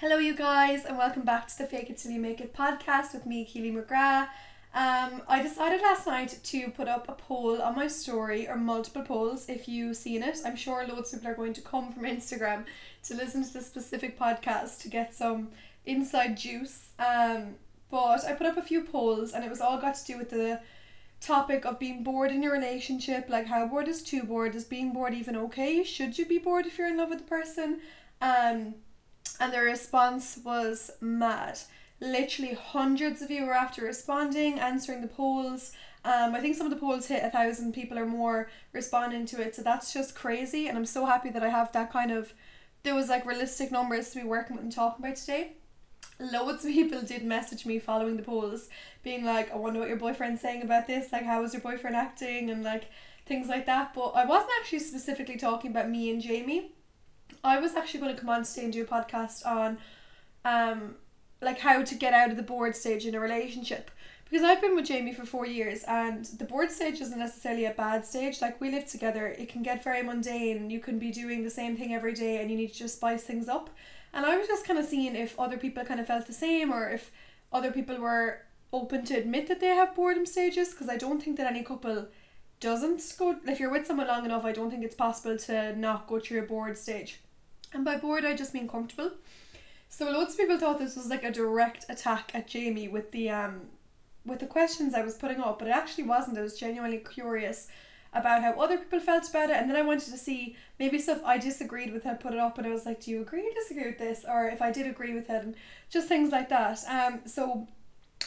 [0.00, 3.12] Hello, you guys, and welcome back to the Fake It Till You Make It podcast
[3.12, 4.28] with me, Keely McGrath.
[4.72, 9.02] Um, I decided last night to put up a poll on my story, or multiple
[9.02, 10.38] polls if you've seen it.
[10.42, 12.64] I'm sure loads of people are going to come from Instagram
[13.02, 15.50] to listen to this specific podcast to get some
[15.84, 16.92] inside juice.
[16.98, 17.56] Um,
[17.90, 20.30] but I put up a few polls, and it was all got to do with
[20.30, 20.62] the
[21.20, 23.28] topic of being bored in your relationship.
[23.28, 24.54] Like, how bored is too bored?
[24.54, 25.84] Is being bored even okay?
[25.84, 27.80] Should you be bored if you're in love with the person?
[28.22, 28.76] Um,
[29.38, 31.58] and the response was mad.
[32.00, 35.72] Literally hundreds of you were after responding, answering the polls.
[36.04, 39.40] Um, I think some of the polls hit a thousand people or more responding to
[39.40, 40.66] it, so that's just crazy.
[40.66, 42.32] And I'm so happy that I have that kind of
[42.82, 45.52] there was like realistic numbers to be working with and talking about today.
[46.18, 48.68] Loads of people did message me following the polls,
[49.02, 51.96] being like, I wonder what your boyfriend's saying about this, like how was your boyfriend
[51.96, 52.84] acting and like
[53.26, 53.94] things like that.
[53.94, 56.72] But I wasn't actually specifically talking about me and Jamie.
[57.42, 59.78] I was actually going to come on today and do a podcast on
[60.44, 60.96] um
[61.42, 63.90] like how to get out of the bored stage in a relationship.
[64.28, 67.72] Because I've been with Jamie for four years and the bored stage isn't necessarily a
[67.72, 68.40] bad stage.
[68.40, 70.70] Like we live together, it can get very mundane.
[70.70, 73.24] You can be doing the same thing every day and you need to just spice
[73.24, 73.70] things up.
[74.12, 76.72] And I was just kind of seeing if other people kind of felt the same
[76.72, 77.10] or if
[77.52, 81.36] other people were open to admit that they have boredom stages because I don't think
[81.38, 82.06] that any couple
[82.60, 86.06] doesn't go if you're with someone long enough I don't think it's possible to not
[86.06, 87.18] go through a bored stage.
[87.72, 89.12] And by bored I just mean comfortable.
[89.88, 93.30] So loads of people thought this was like a direct attack at Jamie with the
[93.30, 93.62] um
[94.24, 96.38] with the questions I was putting up, but it actually wasn't.
[96.38, 97.68] I was genuinely curious
[98.12, 101.20] about how other people felt about it, and then I wanted to see maybe stuff
[101.24, 102.06] I disagreed with.
[102.06, 104.24] I put it up, and I was like, "Do you agree or disagree with this?"
[104.28, 105.54] Or if I did agree with it, and
[105.88, 106.80] just things like that.
[106.88, 107.66] Um, so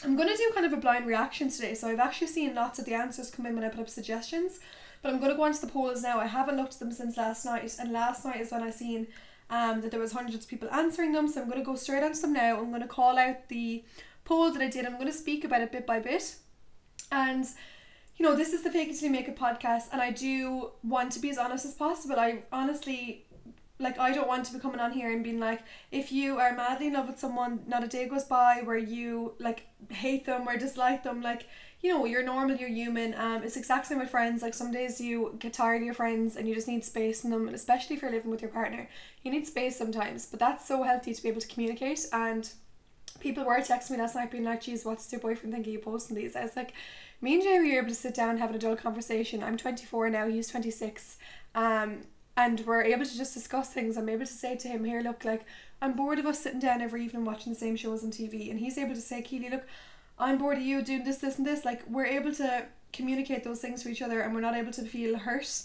[0.04, 1.76] I'm gonna do kind of a blind reaction today.
[1.76, 4.60] So I've actually seen lots of the answers come in when I put up suggestions,
[5.02, 6.20] but I'm gonna go on to the polls now.
[6.20, 9.08] I haven't looked at them since last night, and last night is when I seen
[9.50, 11.28] um, that there was hundreds of people answering them.
[11.28, 12.58] So I'm going to go straight onto them now.
[12.60, 13.84] I'm going to call out the
[14.26, 14.86] poll that I did.
[14.86, 16.36] I'm going to speak about it bit by bit.
[17.12, 17.46] And
[18.18, 21.12] you know, this is the Fake It Till Make It podcast, and I do want
[21.14, 22.20] to be as honest as possible.
[22.20, 23.26] I honestly,
[23.80, 26.56] like, I don't want to be coming on here and being like, if you are
[26.56, 30.48] madly in love with someone, not a day goes by where you like hate them
[30.48, 31.22] or dislike them.
[31.22, 31.48] Like,
[31.84, 33.14] you know, you're normal, you're human.
[33.16, 34.42] Um, it's exact same with friends.
[34.42, 37.32] Like some days you get tired of your friends and you just need space from
[37.32, 38.88] them, and especially if you're living with your partner,
[39.22, 40.26] you need space sometimes.
[40.26, 42.06] But that's so healthy to be able to communicate.
[42.14, 42.50] And
[43.20, 45.80] people were texting me last night being like, "Geez, what's your boyfriend think of you
[45.80, 46.72] posting these?" I was like,
[47.20, 49.44] "Me and Jamie were able to sit down and have an adult conversation.
[49.44, 50.28] I'm 24 now.
[50.28, 51.18] He's 26.
[51.54, 52.04] Um,
[52.38, 53.98] and we're able to just discuss things.
[53.98, 55.44] I'm able to say to him, "Here, look, like
[55.82, 58.62] I'm bored of us sitting down every evening watching the same shows on TV," and
[58.62, 59.66] he's able to say, "Keely, look."
[60.18, 61.66] I'm bored of you doing this, this, and this.
[61.66, 64.84] Like we're able to communicate those things to each other, and we're not able to
[64.84, 65.64] feel hurt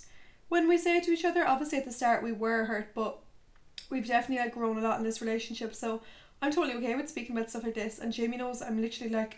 [0.49, 1.47] when we say it to each other.
[1.47, 3.19] Obviously, at the start we were hurt, but
[3.91, 5.75] we've definitely like grown a lot in this relationship.
[5.75, 6.03] So
[6.41, 7.99] I'm totally okay with speaking about stuff like this.
[7.99, 9.37] And Jamie knows I'm literally like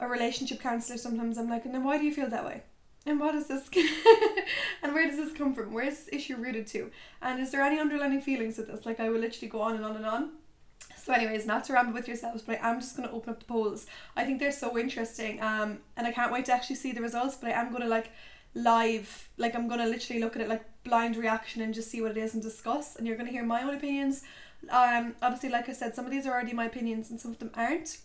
[0.00, 0.98] a relationship counselor.
[0.98, 2.62] Sometimes I'm like, and then why do you feel that way?
[3.06, 3.68] And what is this?
[4.82, 5.72] and where does this come from?
[5.72, 6.90] Where is this issue rooted to?
[7.20, 8.86] And is there any underlying feelings with this?
[8.86, 10.30] Like I will literally go on and on and on.
[11.02, 13.40] So, anyways, not to ramble with yourselves, but I am just going to open up
[13.40, 13.86] the polls.
[14.16, 17.36] I think they're so interesting, um, and I can't wait to actually see the results.
[17.36, 18.10] But I am going to like
[18.54, 22.00] live, like I'm going to literally look at it like blind reaction and just see
[22.00, 22.96] what it is and discuss.
[22.96, 24.22] And you're going to hear my own opinions.
[24.70, 27.38] Um, obviously, like I said, some of these are already my opinions, and some of
[27.38, 27.98] them aren't.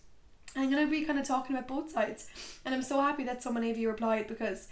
[0.56, 2.28] I'm going to be kind of talking about both sides,
[2.66, 4.68] and I'm so happy that so many of you replied because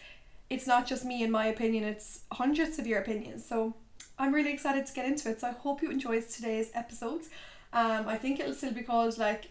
[0.50, 3.46] it's not just me and my opinion; it's hundreds of your opinions.
[3.46, 3.76] So
[4.20, 5.42] I'm really excited to get into it.
[5.42, 7.30] So I hope you enjoyed today's episodes.
[7.78, 9.50] Um, I think it'll still be called like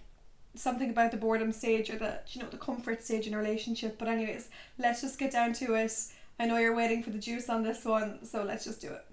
[0.56, 3.98] something about the boredom stage or the you know the comfort stage in a relationship.
[3.98, 4.48] But anyways,
[4.78, 5.92] let's just get down to it.
[6.40, 9.04] I know you're waiting for the juice on this one, so let's just do it.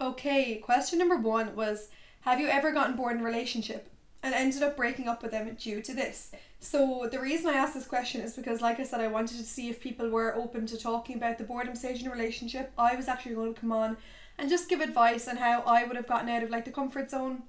[0.00, 1.90] Okay, question number one was
[2.22, 3.88] Have you ever gotten bored in a relationship
[4.20, 6.32] and ended up breaking up with them due to this?
[6.58, 9.44] So the reason I asked this question is because like I said I wanted to
[9.44, 12.72] see if people were open to talking about the boredom stage in a relationship.
[12.76, 13.96] I was actually going to come on
[14.36, 17.12] and just give advice on how I would have gotten out of like the comfort
[17.12, 17.44] zone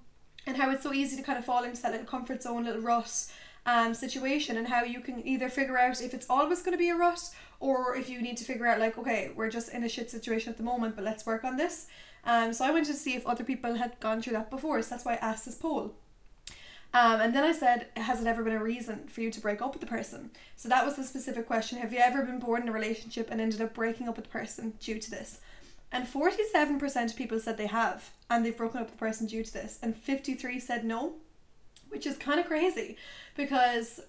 [0.47, 2.81] and how it's so easy to kind of fall into that little comfort zone, little
[2.81, 3.25] rut
[3.65, 6.89] um, situation, and how you can either figure out if it's always going to be
[6.89, 7.29] a rut
[7.59, 10.51] or if you need to figure out, like, okay, we're just in a shit situation
[10.51, 11.87] at the moment, but let's work on this.
[12.23, 14.89] Um, so I wanted to see if other people had gone through that before, so
[14.89, 15.93] that's why I asked this poll.
[16.93, 19.61] Um, and then I said, has it ever been a reason for you to break
[19.61, 20.31] up with the person?
[20.55, 21.79] So that was the specific question.
[21.79, 24.31] Have you ever been bored in a relationship and ended up breaking up with the
[24.31, 25.39] person due to this?
[25.91, 29.43] And 47% of people said they have, and they've broken up with the person due
[29.43, 31.13] to this, and 53 said no,
[31.89, 32.97] which is kind of crazy
[33.35, 34.01] because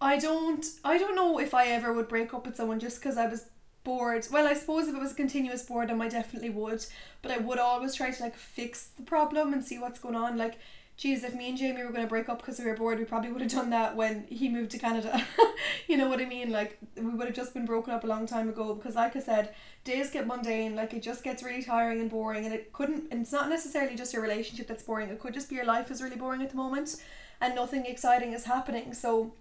[0.00, 3.18] I don't I don't know if I ever would break up with someone just because
[3.18, 3.46] I was
[3.84, 4.26] bored.
[4.30, 6.84] Well, I suppose if it was a continuous boredom, I definitely would,
[7.22, 10.38] but I would always try to like fix the problem and see what's going on.
[10.38, 10.58] Like
[11.00, 13.06] geez, if me and Jamie were going to break up because we were bored, we
[13.06, 15.26] probably would have done that when he moved to Canada.
[15.88, 16.50] you know what I mean?
[16.50, 19.20] Like, we would have just been broken up a long time ago because, like I
[19.20, 23.04] said, days get mundane, like, it just gets really tiring and boring, and it couldn't,
[23.10, 25.90] and it's not necessarily just your relationship that's boring, it could just be your life
[25.90, 27.02] is really boring at the moment
[27.40, 28.92] and nothing exciting is happening.
[28.92, 29.32] So,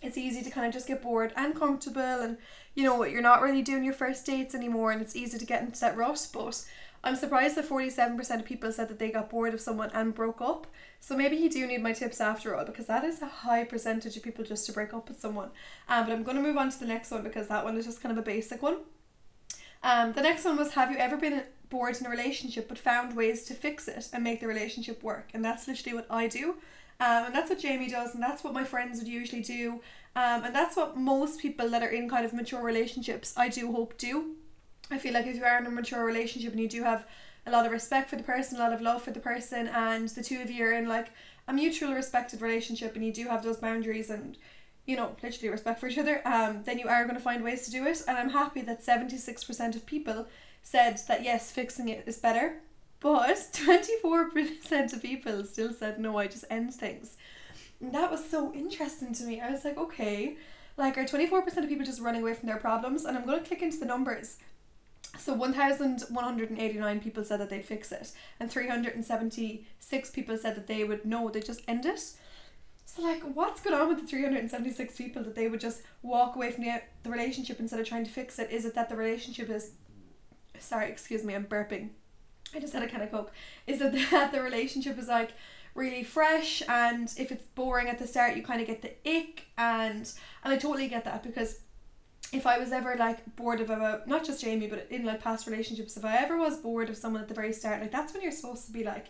[0.00, 2.36] it's easy to kind of just get bored and comfortable and
[2.74, 5.62] you know you're not really doing your first dates anymore and it's easy to get
[5.62, 6.64] into that rut but
[7.04, 10.40] I'm surprised that 47% of people said that they got bored of someone and broke
[10.40, 10.68] up.
[11.02, 14.16] So maybe you do need my tips after all because that is a high percentage
[14.16, 15.50] of people just to break up with someone.
[15.88, 17.86] Um, but I'm going to move on to the next one because that one is
[17.86, 18.76] just kind of a basic one.
[19.82, 23.16] Um, the next one was Have you ever been bored in a relationship but found
[23.16, 25.30] ways to fix it and make the relationship work?
[25.34, 26.50] And that's literally what I do.
[27.00, 29.80] Um, and that's what Jamie does, and that's what my friends would usually do.
[30.14, 33.72] Um, and that's what most people that are in kind of mature relationships, I do
[33.72, 34.36] hope, do.
[34.88, 37.06] I feel like if you are in a mature relationship and you do have
[37.46, 40.08] a lot of respect for the person, a lot of love for the person, and
[40.10, 41.08] the two of you are in like
[41.48, 44.36] a mutual respected relationship and you do have those boundaries and
[44.86, 47.64] you know, literally respect for each other, um, then you are going to find ways
[47.64, 48.02] to do it.
[48.08, 50.26] And I'm happy that 76% of people
[50.62, 52.60] said that yes, fixing it is better.
[53.00, 57.16] But 24% of people still said no, I just end things.
[57.80, 59.40] And that was so interesting to me.
[59.40, 60.36] I was like, okay,
[60.76, 63.04] like are 24% of people just running away from their problems?
[63.04, 64.38] And I'm going to click into the numbers.
[65.18, 71.04] So 1,189 people said that they'd fix it, and 376 people said that they would
[71.04, 72.00] know, they just end it.
[72.86, 76.50] So, like, what's going on with the 376 people that they would just walk away
[76.50, 78.50] from the, the relationship instead of trying to fix it?
[78.50, 79.72] Is it that the relationship is.
[80.58, 81.90] Sorry, excuse me, I'm burping.
[82.54, 83.32] I just had a can of Coke.
[83.66, 85.30] Is it that the relationship is like
[85.74, 89.46] really fresh and if it's boring at the start, you kind of get the ick?
[89.56, 90.10] And,
[90.44, 91.60] and I totally get that because
[92.32, 95.46] if I was ever like bored of a not just Jamie but in like past
[95.46, 98.22] relationships if I ever was bored of someone at the very start like that's when
[98.22, 99.06] you're supposed to be like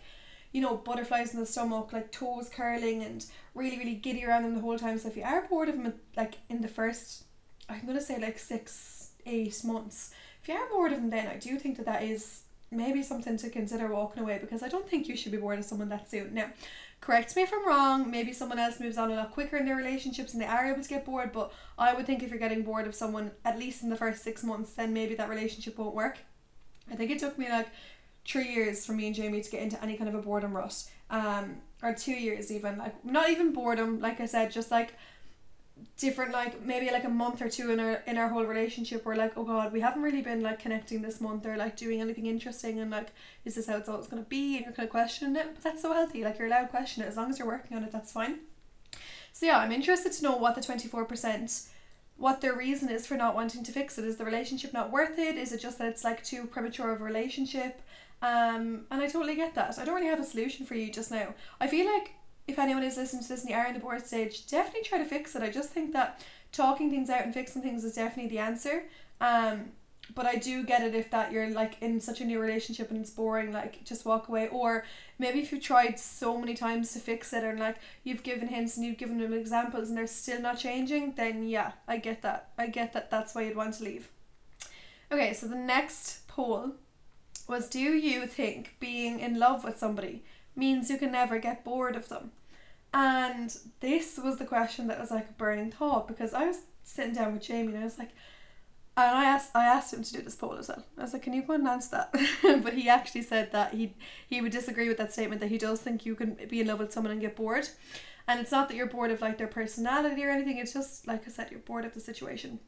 [0.50, 3.24] you know butterflies in the stomach like toes curling and
[3.54, 4.98] really really giddy around them the whole time.
[4.98, 7.24] So if you are bored of them like in the first
[7.68, 11.36] I'm gonna say like six eight months if you are bored of them then I
[11.36, 12.42] do think that that is
[12.72, 15.64] maybe something to consider walking away because I don't think you should be bored of
[15.64, 16.34] someone that soon.
[16.34, 16.46] Now
[17.02, 18.10] correct me if I'm wrong.
[18.10, 20.82] Maybe someone else moves on a lot quicker in their relationships and they are able
[20.82, 21.32] to get bored.
[21.32, 24.22] But I would think if you're getting bored of someone at least in the first
[24.22, 26.18] six months, then maybe that relationship won't work.
[26.90, 27.68] I think it took me like
[28.24, 30.84] three years for me and Jamie to get into any kind of a boredom rut.
[31.10, 32.78] Um, or two years even.
[32.78, 33.98] Like not even boredom.
[33.98, 34.94] Like I said, just like
[35.98, 39.14] different like maybe like a month or two in our in our whole relationship we're
[39.14, 42.26] like oh god we haven't really been like connecting this month or like doing anything
[42.26, 43.08] interesting and like
[43.44, 44.56] is this how it's always going to be?
[44.56, 47.02] And you're kind of questioning it but that's so healthy like you're allowed to question
[47.02, 47.06] it.
[47.06, 48.40] As long as you're working on it that's fine.
[49.32, 51.68] So yeah I'm interested to know what the 24%
[52.16, 54.04] what their reason is for not wanting to fix it.
[54.04, 55.36] Is the relationship not worth it?
[55.36, 57.82] Is it just that it's like too premature of a relationship?
[58.22, 59.78] Um and I totally get that.
[59.78, 61.34] I don't really have a solution for you just now.
[61.60, 62.12] I feel like
[62.48, 64.98] if anyone is listening to this and you are in the bored stage, definitely try
[64.98, 65.42] to fix it.
[65.42, 68.84] I just think that talking things out and fixing things is definitely the answer.
[69.20, 69.72] Um,
[70.14, 73.00] but I do get it if that you're like in such a new relationship and
[73.00, 74.48] it's boring, like just walk away.
[74.48, 74.84] Or
[75.18, 78.76] maybe if you've tried so many times to fix it and like you've given hints
[78.76, 82.50] and you've given them examples and they're still not changing, then yeah, I get that.
[82.58, 84.08] I get that that's why you'd want to leave.
[85.10, 86.72] Okay, so the next poll
[87.48, 90.24] was do you think being in love with somebody
[90.54, 92.32] means you can never get bored of them.
[92.94, 97.14] And this was the question that was like a burning thought because I was sitting
[97.14, 98.10] down with Jamie and I was like,
[98.96, 100.84] and I asked I asked him to do this poll as well.
[100.98, 102.12] I was like, "Can you go and answer that?"
[102.62, 103.94] but he actually said that he
[104.28, 106.78] he would disagree with that statement that he does think you can be in love
[106.78, 107.68] with someone and get bored,
[108.28, 110.58] and it's not that you're bored of like their personality or anything.
[110.58, 112.60] It's just like I said, you're bored of the situation.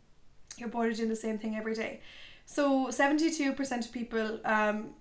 [0.56, 2.00] You're bored of doing the same thing every day.
[2.46, 4.94] So seventy two percent of people um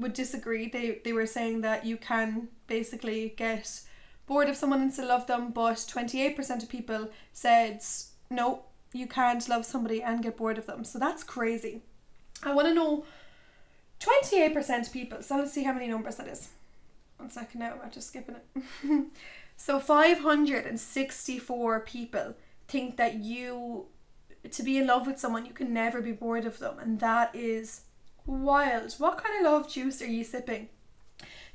[0.00, 0.68] would disagree.
[0.68, 3.80] They they were saying that you can basically get
[4.26, 7.82] bored of someone and still love them, but 28% of people said
[8.30, 10.84] no, you can't love somebody and get bored of them.
[10.84, 11.82] So that's crazy.
[12.42, 13.04] I want to know
[13.98, 15.22] 28% of people.
[15.22, 16.50] So let's see how many numbers that is.
[17.16, 19.04] One second now, I'm just skipping it.
[19.56, 22.34] so 564 people
[22.68, 23.86] think that you
[24.50, 27.34] to be in love with someone you can never be bored of them and that
[27.34, 27.82] is
[28.26, 28.92] wild.
[28.94, 30.68] What kind of love juice are you sipping?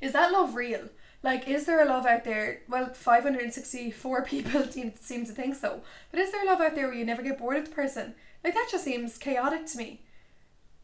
[0.00, 0.88] Is that love real?
[1.22, 2.62] Like, is there a love out there?
[2.68, 5.80] Well, 564 people seem, seem to think so.
[6.10, 8.14] But is there a love out there where you never get bored of the person?
[8.44, 10.02] Like, that just seems chaotic to me.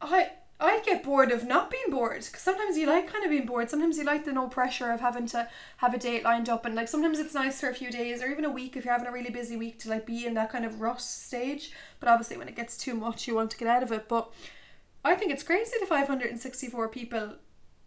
[0.01, 0.31] I
[0.63, 3.69] I get bored of not being bored because sometimes you like kind of being bored.
[3.69, 5.49] Sometimes you like the no pressure of having to
[5.79, 8.29] have a date lined up, and like sometimes it's nice for a few days or
[8.29, 10.53] even a week if you're having a really busy week to like be in that
[10.53, 11.73] kind of rush stage.
[11.99, 14.09] But obviously, when it gets too much, you want to get out of it.
[14.09, 14.31] But
[15.05, 17.35] I think it's crazy the 564 people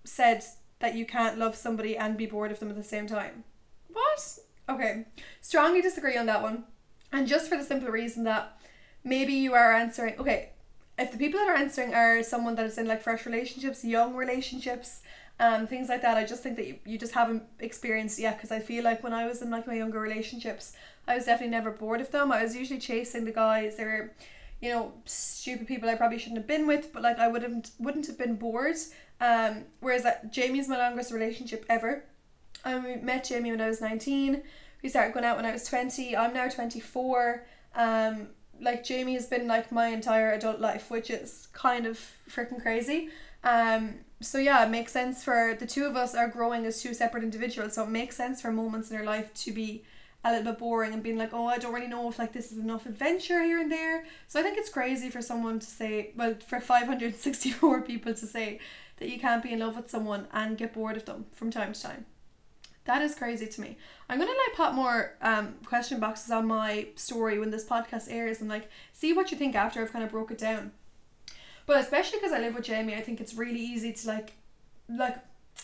[0.03, 0.43] said
[0.79, 3.43] that you can't love somebody and be bored of them at the same time.
[3.91, 4.39] What?
[4.67, 5.05] Okay.
[5.41, 6.65] Strongly disagree on that one.
[7.11, 8.59] And just for the simple reason that
[9.03, 10.49] maybe you are answering okay,
[10.97, 14.15] if the people that are answering are someone that is in like fresh relationships, young
[14.15, 15.01] relationships,
[15.39, 18.51] um, things like that, I just think that you, you just haven't experienced yet because
[18.51, 20.73] I feel like when I was in like my younger relationships,
[21.07, 22.31] I was definitely never bored of them.
[22.31, 23.75] I was usually chasing the guys.
[23.75, 24.13] They were,
[24.61, 27.69] you know, stupid people I probably shouldn't have been with, but like I would have
[27.79, 28.77] wouldn't have been bored.
[29.21, 32.03] Um, whereas that Jamie's my longest relationship ever.
[32.63, 34.43] I met Jamie when I was nineteen.
[34.81, 36.15] We started going out when I was twenty.
[36.15, 37.45] I'm now twenty four.
[37.75, 42.61] Um, like Jamie has been like my entire adult life, which is kind of freaking
[42.61, 43.09] crazy.
[43.43, 46.93] Um, so yeah, it makes sense for the two of us are growing as two
[46.93, 47.73] separate individuals.
[47.73, 49.83] So it makes sense for moments in our life to be
[50.25, 52.51] a little bit boring and being like, oh, I don't really know if like this
[52.51, 54.05] is enough adventure here and there.
[54.27, 57.81] So I think it's crazy for someone to say, well, for five hundred sixty four
[57.91, 58.59] people to say
[58.97, 61.73] that you can't be in love with someone and get bored of them from time
[61.73, 62.05] to time.
[62.85, 63.77] That is crazy to me.
[64.09, 68.41] I'm gonna like pop more um question boxes on my story when this podcast airs
[68.41, 70.71] and like see what you think after I've kind of broke it down.
[71.65, 74.33] But especially because I live with Jamie, I think it's really easy to like,
[74.87, 75.17] like,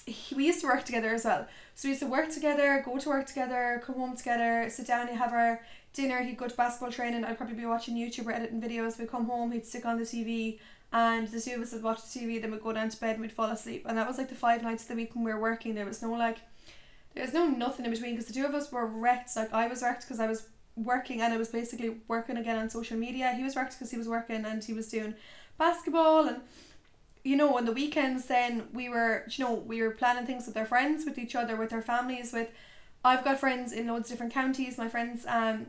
[0.05, 1.47] he, we used to work together as well.
[1.75, 5.07] So we used to work together, go to work together, come home together, sit down,
[5.07, 5.61] and have our
[5.93, 6.21] dinner.
[6.23, 7.23] He'd go to basketball training.
[7.23, 8.99] I'd probably be watching YouTube or editing videos.
[8.99, 10.59] We'd come home, he'd stick on the TV,
[10.91, 12.41] and the two of us would watch the TV.
[12.41, 13.85] Then we'd go down to bed and we'd fall asleep.
[13.87, 15.75] And that was like the five nights of the week when we were working.
[15.75, 16.39] There was no like
[17.15, 19.35] there's no nothing in between because the two of us were wrecked.
[19.35, 22.69] Like I was wrecked because I was working and I was basically working again on
[22.69, 23.33] social media.
[23.33, 25.15] He was wrecked because he was working and he was doing
[25.57, 26.41] basketball and
[27.23, 30.57] you know on the weekends then we were you know we were planning things with
[30.57, 32.49] our friends with each other with our families with
[33.03, 34.77] I've got friends in loads of different counties.
[34.77, 35.67] My friends um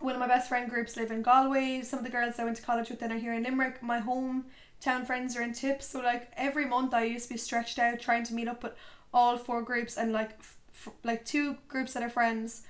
[0.00, 1.82] one of my best friend groups live in Galway.
[1.82, 3.82] Some of the girls I went to college with then are here in Limerick.
[3.82, 7.78] My hometown friends are in Tips so like every month I used to be stretched
[7.78, 8.74] out trying to meet up with
[9.12, 12.62] all four groups and like f- like two groups that are friends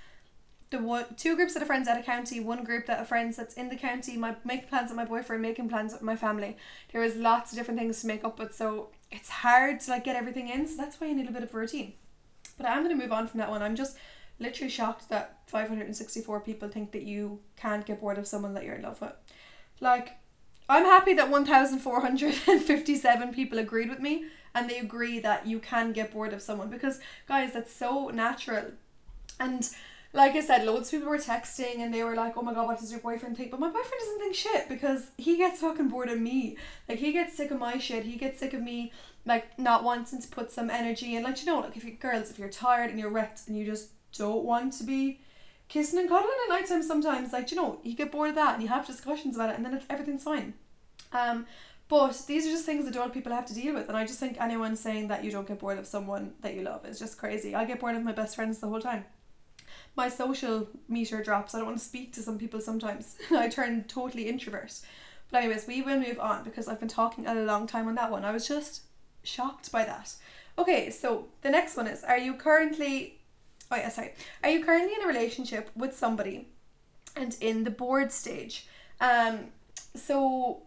[0.71, 3.37] the one two groups that are friends out of county, one group that are friends
[3.37, 6.57] that's in the county, my making plans with my boyfriend, making plans with my family.
[6.93, 10.05] There is lots of different things to make up with, so it's hard to like
[10.05, 11.95] get everything in, so that's why you need a bit of a routine.
[12.57, 13.63] But I'm gonna move on from that one.
[13.63, 13.97] I'm just
[14.39, 18.19] literally shocked that five hundred and sixty four people think that you can't get bored
[18.19, 19.15] of someone that you're in love with.
[19.81, 20.19] Like
[20.69, 26.13] I'm happy that 1,457 people agreed with me and they agree that you can get
[26.13, 28.73] bored of someone because, guys, that's so natural.
[29.41, 29.67] And
[30.15, 32.67] like I said, loads of people were texting and they were like, oh my god,
[32.67, 33.51] what does your boyfriend think?
[33.51, 36.57] But my boyfriend doesn't think shit because he gets fucking bored of me.
[36.89, 38.05] Like, he gets sick of my shit.
[38.05, 38.93] He gets sick of me,
[39.27, 41.23] like, not wanting to put some energy in.
[41.23, 43.67] Like, you know, like, if you girls, if you're tired and you're wrecked and you
[43.67, 45.21] just don't want to be
[45.69, 48.55] kissing and cuddling at night time sometimes, like, you know, you get bored of that
[48.55, 50.55] and you have discussions about it and then it's everything's fine.
[51.13, 51.47] Um,
[51.89, 54.21] but these are just things that adult people have to deal with, and I just
[54.21, 57.17] think anyone saying that you don't get bored of someone that you love is just
[57.17, 57.55] crazy.
[57.55, 59.07] I get bored of my best friends the whole time.
[59.99, 61.55] My social meter drops.
[61.55, 63.17] I don't want to speak to some people sometimes.
[63.33, 64.79] I turn totally introvert.
[65.29, 68.13] But anyways, we will move on because I've been talking a long time on that
[68.13, 68.25] one.
[68.25, 68.83] I was just
[69.25, 70.15] shocked by that.
[70.57, 73.19] Okay, so the next one is: Are you currently?
[73.73, 74.13] Oh yeah, sorry.
[74.45, 76.47] Are you currently in a relationship with somebody,
[77.17, 78.69] and in the bored stage?
[79.01, 79.47] Um,
[79.97, 80.63] so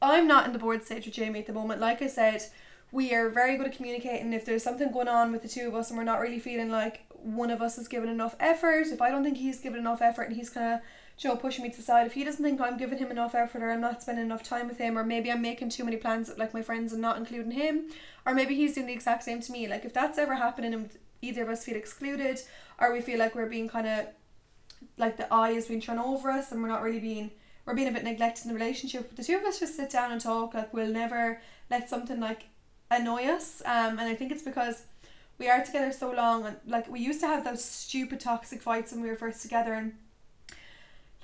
[0.00, 1.80] I'm not in the bored stage with Jamie at the moment.
[1.80, 2.44] Like I said,
[2.92, 4.32] we are very good at communicating.
[4.32, 6.70] If there's something going on with the two of us and we're not really feeling
[6.70, 10.00] like one of us has given enough effort, if I don't think he's given enough
[10.00, 10.80] effort and he's kind of
[11.18, 12.06] you know, pushing me to the side.
[12.06, 14.68] If he doesn't think I'm giving him enough effort or I'm not spending enough time
[14.68, 17.52] with him, or maybe I'm making too many plans like my friends and not including
[17.52, 17.86] him,
[18.26, 19.66] or maybe he's doing the exact same to me.
[19.66, 20.90] Like if that's ever happening and
[21.22, 22.40] either of us feel excluded
[22.78, 24.06] or we feel like we're being kind of
[24.98, 27.30] like the eye is being thrown over us and we're not really being
[27.64, 29.16] we're being a bit neglected in the relationship.
[29.16, 30.54] The two of us just sit down and talk.
[30.54, 31.40] Like we'll never
[31.70, 32.44] let something like
[32.90, 33.62] annoy us.
[33.64, 34.84] Um, and I think it's because
[35.38, 38.92] we are together so long and like we used to have those stupid toxic fights
[38.92, 39.92] when we were first together and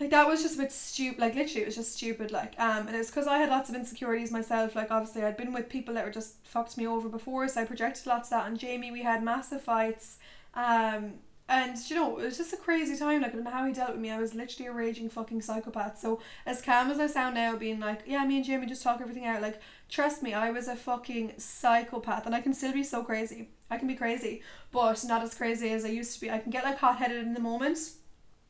[0.01, 2.87] like that was just a bit stupid like literally it was just stupid like um
[2.89, 5.95] and it's because I had lots of insecurities myself like obviously I'd been with people
[5.95, 8.91] that were just fucked me over before so I projected lots of that on Jamie
[8.91, 10.19] we had massive fights
[10.55, 11.15] um
[11.53, 13.21] and you know, it was just a crazy time.
[13.21, 14.11] Like I don't know how he dealt with me.
[14.11, 15.99] I was literally a raging fucking psychopath.
[15.99, 19.01] So as calm as I sound now, being like, yeah, me and Jamie just talk
[19.03, 19.43] everything out.
[19.43, 19.61] Like,
[19.93, 23.51] trust me, I was a fucking psychopath, and I can still be so crazy.
[23.71, 26.31] I can be crazy, but not as crazy as I used to be.
[26.31, 27.79] I can get like hot headed in the moment,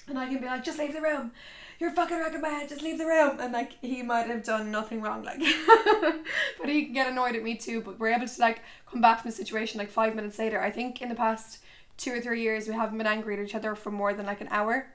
[0.07, 1.33] and I can be like, just leave the room.
[1.81, 2.69] You're fucking wrecking my head.
[2.69, 3.41] Just leave the room.
[3.41, 5.41] And like he might have done nothing wrong, like,
[6.61, 7.81] but he can get annoyed at me too.
[7.81, 10.61] But we're able to like come back from the situation like five minutes later.
[10.61, 11.59] I think in the past
[11.97, 14.41] two or three years we haven't been angry at each other for more than like
[14.41, 14.93] an hour,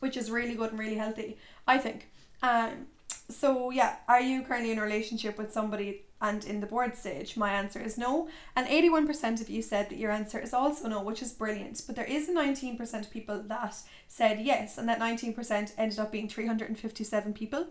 [0.00, 2.10] which is really good and really healthy, I think.
[2.42, 2.88] Um,
[3.30, 7.36] so yeah, are you currently in a relationship with somebody and in the bored stage?
[7.36, 8.28] My answer is no.
[8.56, 11.82] And 81% of you said that your answer is also no, which is brilliant.
[11.86, 13.76] But there is a 19% of people that
[14.08, 17.66] said yes, and that 19% ended up being 357 people.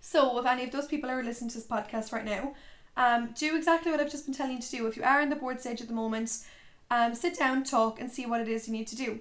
[0.00, 2.54] So if any of those people are listening to this podcast right now,
[2.96, 4.86] um, do exactly what I've just been telling you to do.
[4.86, 6.44] If you are in the bored stage at the moment,
[6.90, 9.20] um, sit down, talk, and see what it is you need to do.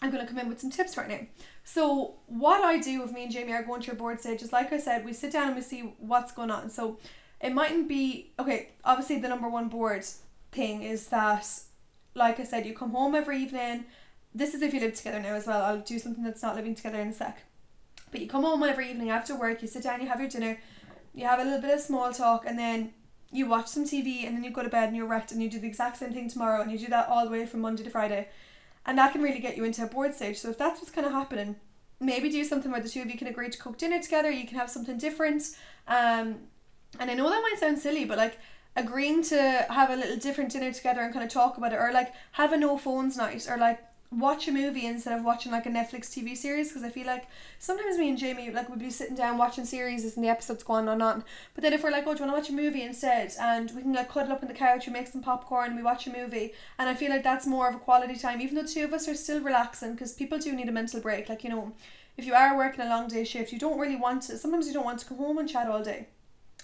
[0.00, 1.20] I'm going to come in with some tips right now.
[1.64, 4.52] So, what I do with me and Jamie are going to your bored stage is,
[4.52, 6.68] like I said, we sit down and we see what's going on.
[6.68, 6.98] So,
[7.40, 8.68] it mightn't be okay.
[8.84, 10.04] Obviously, the number one bored
[10.52, 11.48] thing is that,
[12.14, 13.86] like I said, you come home every evening.
[14.34, 15.62] This is if you live together now as well.
[15.62, 17.42] I'll do something that's not living together in a sec.
[18.10, 20.58] But you come home every evening after work, you sit down, you have your dinner,
[21.14, 22.92] you have a little bit of small talk, and then
[23.32, 25.50] you watch some TV, and then you go to bed and you're wrecked, and you
[25.50, 27.82] do the exact same thing tomorrow, and you do that all the way from Monday
[27.82, 28.28] to Friday.
[28.86, 30.38] And that can really get you into a bored stage.
[30.38, 31.56] So if that's what's kind of happening,
[32.00, 34.46] maybe do something where the two of you can agree to cook dinner together, you
[34.46, 35.42] can have something different.
[35.88, 36.36] Um,
[37.00, 38.38] and I know that might sound silly, but like
[38.76, 41.92] agreeing to have a little different dinner together and kind of talk about it, or
[41.92, 45.66] like have a no phones night, or like watch a movie instead of watching like
[45.66, 47.26] a Netflix TV series because I feel like
[47.58, 50.88] sometimes me and Jamie like we'd be sitting down watching series and the episodes going
[50.88, 51.24] on and on.
[51.54, 53.32] But then if we're like, oh, do you want to watch a movie instead?
[53.40, 56.06] And we can like cuddle up on the couch, we make some popcorn, we watch
[56.06, 58.40] a movie, and I feel like that's more of a quality time.
[58.40, 61.28] Even though two of us are still relaxing because people do need a mental break.
[61.28, 61.72] Like you know,
[62.16, 64.38] if you are working a long day shift, you don't really want to.
[64.38, 66.08] Sometimes you don't want to come home and chat all day.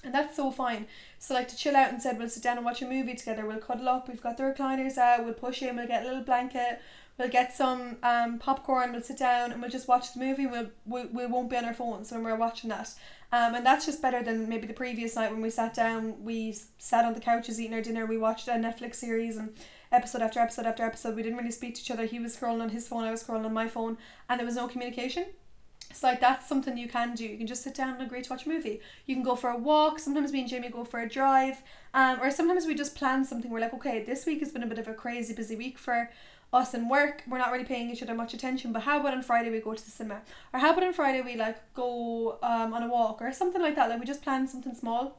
[0.02, 0.86] And that's so fine.
[1.18, 3.44] So like to chill out and said we'll sit down and watch a movie together,
[3.44, 6.22] we'll cuddle up, we've got the recliners out, we'll push in, we'll get a little
[6.22, 6.80] blanket,
[7.20, 10.46] we'll get some um, popcorn, we'll sit down and we'll just watch the movie.
[10.46, 12.94] We'll, we, we won't be on our phones when we're watching that.
[13.30, 16.56] Um, and that's just better than maybe the previous night when we sat down, we
[16.78, 19.54] sat on the couches eating our dinner, we watched a Netflix series and
[19.92, 21.14] episode after episode after episode.
[21.14, 22.06] We didn't really speak to each other.
[22.06, 23.98] He was scrolling on his phone, I was scrolling on my phone,
[24.28, 25.26] and there was no communication.
[25.92, 27.24] So like that's something you can do.
[27.24, 28.80] You can just sit down and agree to watch a movie.
[29.06, 29.98] You can go for a walk.
[29.98, 31.62] Sometimes me and Jamie go for a drive.
[31.92, 33.50] Um, or sometimes we just plan something.
[33.50, 36.08] We're like, okay, this week has been a bit of a crazy busy week for
[36.52, 38.72] us in work, we're not really paying each other much attention.
[38.72, 41.20] But how about on Friday we go to the cinema, or how about on Friday
[41.20, 43.88] we like go um on a walk or something like that.
[43.88, 45.18] Like we just plan something small,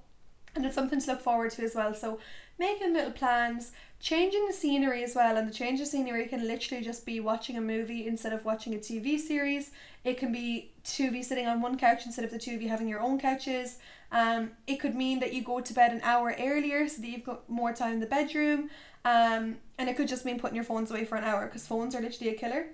[0.56, 1.94] and it's something to look forward to as well.
[1.94, 2.20] So
[2.60, 6.84] making little plans, changing the scenery as well, and the change of scenery can literally
[6.84, 9.72] just be watching a movie instead of watching a TV series.
[10.04, 12.62] It can be two of you sitting on one couch instead of the two of
[12.62, 13.78] you having your own couches.
[14.12, 17.24] Um, it could mean that you go to bed an hour earlier so that you've
[17.24, 18.70] got more time in the bedroom.
[19.06, 21.96] Um, and it could just mean putting your phones away for an hour because phones
[21.96, 22.68] are literally a killer.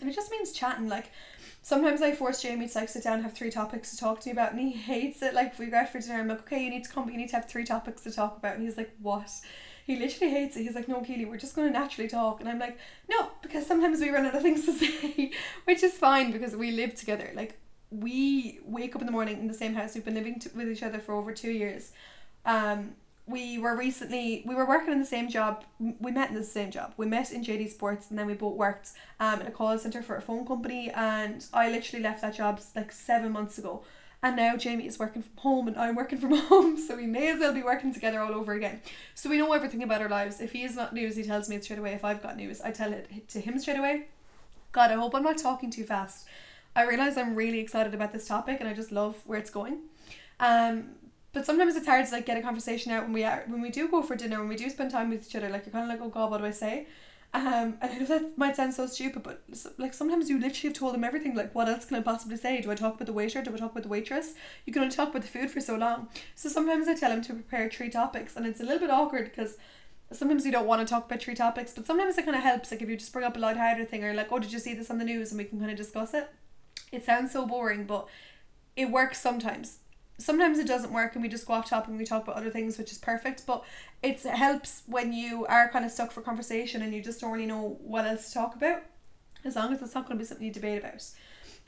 [0.00, 0.86] And it just means chatting.
[0.86, 1.10] Like
[1.62, 4.28] sometimes I force Jamie to like sit down and have three topics to talk to
[4.28, 5.32] me about, and he hates it.
[5.32, 7.18] Like we go out for dinner, I'm like, okay, you need to come, but you
[7.18, 9.30] need to have three topics to talk about, and he's like, what?
[9.86, 10.62] He literally hates it.
[10.64, 12.38] He's like, no, Keely, we're just going to naturally talk.
[12.38, 15.32] And I'm like, no, because sometimes we run out of things to say,
[15.64, 17.32] which is fine because we live together.
[17.34, 17.58] Like,
[17.90, 19.94] we wake up in the morning in the same house.
[19.94, 21.90] We've been living with each other for over two years.
[22.46, 22.94] Um,
[23.32, 26.70] we were recently we were working in the same job we met in the same
[26.70, 26.92] job.
[26.96, 30.02] We met in JD Sports and then we both worked um in a call center
[30.02, 33.82] for a phone company and I literally left that job like seven months ago.
[34.22, 37.30] And now Jamie is working from home and I'm working from home so we may
[37.30, 38.80] as well be working together all over again.
[39.14, 40.40] So we know everything about our lives.
[40.40, 41.94] If he is not news he tells me it straight away.
[41.94, 44.08] If I've got news I tell it to him straight away.
[44.72, 46.26] God I hope I'm not talking too fast.
[46.76, 49.78] I realize I'm really excited about this topic and I just love where it's going.
[50.38, 50.96] Um
[51.32, 53.70] but sometimes it's hard to like get a conversation out when we are when we
[53.70, 55.84] do go for dinner when we do spend time with each other like you're kind
[55.84, 56.86] of like oh god what do I say?
[57.34, 59.42] Um and I know that might sound so stupid but
[59.78, 62.60] like sometimes you literally have told them everything like what else can I possibly say?
[62.60, 64.34] Do I talk about the waiter do I talk about the waitress?
[64.66, 66.08] You can only talk about the food for so long.
[66.34, 69.24] So sometimes I tell him to prepare three topics and it's a little bit awkward
[69.24, 69.56] because
[70.10, 72.70] sometimes you don't want to talk about three topics but sometimes it kind of helps
[72.70, 74.74] like if you just bring up a light-hearted thing or like oh did you see
[74.74, 75.30] this on the news?
[75.30, 76.28] And we can kind of discuss it.
[76.92, 78.06] It sounds so boring but
[78.76, 79.78] it works sometimes
[80.18, 82.50] sometimes it doesn't work and we just go off topic and we talk about other
[82.50, 83.64] things which is perfect but
[84.02, 87.46] it helps when you are kind of stuck for conversation and you just don't really
[87.46, 88.82] know what else to talk about
[89.44, 91.04] as long as it's not going to be something you debate about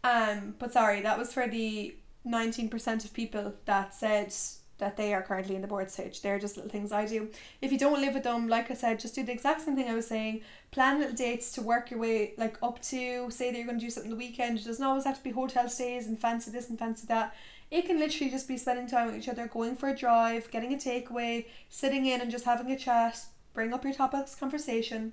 [0.05, 1.95] um but sorry that was for the
[2.27, 4.33] 19% of people that said
[4.79, 6.21] that they are currently in the bored stage.
[6.21, 7.29] They're just little things I do.
[7.63, 9.89] If you don't live with them, like I said, just do the exact same thing
[9.89, 10.41] I was saying.
[10.73, 13.85] Plan little dates to work your way like up to say that you're going to
[13.85, 14.59] do something the weekend.
[14.59, 17.35] It doesn't always have to be hotel stays and fancy this and fancy that.
[17.75, 20.73] It can literally just be spending time with each other, going for a drive, getting
[20.73, 25.13] a takeaway, sitting in and just having a chat, bring up your topics, conversation.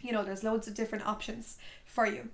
[0.00, 2.30] You know, there's loads of different options for you.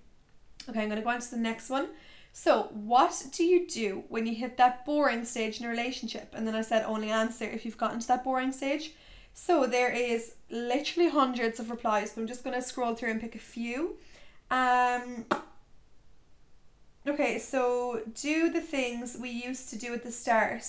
[0.69, 1.89] Okay, I'm going to go on to the next one.
[2.33, 6.33] So, what do you do when you hit that boring stage in a relationship?
[6.37, 8.93] And then I said only answer if you've gotten to that boring stage.
[9.33, 13.21] So, there is literally hundreds of replies, but I'm just going to scroll through and
[13.21, 13.97] pick a few.
[14.53, 15.25] Um,
[17.07, 20.65] Okay, so do the things we used to do at the start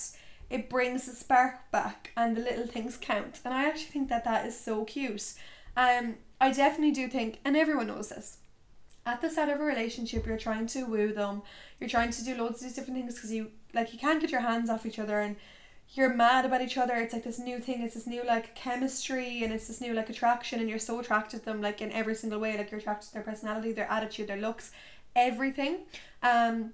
[0.48, 3.40] it brings the spark back and the little things count.
[3.44, 5.34] And I actually think that that is so cute.
[5.76, 8.38] Um, I definitely do think, and everyone knows this,
[9.04, 11.42] at the start of a relationship, you're trying to woo them,
[11.80, 14.30] you're trying to do loads of these different things because you like you can't get
[14.30, 15.36] your hands off each other and
[15.90, 16.94] you're mad about each other.
[16.94, 17.82] It's like this new thing.
[17.82, 21.40] It's this new like chemistry and it's this new like attraction, and you're so attracted
[21.40, 22.56] to them like in every single way.
[22.56, 24.72] Like you're attracted to their personality, their attitude, their looks,
[25.14, 25.78] everything.
[26.22, 26.72] Um,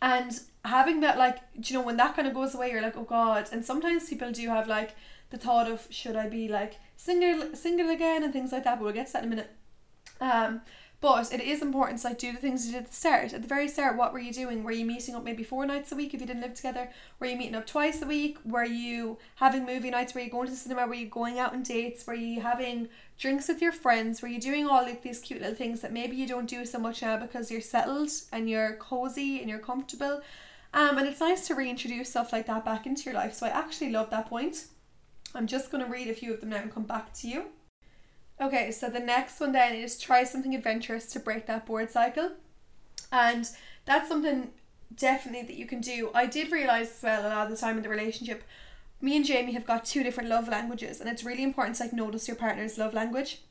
[0.00, 3.04] and having that like you know when that kind of goes away, you're like oh
[3.04, 3.48] god.
[3.52, 4.94] And sometimes people do have like
[5.30, 8.78] the thought of should I be like single single again and things like that.
[8.78, 9.50] But we'll get to that in a minute.
[10.20, 10.62] Um,
[11.00, 13.32] but it is important to like do the things you did at the start.
[13.32, 14.64] At the very start, what were you doing?
[14.64, 16.90] Were you meeting up maybe four nights a week if you didn't live together?
[17.20, 18.38] Were you meeting up twice a week?
[18.44, 20.12] Were you having movie nights?
[20.12, 20.88] Were you going to the cinema?
[20.88, 22.04] Were you going out on dates?
[22.04, 24.22] Were you having drinks with your friends?
[24.22, 26.78] Were you're doing all like these cute little things that maybe you don't do so
[26.78, 30.22] much now because you're settled and you're cozy and you're comfortable?
[30.72, 33.34] Um, and it's nice to reintroduce stuff like that back into your life.
[33.34, 34.66] So I actually love that point.
[35.34, 37.46] I'm just going to read a few of them now and come back to you.
[38.40, 42.32] Okay, so the next one then is try something adventurous to break that bored cycle.
[43.10, 43.48] And
[43.84, 44.50] that's something
[44.94, 46.10] definitely that you can do.
[46.14, 48.44] I did realize as well a lot of the time in the relationship,
[49.00, 51.92] me and Jamie have got two different love languages, and it's really important to like
[51.92, 53.42] notice your partner's love language.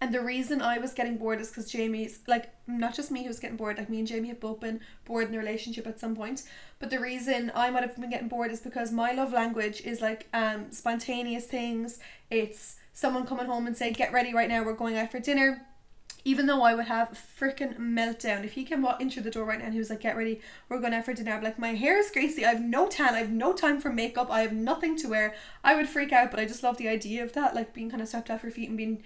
[0.00, 3.38] And the reason I was getting bored is because Jamie's like not just me who's
[3.38, 6.16] getting bored, like me and Jamie have both been bored in the relationship at some
[6.16, 6.42] point.
[6.80, 10.00] But the reason I might have been getting bored is because my love language is
[10.00, 12.00] like um spontaneous things.
[12.30, 15.64] It's someone coming home and say, Get ready right now, we're going out for dinner.
[16.24, 18.44] Even though I would have freaking meltdown.
[18.44, 20.40] If he came walk into the door right now and he was like, Get ready,
[20.68, 21.32] we're going out for dinner.
[21.32, 23.90] I'm like, My hair is greasy, I have no tan, I have no time for
[23.90, 25.34] makeup, I have nothing to wear.
[25.64, 28.02] I would freak out, but I just love the idea of that, like being kind
[28.02, 29.02] of swept off your feet and being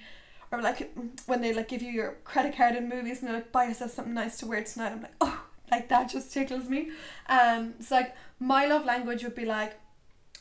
[0.51, 0.93] or like
[1.27, 3.91] when they like give you your credit card in movies and they're like buy yourself
[3.91, 4.93] something nice to wear tonight.
[4.93, 6.91] I'm like oh like that just tickles me.
[7.29, 9.79] Um it's like my love language would be like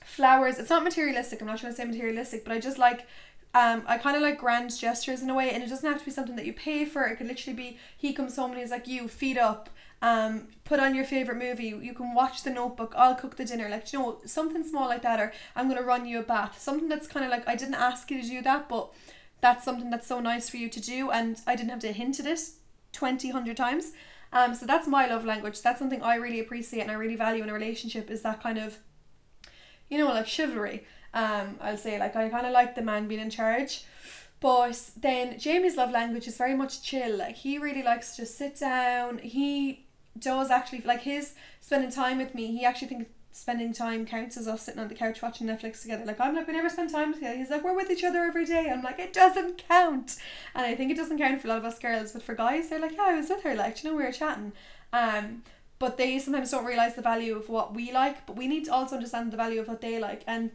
[0.04, 0.60] flowers.
[0.60, 1.42] It's not materialistic.
[1.42, 3.08] I'm not trying to say materialistic but i just like
[3.56, 6.06] um, I kind of like grand gestures in a way, and it doesn't have to
[6.06, 7.06] be something that you pay for.
[7.06, 9.70] It could literally be he comes home and he's like, "You feed up,
[10.02, 11.76] um, put on your favorite movie.
[11.82, 12.94] You can watch The Notebook.
[12.96, 13.68] I'll cook the dinner.
[13.70, 16.62] Like you know, something small like that, or I'm gonna run you a bath.
[16.62, 18.92] Something that's kind of like I didn't ask you to do that, but
[19.46, 22.20] that's something that's so nice for you to do and I didn't have to hint
[22.20, 22.40] at it
[22.94, 23.92] 20 100 times
[24.34, 27.44] um so that's my love language that's something I really appreciate and I really value
[27.44, 28.80] in a relationship is that kind of
[29.88, 30.86] you know like chivalry
[31.16, 33.84] um I'll say like I kind of like the man being in charge
[34.40, 38.60] but then Jamie's love language is very much chill like he really likes to sit
[38.60, 39.86] down he
[40.20, 44.48] does actually like his spending time with me he actually thinks spending time counts as
[44.48, 46.06] us sitting on the couch watching Netflix together.
[46.06, 47.36] Like I'm like we never spend time together.
[47.36, 48.70] He's like we're with each other every day.
[48.72, 50.16] I'm like it doesn't count,
[50.56, 52.14] and I think it doesn't count for a lot of us girls.
[52.14, 53.54] But for guys, they're like yeah, I was with her.
[53.54, 54.54] Like you know we were chatting.
[54.94, 55.44] Um,
[55.80, 58.26] but they sometimes don't realize the value of what we like.
[58.26, 60.24] But we need to also understand the value of what they like.
[60.26, 60.52] And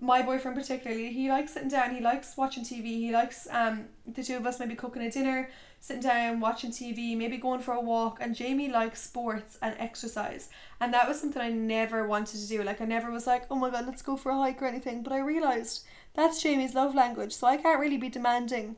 [0.00, 1.94] my boyfriend particularly, he likes sitting down.
[1.94, 2.84] He likes watching TV.
[2.84, 7.16] He likes um the two of us maybe cooking a dinner sitting down, watching TV,
[7.16, 8.18] maybe going for a walk.
[8.20, 10.50] And Jamie likes sports and exercise.
[10.80, 12.62] And that was something I never wanted to do.
[12.62, 15.02] Like, I never was like, oh my god, let's go for a hike or anything.
[15.02, 15.84] But I realised
[16.14, 17.32] that's Jamie's love language.
[17.32, 18.76] So I can't really be demanding.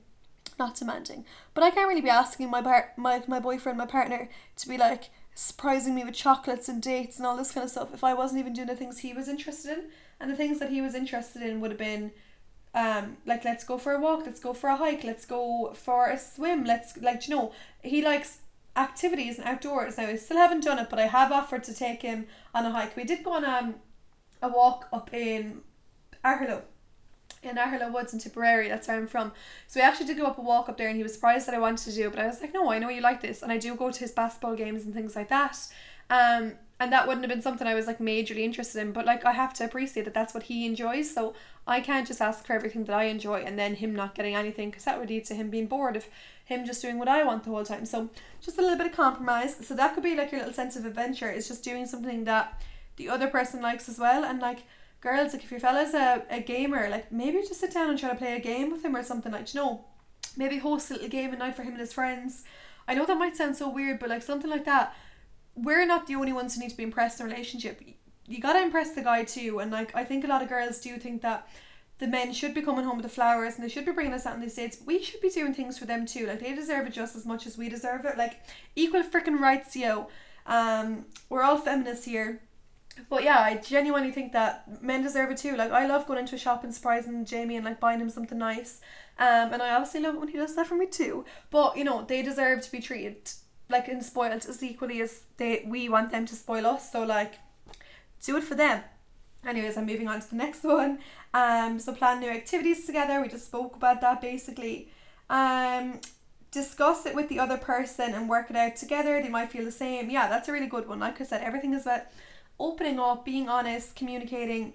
[0.59, 4.29] Not demanding, but I can't really be asking my part, my my boyfriend, my partner,
[4.57, 7.95] to be like surprising me with chocolates and dates and all this kind of stuff
[7.95, 9.85] if I wasn't even doing the things he was interested in.
[10.23, 12.13] And the things that he was interested in would have been
[12.75, 16.09] um like let's go for a walk let's go for a hike let's go for
[16.09, 18.39] a swim let's like you know he likes
[18.77, 19.99] activities and outdoors.
[19.99, 22.71] Now I still haven't done it but I have offered to take him on a
[22.71, 22.97] hike.
[22.97, 23.77] We did go on um,
[24.41, 25.61] a walk up in
[26.25, 26.63] Aherlow
[27.43, 29.33] in Aherlow Woods in Tipperary that's where I'm from.
[29.67, 31.55] So we actually did go up a walk up there and he was surprised that
[31.55, 33.43] I wanted to do it but I was like no I know you like this
[33.43, 35.59] and I do go to his basketball games and things like that.
[36.09, 39.25] Um and that wouldn't have been something I was like majorly interested in but like
[39.25, 41.33] I have to appreciate that that's what he enjoys so
[41.65, 44.71] I can't just ask for everything that I enjoy and then him not getting anything
[44.71, 46.07] because that would lead to him being bored of
[46.45, 47.87] him just doing what I want the whole time.
[47.87, 49.57] So just a little bit of compromise.
[49.65, 52.61] So that could be like your little sense of adventure is just doing something that
[52.97, 54.25] the other person likes as well.
[54.25, 54.65] And like
[55.01, 58.09] girls like if your fella's a, a gamer like maybe just sit down and try
[58.09, 59.85] to play a game with him or something like you know
[60.37, 62.45] maybe host a little game at night for him and his friends.
[62.89, 64.97] I know that might sound so weird but like something like that
[65.55, 67.83] we're not the only ones who need to be impressed in a relationship.
[68.27, 70.97] You gotta impress the guy too, and like I think a lot of girls do
[70.97, 71.49] think that
[71.99, 74.27] the men should be coming home with the flowers and they should be bringing us
[74.27, 74.79] out on these dates.
[74.85, 76.27] We should be doing things for them too.
[76.27, 78.19] Like they deserve it just as much as we deserve it.
[78.19, 78.41] Like
[78.75, 80.09] equal freaking rights, yo.
[80.45, 82.41] Um, we're all feminists here.
[83.09, 85.57] But yeah, I genuinely think that men deserve it too.
[85.57, 88.37] Like I love going into a shop and surprising Jamie and like buying him something
[88.37, 88.81] nice.
[89.19, 91.25] Um, and I obviously love it when he does that for me too.
[91.51, 93.31] But you know, they deserve to be treated
[93.73, 96.93] like and spoiled as equally as they we want them to spoil us.
[96.93, 97.35] So like
[98.25, 98.83] do it for them.
[99.45, 101.01] Anyways, I'm moving on to the next one.
[101.35, 103.21] Um, so plan new activities together.
[103.21, 104.89] We just spoke about that basically.
[105.29, 106.01] Um,
[106.53, 109.21] discuss it with the other person and work it out together.
[109.21, 110.11] They might feel the same.
[110.11, 111.01] Yeah, that's a really good one.
[111.01, 112.03] Like I said, everything is about
[112.61, 114.75] opening up, being honest, communicating.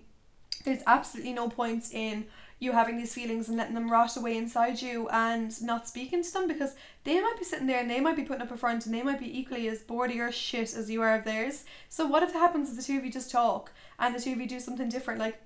[0.65, 2.25] There's absolutely no point in
[2.59, 6.33] you having these feelings and letting them rot away inside you and not speaking to
[6.33, 8.85] them because they might be sitting there and they might be putting up a front
[8.85, 11.65] and they might be equally as bored of your shit as you are of theirs.
[11.87, 14.33] So what if it happens if the two of you just talk and the two
[14.33, 15.19] of you do something different?
[15.19, 15.39] Like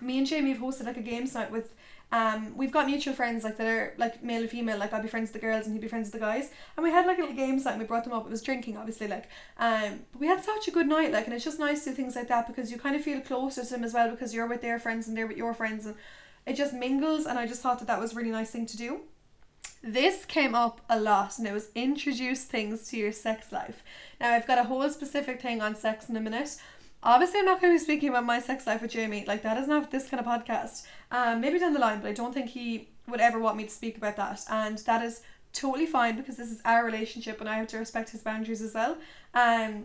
[0.00, 1.74] me and Jamie have hosted like a games night with
[2.12, 4.78] um, we've got mutual friends like that are like male and female.
[4.78, 6.50] Like I'll be friends with the girls and he'd be friends with the guys.
[6.76, 8.26] And we had like a little games night and we brought them up.
[8.26, 9.06] It was drinking, obviously.
[9.06, 11.12] Like, um, but we had such a good night.
[11.12, 13.20] Like, and it's just nice to do things like that because you kind of feel
[13.20, 15.86] closer to them as well because you're with their friends and they're with your friends
[15.86, 15.94] and
[16.46, 17.26] it just mingles.
[17.26, 19.00] And I just thought that that was a really nice thing to do.
[19.82, 23.82] This came up a lot and it was introduce things to your sex life.
[24.20, 26.58] Now I've got a whole specific thing on sex in a minute
[27.02, 29.24] Obviously, I'm not going to be speaking about my sex life with Jamie.
[29.26, 30.86] Like, that is not this kind of podcast.
[31.10, 33.70] Um, maybe down the line, but I don't think he would ever want me to
[33.70, 34.44] speak about that.
[34.50, 35.22] And that is
[35.54, 38.74] totally fine because this is our relationship and I have to respect his boundaries as
[38.74, 38.98] well.
[39.32, 39.84] Um,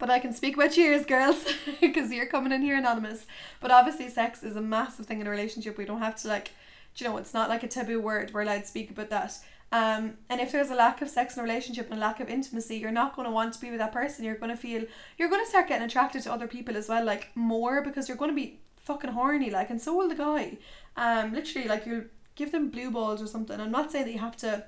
[0.00, 1.44] but I can speak about yours, girls,
[1.80, 3.26] because you're coming in here anonymous.
[3.60, 5.78] But obviously, sex is a massive thing in a relationship.
[5.78, 6.50] We don't have to, like,
[6.96, 8.32] you know, it's not like a taboo word.
[8.32, 9.38] We're allowed to speak about that.
[9.72, 12.28] Um, and if there's a lack of sex in a relationship and a lack of
[12.28, 14.24] intimacy, you're not going to want to be with that person.
[14.24, 14.84] You're going to feel,
[15.16, 18.16] you're going to start getting attracted to other people as well, like more because you're
[18.16, 20.58] going to be fucking horny, like, and so will the guy.
[20.96, 23.60] Um, literally, like, you'll give them blue balls or something.
[23.60, 24.64] I'm not saying that you have to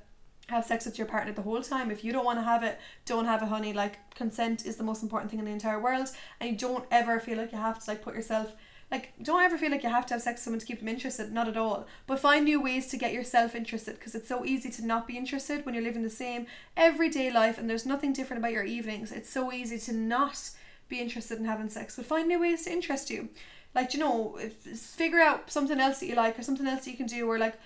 [0.48, 1.90] have sex with your partner the whole time.
[1.90, 3.72] If you don't want to have it, don't have it, honey.
[3.72, 6.08] Like, consent is the most important thing in the entire world,
[6.40, 8.54] and you don't ever feel like you have to, like, put yourself
[8.92, 10.88] like don't ever feel like you have to have sex with someone to keep them
[10.88, 11.32] interested.
[11.32, 11.86] Not at all.
[12.06, 15.16] But find new ways to get yourself interested because it's so easy to not be
[15.16, 19.10] interested when you're living the same everyday life and there's nothing different about your evenings.
[19.10, 20.50] It's so easy to not
[20.90, 21.96] be interested in having sex.
[21.96, 23.30] But find new ways to interest you.
[23.74, 26.90] Like you know if, figure out something else that you like or something else that
[26.90, 27.58] you can do or like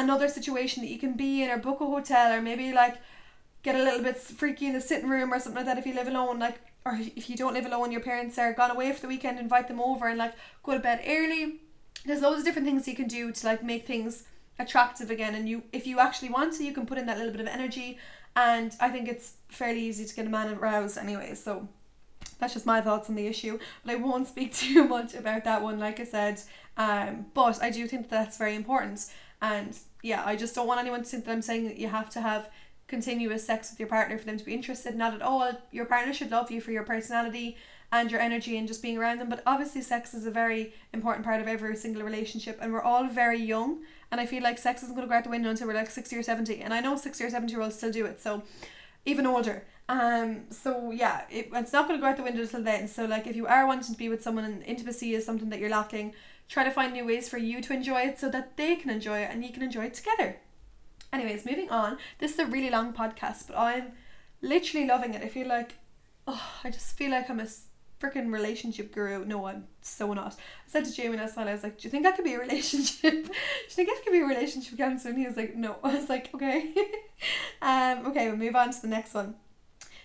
[0.00, 2.96] another situation that you can be in or book a hotel or maybe like
[3.62, 5.94] get a little bit freaky in the sitting room or something like that if you
[5.94, 9.02] live alone like or if you don't live alone, your parents are gone away for
[9.02, 11.60] the weekend, invite them over and like go to bed early.
[12.06, 14.24] There's loads of different things you can do to like make things
[14.58, 15.34] attractive again.
[15.34, 17.48] And you, if you actually want to, you can put in that little bit of
[17.48, 17.98] energy.
[18.34, 21.34] And I think it's fairly easy to get a man aroused anyway.
[21.34, 21.68] So
[22.38, 23.58] that's just my thoughts on the issue.
[23.84, 26.40] But I won't speak too much about that one, like I said.
[26.78, 29.04] Um, but I do think that that's very important.
[29.42, 32.10] And yeah, I just don't want anyone to think that I'm saying that you have
[32.10, 32.50] to have
[32.88, 34.96] continuous sex with your partner for them to be interested.
[34.96, 35.50] Not at all.
[35.70, 37.56] Your partner should love you for your personality
[37.92, 39.28] and your energy and just being around them.
[39.28, 43.06] But obviously, sex is a very important part of every single relationship, and we're all
[43.08, 43.82] very young.
[44.10, 45.90] And I feel like sex isn't going to go out the window until we're like
[45.90, 46.60] 60 or 70.
[46.60, 48.42] And I know 60 or 70 year olds still do it, so
[49.04, 49.64] even older.
[49.88, 52.86] Um, so yeah, it, it's not going to go out the window until then.
[52.86, 55.58] So, like, if you are wanting to be with someone and intimacy is something that
[55.58, 56.14] you're lacking,
[56.50, 59.20] try to find new ways for you to enjoy it so that they can enjoy
[59.20, 60.36] it and you can enjoy it together.
[61.12, 61.96] Anyways, moving on.
[62.18, 63.92] This is a really long podcast, but I'm
[64.42, 65.22] literally loving it.
[65.22, 65.74] I feel like,
[66.26, 67.46] oh, I just feel like I'm a
[68.00, 69.24] freaking relationship guru.
[69.24, 70.32] No, I'm so not.
[70.32, 72.34] I said to Jamie last night, I was like, Do you think that could be
[72.34, 73.12] a relationship?
[73.12, 75.10] Do you think that could be a relationship counselor?
[75.10, 75.76] And he was like, No.
[75.84, 76.74] I was like, Okay.
[77.62, 79.36] um, okay, we'll move on to the next one.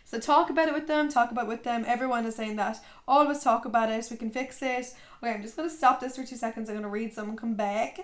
[0.06, 1.84] So talk about it with them, talk about it with them.
[1.88, 2.78] Everyone is saying that.
[3.08, 4.08] Always talk about it.
[4.12, 4.94] We can fix it.
[5.22, 6.70] Okay, I'm just gonna stop this for two seconds.
[6.70, 8.00] I'm gonna read some and come back.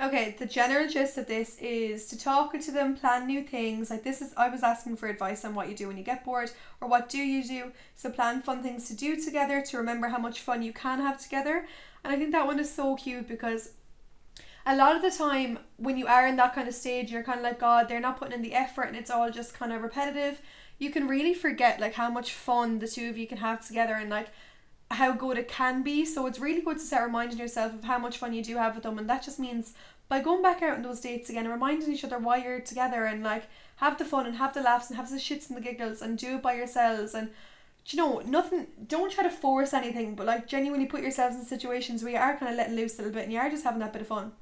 [0.00, 3.90] Okay, the general gist of this is to talk to them, plan new things.
[3.90, 6.24] Like this is I was asking for advice on what you do when you get
[6.24, 7.72] bored or what do you do.
[7.96, 11.22] So plan fun things to do together to remember how much fun you can have
[11.22, 11.66] together.
[12.02, 13.74] And I think that one is so cute because
[14.64, 17.38] a lot of the time when you are in that kind of stage you're kind
[17.38, 19.82] of like god they're not putting in the effort and it's all just kind of
[19.82, 20.40] repetitive
[20.82, 23.94] you can really forget like how much fun the two of you can have together
[23.94, 24.28] and like
[24.90, 26.04] how good it can be.
[26.04, 28.74] So it's really good to start reminding yourself of how much fun you do have
[28.74, 29.74] with them and that just means
[30.08, 33.04] by going back out on those dates again and reminding each other why you're together
[33.04, 33.44] and like
[33.76, 36.18] have the fun and have the laughs and have the shits and the giggles and
[36.18, 37.14] do it by yourselves.
[37.14, 37.30] And
[37.86, 42.02] you know nothing don't try to force anything but like genuinely put yourselves in situations
[42.02, 43.80] where you are kind of letting loose a little bit and you are just having
[43.80, 44.32] that bit of fun.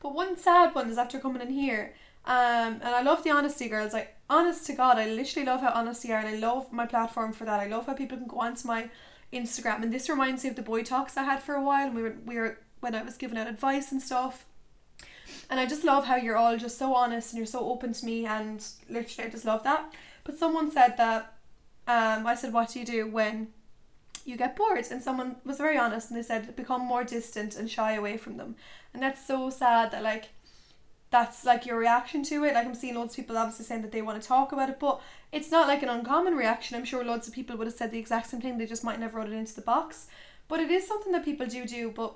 [0.00, 1.94] But one sad one is after coming in here
[2.26, 5.70] um and I love the honesty girls like honest to god I literally love how
[5.70, 8.26] honest you are and I love my platform for that I love how people can
[8.26, 8.88] go onto my
[9.32, 11.94] Instagram and this reminds me of the boy talks I had for a while and
[11.94, 14.46] we were we were when I was giving out advice and stuff
[15.50, 18.06] and I just love how you're all just so honest and you're so open to
[18.06, 19.92] me and literally I just love that.
[20.24, 21.34] But someone said that
[21.86, 23.48] um I said what do you do when
[24.24, 27.70] you get bored and someone was very honest and they said become more distant and
[27.70, 28.56] shy away from them.
[28.92, 30.30] And that's so sad that like
[31.10, 32.54] that's like your reaction to it.
[32.54, 34.80] Like I'm seeing loads of people obviously saying that they want to talk about it,
[34.80, 35.00] but
[35.32, 36.76] it's not like an uncommon reaction.
[36.76, 38.58] I'm sure loads of people would have said the exact same thing.
[38.58, 40.08] They just might never wrote it into the box.
[40.48, 41.90] But it is something that people do do.
[41.90, 42.14] But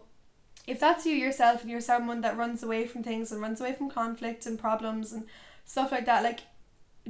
[0.67, 3.73] if that's you yourself and you're someone that runs away from things and runs away
[3.73, 5.25] from conflict and problems and
[5.65, 6.41] stuff like that, like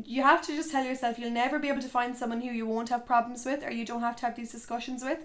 [0.05, 2.67] you have to just tell yourself you'll never be able to find someone who you
[2.67, 5.19] won't have problems with or you don't have to have these discussions with.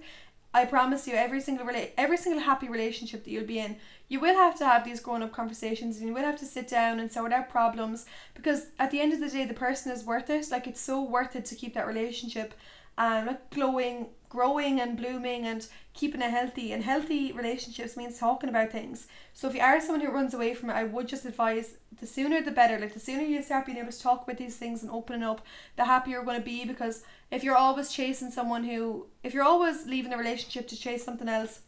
[0.53, 4.19] I promise you, every single rela- every single happy relationship that you'll be in, you
[4.19, 6.99] will have to have these grown up conversations and you will have to sit down
[6.99, 10.29] and sort out problems because at the end of the day, the person is worth
[10.29, 10.51] it.
[10.51, 12.53] Like it's so worth it to keep that relationship
[12.97, 16.73] um, glowing, growing and blooming and keeping it healthy.
[16.73, 19.07] And healthy relationships means talking about things.
[19.33, 22.07] So if you are someone who runs away from it, I would just advise the
[22.07, 22.79] sooner the better.
[22.79, 25.45] Like the sooner you start being able to talk about these things and opening up,
[25.75, 26.65] the happier you're going to be.
[26.65, 31.03] Because if you're always chasing someone who, if you're always leaving a relationship to chase
[31.05, 31.61] something else,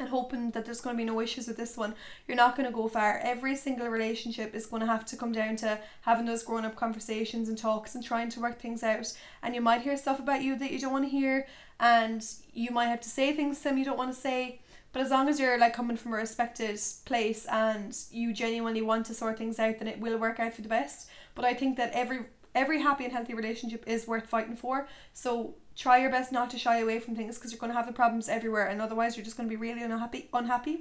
[0.00, 1.94] and hoping that there's going to be no issues with this one,
[2.26, 3.20] you're not going to go far.
[3.22, 6.74] Every single relationship is going to have to come down to having those grown up
[6.74, 9.12] conversations and talks and trying to work things out.
[9.42, 11.46] And you might hear stuff about you that you don't want to hear,
[11.80, 14.60] and you might have to say things them you don't want to say.
[14.92, 19.06] But as long as you're like coming from a respected place and you genuinely want
[19.06, 21.08] to sort things out, then it will work out for the best.
[21.34, 22.20] But I think that every
[22.54, 24.88] every happy and healthy relationship is worth fighting for.
[25.12, 27.86] So try your best not to shy away from things because you're going to have
[27.86, 30.80] the problems everywhere and otherwise you're just going to be really unhappy unhappy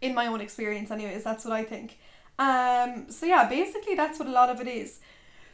[0.00, 1.98] in my own experience anyways that's what i think
[2.38, 4.98] um so yeah basically that's what a lot of it is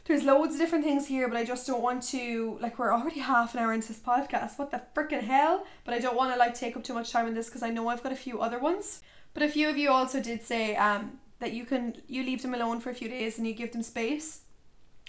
[0.09, 3.21] there's loads of different things here but i just don't want to like we're already
[3.21, 4.59] half an hour into this podcast.
[4.59, 5.67] What the freaking hell?
[5.85, 7.71] But i don't want to like take up too much time in this because i
[7.71, 9.03] know i've got a few other ones.
[9.35, 12.55] But a few of you also did say um that you can you leave them
[12.55, 14.41] alone for a few days and you give them space.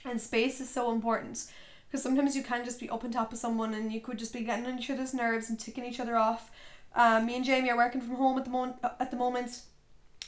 [0.05, 1.45] And space is so important
[1.88, 4.33] because sometimes you can just be up on top of someone and you could just
[4.33, 6.51] be getting on each other's nerves and ticking each other off.
[6.95, 8.77] Um, me and Jamie are working from home at the moment.
[8.83, 9.62] At the moment,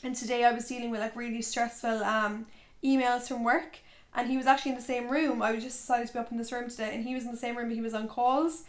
[0.03, 2.47] and today I was dealing with like really stressful um,
[2.84, 3.79] emails from work,
[4.15, 5.41] and he was actually in the same room.
[5.41, 7.32] I was just decided to be up in this room today, and he was in
[7.32, 8.63] the same room, but he was on calls,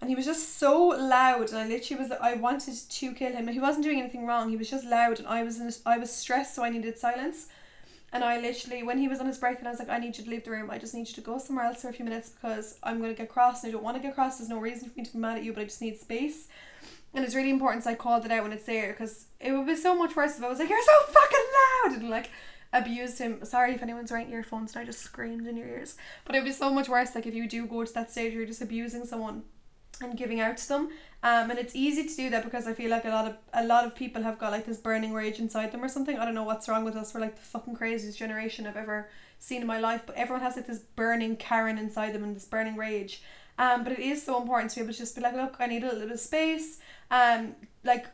[0.00, 3.48] and he was just so loud, and I literally was I wanted to kill him.
[3.48, 4.50] He wasn't doing anything wrong.
[4.50, 7.48] He was just loud, and I was in I was stressed, so I needed silence.
[8.12, 10.18] And I literally, when he was on his break, and I was like, I need
[10.18, 10.68] you to leave the room.
[10.68, 13.14] I just need you to go somewhere else for a few minutes because I'm to
[13.14, 14.38] get cross and I don't want to get cross.
[14.38, 16.48] There's no reason for me to be mad at you, but I just need space.
[17.14, 19.66] And it's really important so I called it out when it's there because it would
[19.66, 21.46] be so much worse if I was like, You're so fucking
[21.84, 22.00] loud!
[22.00, 22.30] And like
[22.72, 23.44] abused him.
[23.44, 25.96] Sorry if anyone's wearing earphones and I just screamed in your ears.
[26.24, 28.32] But it would be so much worse like if you do go to that stage
[28.32, 29.42] where you're just abusing someone
[30.00, 30.88] and giving out to them.
[31.22, 33.64] Um, and it's easy to do that because I feel like a lot of a
[33.64, 36.18] lot of people have got like this burning rage inside them or something.
[36.18, 37.12] I don't know what's wrong with us.
[37.12, 40.02] We're like the fucking craziest generation I've ever seen in my life.
[40.06, 43.22] But everyone has like this burning Karen inside them and this burning rage.
[43.58, 45.66] Um, but it is so important to be able to just be like, look, I
[45.66, 46.78] need a little bit of space.
[47.10, 47.54] Um,
[47.84, 48.06] like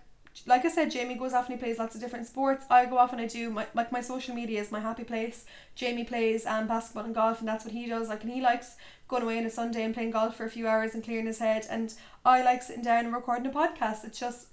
[0.44, 2.66] like I said, Jamie goes off and he plays lots of different sports.
[2.68, 5.46] I go off and I do my like my social media is my happy place.
[5.74, 8.08] Jamie plays um basketball and golf and that's what he does.
[8.08, 8.76] Like and he likes
[9.08, 11.38] going away on a Sunday and playing golf for a few hours and clearing his
[11.38, 11.66] head.
[11.70, 11.94] And
[12.24, 14.04] I like sitting down and recording a podcast.
[14.04, 14.48] It's just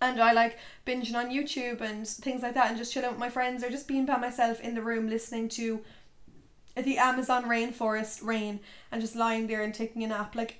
[0.00, 3.30] and I like binging on YouTube and things like that and just chilling with my
[3.30, 5.82] friends or just being by myself in the room listening to
[6.76, 10.34] the Amazon rainforest rain and just lying there and taking a nap.
[10.34, 10.56] Like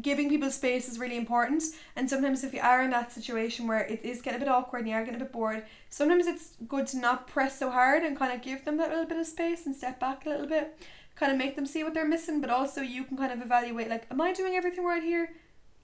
[0.00, 1.62] giving people space is really important.
[1.94, 4.80] And sometimes if you are in that situation where it is getting a bit awkward
[4.80, 8.02] and you are getting a bit bored, sometimes it's good to not press so hard
[8.02, 10.46] and kind of give them that little bit of space and step back a little
[10.46, 10.78] bit,
[11.14, 13.88] kind of make them see what they're missing, but also you can kind of evaluate
[13.88, 15.30] like, am I doing everything right here?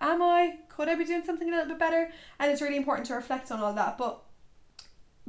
[0.01, 0.57] Am I?
[0.69, 2.11] Could I be doing something a little bit better?
[2.39, 3.97] And it's really important to reflect on all that.
[3.97, 4.21] But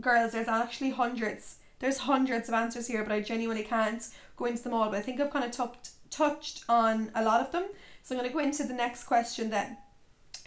[0.01, 1.57] girls, there's actually hundreds.
[1.79, 4.03] There's hundreds of answers here, but I genuinely can't
[4.35, 4.89] go into them all.
[4.89, 7.65] But I think I've kind of t- touched on a lot of them.
[8.03, 9.77] So I'm going to go into the next question then.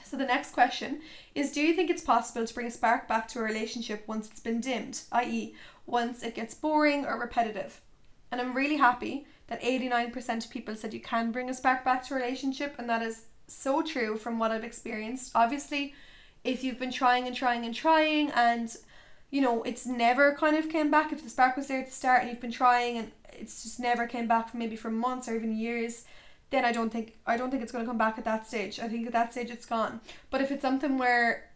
[0.05, 1.01] So the next question
[1.35, 4.29] is Do you think it's possible to bring a spark back to a relationship once
[4.29, 5.55] it's been dimmed, i.e.,
[5.87, 7.81] once it gets boring or repetitive?
[8.31, 12.07] And I'm really happy that 89% of people said you can bring a spark back
[12.07, 15.33] to a relationship, and that is so true from what I've experienced.
[15.35, 15.95] Obviously,
[16.45, 18.77] if you've been trying and trying and trying, and
[19.31, 21.93] you know, it's never kind of came back, if the spark was there at the
[21.93, 25.29] start and you've been trying and it's just never came back for maybe for months
[25.29, 26.05] or even years,
[26.51, 28.79] then I don't think I don't think it's to come back at that stage.
[28.81, 30.01] I think at that stage it's gone.
[30.31, 31.51] But if it's something where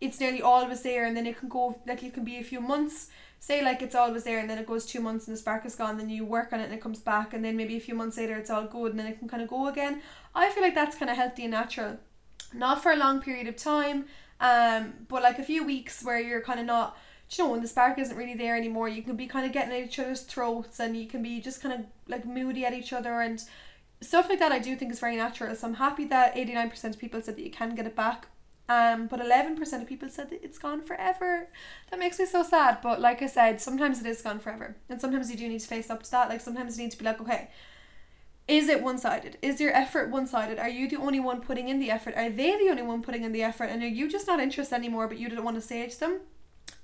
[0.00, 2.60] it's nearly always there and then it can go like it can be a few
[2.60, 3.08] months
[3.40, 5.74] say like it's always there and then it goes two months and the spark is
[5.74, 7.94] gone then you work on it and it comes back and then maybe a few
[7.94, 10.02] months later it's all good and then it can kind of go again
[10.34, 11.96] i feel like that's kind of healthy and natural
[12.52, 14.04] not for a long period of time
[14.40, 16.96] um but like a few weeks where you're kind of not
[17.30, 19.72] you know when the spark isn't really there anymore you can be kind of getting
[19.72, 22.92] at each other's throats and you can be just kind of like moody at each
[22.92, 23.44] other and
[24.00, 25.54] stuff like that I do think is very natural.
[25.54, 28.28] So I'm happy that 89% of people said that you can get it back.
[28.68, 31.48] Um, but 11% of people said that it's gone forever.
[31.90, 32.78] That makes me so sad.
[32.82, 34.76] But like I said, sometimes it is gone forever.
[34.88, 36.28] And sometimes you do need to face up to that.
[36.28, 37.48] Like sometimes you need to be like, okay,
[38.48, 39.38] is it one sided?
[39.42, 40.58] Is your effort one sided?
[40.58, 42.14] Are you the only one putting in the effort?
[42.16, 43.66] Are they the only one putting in the effort?
[43.66, 46.00] And are you just not interested anymore, but you didn't want to say it to
[46.00, 46.20] them?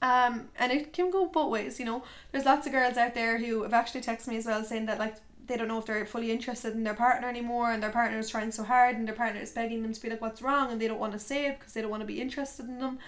[0.00, 2.02] Um, and it can go both ways, you know.
[2.32, 4.98] There's lots of girls out there who have actually texted me as well saying that
[4.98, 5.16] like
[5.52, 8.30] they don't know if they're fully interested in their partner anymore and their partner is
[8.30, 10.80] trying so hard and their partner is begging them to be like what's wrong and
[10.80, 12.98] they don't want to say it because they don't want to be interested in them.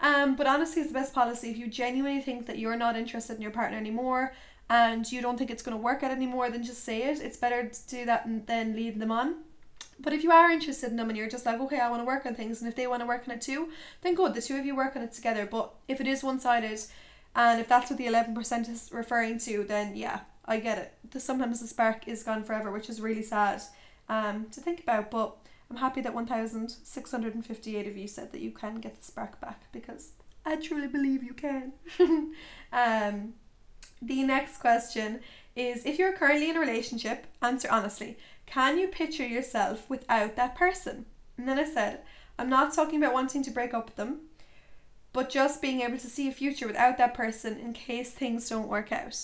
[0.00, 3.36] Um, but honestly, it's the best policy if you genuinely think that you're not interested
[3.36, 4.34] in your partner anymore
[4.68, 7.20] and you don't think it's going to work out anymore, then just say it.
[7.20, 9.36] It's better to do that and then lead them on.
[10.00, 12.06] But if you are interested in them and you're just like, okay, I want to
[12.06, 13.68] work on things, and if they want to work on it too,
[14.02, 15.46] then good, the two of you work on it together.
[15.46, 16.80] But if it is one sided,
[17.36, 20.94] and if that's what the 11% is referring to, then yeah, I get it.
[21.10, 23.62] The, sometimes the spark is gone forever, which is really sad
[24.08, 25.10] um, to think about.
[25.10, 25.36] But
[25.70, 30.12] I'm happy that 1,658 of you said that you can get the spark back because
[30.44, 31.72] I truly believe you can.
[32.72, 33.34] um,
[34.02, 35.20] the next question
[35.56, 38.18] is if you're currently in a relationship, answer honestly.
[38.46, 41.06] Can you picture yourself without that person?
[41.38, 42.00] And then I said,
[42.38, 44.20] I'm not talking about wanting to break up with them,
[45.12, 48.68] but just being able to see a future without that person in case things don't
[48.68, 49.16] work out.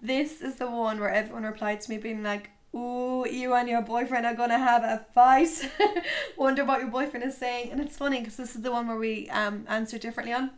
[0.00, 3.82] This is the one where everyone replied to me being like, Ooh, you and your
[3.82, 5.70] boyfriend are gonna have a fight.
[6.36, 7.72] Wonder what your boyfriend is saying.
[7.72, 10.50] And it's funny because this is the one where we um answer differently on.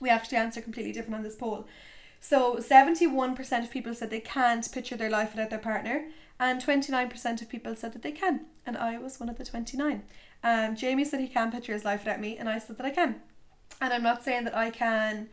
[0.00, 1.66] We actually answer completely different on this poll.
[2.20, 7.42] So 71% of people said they can't picture their life without their partner, and 29%
[7.42, 8.46] of people said that they can.
[8.66, 10.02] And I was one of the 29.
[10.44, 12.90] Um, Jamie said he can picture his life without me, and I said that I
[12.90, 13.22] can.
[13.80, 15.28] And I'm not saying that I can.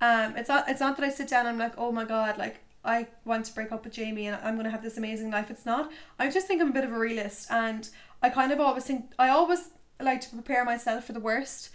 [0.00, 0.68] Um, it's not.
[0.68, 1.46] It's not that I sit down.
[1.46, 4.36] and I'm like, oh my god, like I want to break up with Jamie and
[4.42, 5.50] I'm gonna have this amazing life.
[5.50, 5.90] It's not.
[6.18, 7.88] I just think I'm a bit of a realist, and
[8.22, 9.70] I kind of always think I always
[10.00, 11.70] like to prepare myself for the worst.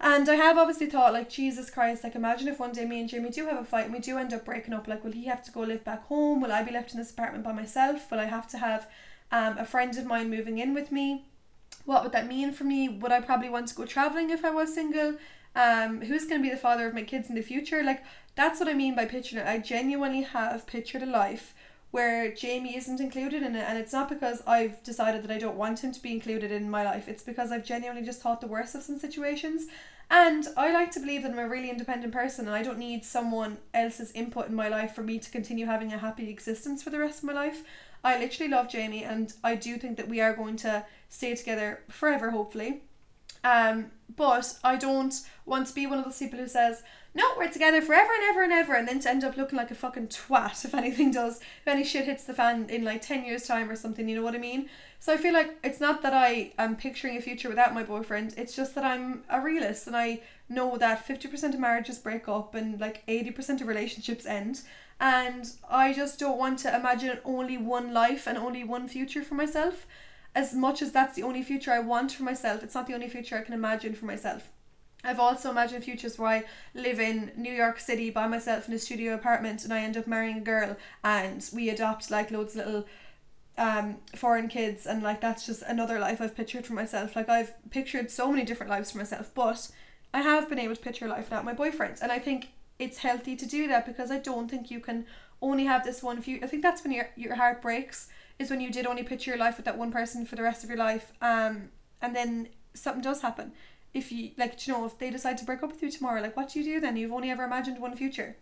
[0.00, 3.08] And I have obviously thought, like, Jesus Christ, like, imagine if one day me and
[3.08, 4.86] Jamie do have a fight and we do end up breaking up.
[4.86, 6.40] Like, will he have to go live back home?
[6.40, 8.08] Will I be left in this apartment by myself?
[8.10, 8.88] Will I have to have
[9.32, 11.24] um, a friend of mine moving in with me?
[11.84, 12.88] What would that mean for me?
[12.88, 15.16] Would I probably want to go traveling if I was single?
[15.58, 17.82] Um, who's going to be the father of my kids in the future?
[17.82, 18.04] Like,
[18.36, 19.48] that's what I mean by picturing it.
[19.48, 21.52] I genuinely have pictured a life
[21.90, 25.56] where Jamie isn't included in it, and it's not because I've decided that I don't
[25.56, 27.08] want him to be included in my life.
[27.08, 29.66] It's because I've genuinely just thought the worst of some situations.
[30.08, 33.04] And I like to believe that I'm a really independent person and I don't need
[33.04, 36.90] someone else's input in my life for me to continue having a happy existence for
[36.90, 37.62] the rest of my life.
[38.02, 41.80] I literally love Jamie and I do think that we are going to stay together
[41.90, 42.82] forever, hopefully.
[43.44, 45.14] Um, but I don't
[45.46, 46.82] want to be one of those people who says,
[47.14, 49.70] no, we're together forever and ever and ever, and then to end up looking like
[49.70, 53.24] a fucking twat if anything does, if any shit hits the fan in like 10
[53.24, 54.68] years' time or something, you know what I mean?
[55.00, 58.34] So I feel like it's not that I am picturing a future without my boyfriend,
[58.36, 62.54] it's just that I'm a realist and I know that 50% of marriages break up
[62.54, 64.62] and like 80% of relationships end.
[65.00, 69.34] And I just don't want to imagine only one life and only one future for
[69.34, 69.86] myself.
[70.34, 73.08] As much as that's the only future I want for myself, it's not the only
[73.08, 74.50] future I can imagine for myself.
[75.04, 78.78] I've also imagined futures where I live in New York City by myself in a
[78.78, 82.66] studio apartment and I end up marrying a girl and we adopt like loads of
[82.66, 82.86] little
[83.56, 87.14] um foreign kids and like that's just another life I've pictured for myself.
[87.14, 89.70] Like I've pictured so many different lives for myself, but
[90.12, 91.98] I have been able to picture life without my boyfriend.
[92.02, 92.48] And I think
[92.78, 95.06] it's healthy to do that because I don't think you can
[95.40, 96.40] only have this one view.
[96.42, 98.08] I think that's when your your heart breaks
[98.38, 100.62] is when you did only picture your life with that one person for the rest
[100.62, 101.12] of your life.
[101.20, 101.70] Um
[102.00, 103.52] and then something does happen.
[103.92, 106.36] If you like you know if they decide to break up with you tomorrow like
[106.36, 106.96] what do you do then?
[106.96, 108.36] You've only ever imagined one future.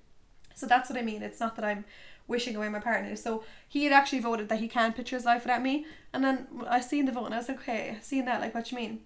[0.55, 1.23] So that's what i mean.
[1.23, 1.85] It's not that i'm
[2.29, 3.15] wishing away my partner.
[3.17, 5.87] So he had actually voted that he can't picture his life without me.
[6.13, 8.71] And then i seen the vote and i was like okay seeing that like what
[8.71, 9.01] you mean?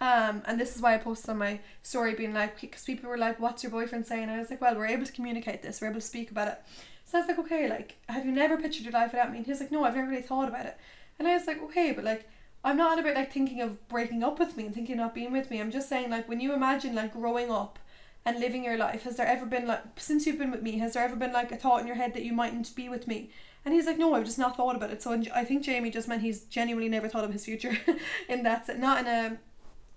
[0.00, 3.18] Um and this is why i posted on my story being like because people were
[3.18, 4.28] like what's your boyfriend saying?
[4.28, 5.80] I was like well we're able to communicate this.
[5.80, 6.58] We're able to speak about it
[7.06, 9.46] so i was like okay like have you never pictured your life without me and
[9.46, 10.76] he's like no i've never really thought about it
[11.18, 12.28] and i was like okay but like
[12.66, 15.30] I'm not about like thinking of breaking up with me and thinking of not being
[15.30, 15.60] with me.
[15.60, 17.78] I'm just saying like when you imagine like growing up
[18.24, 20.94] and living your life, has there ever been like since you've been with me, has
[20.94, 23.30] there ever been like a thought in your head that you mightn't be with me?
[23.64, 25.00] And he's like, no, I've just not thought about it.
[25.00, 27.78] So I think Jamie just meant he's genuinely never thought of his future
[28.28, 29.38] in that not in a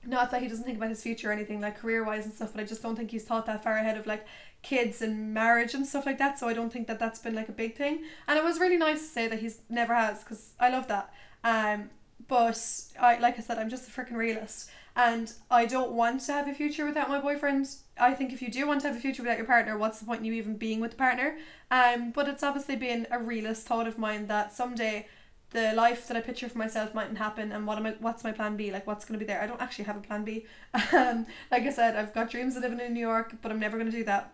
[0.05, 2.51] not that he doesn't think about his future or anything like career wise and stuff,
[2.53, 4.25] but I just don't think he's thought that far ahead of like
[4.61, 6.39] kids and marriage and stuff like that.
[6.39, 8.03] So I don't think that that's been like a big thing.
[8.27, 11.13] And it was really nice to say that he's never has because I love that.
[11.43, 11.89] Um,
[12.27, 12.61] but
[12.99, 14.69] I like I said, I'm just a freaking realist.
[14.95, 17.67] And I don't want to have a future without my boyfriend.
[17.97, 20.05] I think if you do want to have a future without your partner, what's the
[20.05, 21.37] point in you even being with the partner?
[21.71, 25.07] Um, but it's obviously been a realist thought of mine that someday
[25.51, 28.31] the life that I picture for myself mightn't happen and what am I what's my
[28.31, 28.71] plan B?
[28.71, 29.41] Like what's gonna be there?
[29.41, 30.45] I don't actually have a plan B.
[30.93, 33.77] Um like I said, I've got dreams of living in New York, but I'm never
[33.77, 34.33] gonna do that.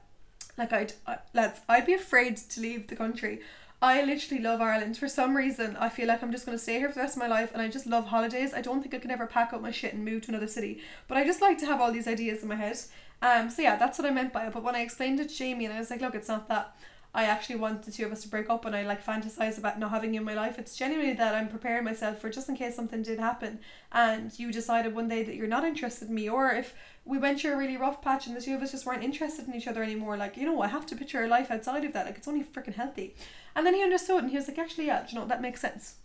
[0.58, 3.41] Like I'd I, let's I'd be afraid to leave the country
[3.82, 4.97] I literally love Ireland.
[4.97, 7.18] For some reason, I feel like I'm just going to stay here for the rest
[7.18, 8.53] of my life and I just love holidays.
[8.53, 10.82] I don't think I can ever pack up my shit and move to another city.
[11.08, 12.80] But I just like to have all these ideas in my head.
[13.22, 14.53] Um, so yeah, that's what I meant by it.
[14.53, 16.76] But when I explained it to Jamie and I was like, look, it's not that.
[17.16, 19.80] I actually want the two of us to break up and I like fantasize about
[19.80, 20.59] not having you in my life.
[20.59, 23.59] It's genuinely that I'm preparing myself for just in case something did happen
[23.93, 26.74] and you decided one day that you're not interested in me or if
[27.05, 29.47] we went through a really rough patch and the two of us just weren't interested
[29.47, 30.18] in each other anymore.
[30.18, 32.05] Like, you know, I have to picture a life outside of that.
[32.05, 33.16] Like it's only freaking healthy.
[33.55, 35.95] And then he understood and he was like, actually, yeah, you know, that makes sense.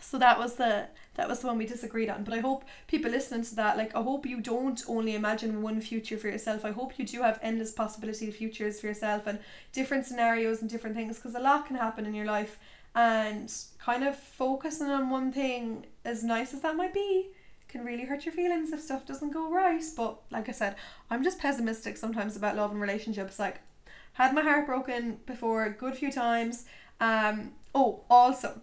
[0.00, 2.24] So that was the that was the one we disagreed on.
[2.24, 5.80] But I hope people listening to that, like I hope you don't only imagine one
[5.80, 6.64] future for yourself.
[6.64, 9.38] I hope you do have endless possibility futures for yourself and
[9.72, 12.58] different scenarios and different things because a lot can happen in your life
[12.94, 17.30] and kind of focusing on one thing as nice as that might be
[17.68, 19.82] can really hurt your feelings if stuff doesn't go right.
[19.96, 20.76] But like I said,
[21.10, 23.38] I'm just pessimistic sometimes about love and relationships.
[23.38, 23.60] Like
[24.12, 26.66] had my heart broken before a good few times.
[27.00, 28.60] Um oh also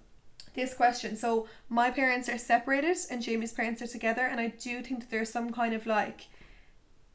[0.53, 1.15] this question.
[1.15, 5.11] So my parents are separated and Jamie's parents are together, and I do think that
[5.11, 6.27] there's some kind of like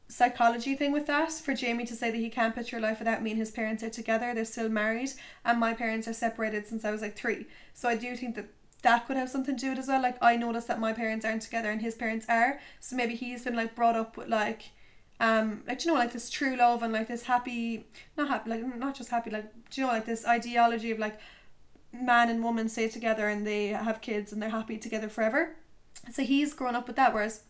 [0.09, 3.21] psychology thing with that for Jamie to say that he can't put your life without
[3.21, 4.33] me and his parents are together.
[4.33, 5.11] They're still married,
[5.45, 7.47] and my parents are separated since I was like three.
[7.73, 8.47] So I do think that
[8.83, 10.01] that could have something to do with it as well.
[10.01, 13.43] Like I noticed that my parents aren't together and his parents are, so maybe he's
[13.43, 14.71] been like brought up with like
[15.19, 18.77] um like you know like this true love and like this happy not happy like
[18.77, 21.19] not just happy like you know like this ideology of like
[21.91, 25.55] man and woman stay together and they have kids and they're happy together forever.
[26.11, 27.43] So he's grown up with that, whereas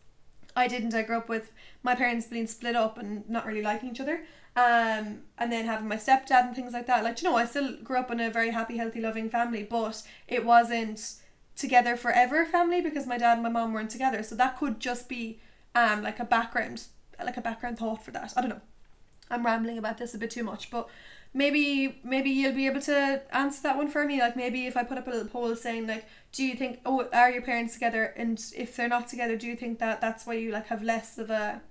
[0.56, 0.94] I didn't.
[0.94, 1.52] I grew up with
[1.84, 4.26] my parents being split up and not really liking each other.
[4.56, 7.04] Um, and then having my stepdad and things like that.
[7.04, 10.02] Like, you know, I still grew up in a very happy, healthy, loving family, but
[10.28, 11.14] it wasn't
[11.56, 14.24] together forever family because my dad and my mom weren't together.
[14.24, 15.40] So that could just be
[15.76, 16.88] um like a background
[17.24, 18.34] like a background thought for that.
[18.36, 18.62] I don't know.
[19.30, 20.90] I'm rambling about this a bit too much, but
[21.34, 24.20] maybe maybe you'll be able to answer that one for me.
[24.20, 27.08] Like maybe if i put up a little poll saying like do you think oh
[27.14, 28.14] are your parents together?
[28.18, 31.18] And if they're not together do you think that that's why you like have less
[31.18, 31.62] of a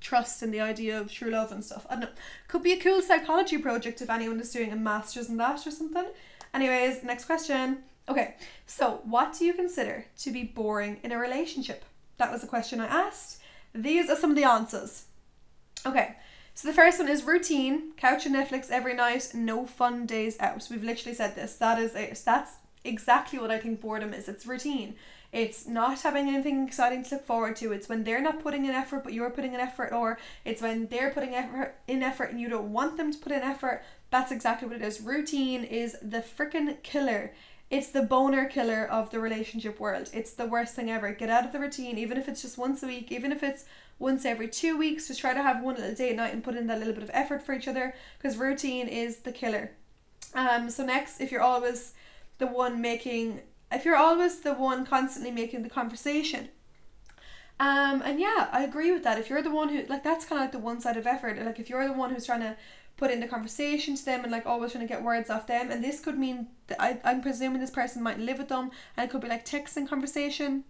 [0.00, 1.86] trust in the idea of true love and stuff?
[1.88, 2.08] I don't know.
[2.48, 5.70] Could be a cool psychology project if anyone is doing a master's in that or
[5.70, 6.06] something.
[6.52, 7.78] Anyways next question.
[8.08, 8.36] Okay
[8.66, 11.84] so what do you consider to be boring in a relationship?
[12.16, 13.40] That was a question i asked.
[13.74, 15.06] These are some of the answers.
[15.84, 16.16] Okay
[16.54, 20.66] so the first one is routine, couch and Netflix every night, no fun days out.
[20.70, 21.54] We've literally said this.
[21.56, 22.22] That is it.
[22.24, 22.52] That's
[22.84, 24.28] exactly what I think boredom is.
[24.28, 24.94] It's routine.
[25.32, 27.72] It's not having anything exciting to look forward to.
[27.72, 30.86] It's when they're not putting in effort but you're putting in effort or it's when
[30.86, 33.82] they're putting effort in effort and you don't want them to put in effort.
[34.10, 35.00] That's exactly what it is.
[35.00, 37.32] Routine is the freaking killer.
[37.68, 40.08] It's the boner killer of the relationship world.
[40.12, 41.12] It's the worst thing ever.
[41.12, 43.64] Get out of the routine, even if it's just once a week, even if it's
[43.98, 46.66] once every two weeks, just try to have one little date night and put in
[46.66, 49.72] that little bit of effort for each other because routine is the killer.
[50.34, 51.94] Um, so next, if you're always
[52.38, 53.40] the one making,
[53.70, 56.48] if you're always the one constantly making the conversation,
[57.60, 59.18] um, and yeah, I agree with that.
[59.18, 61.38] If you're the one who like that's kind of like the one side of effort.
[61.38, 62.56] Like if you're the one who's trying to
[62.96, 65.70] put in the conversation to them and like always trying to get words off them,
[65.70, 69.08] and this could mean that I I'm presuming this person might live with them, and
[69.08, 70.64] it could be like texting conversation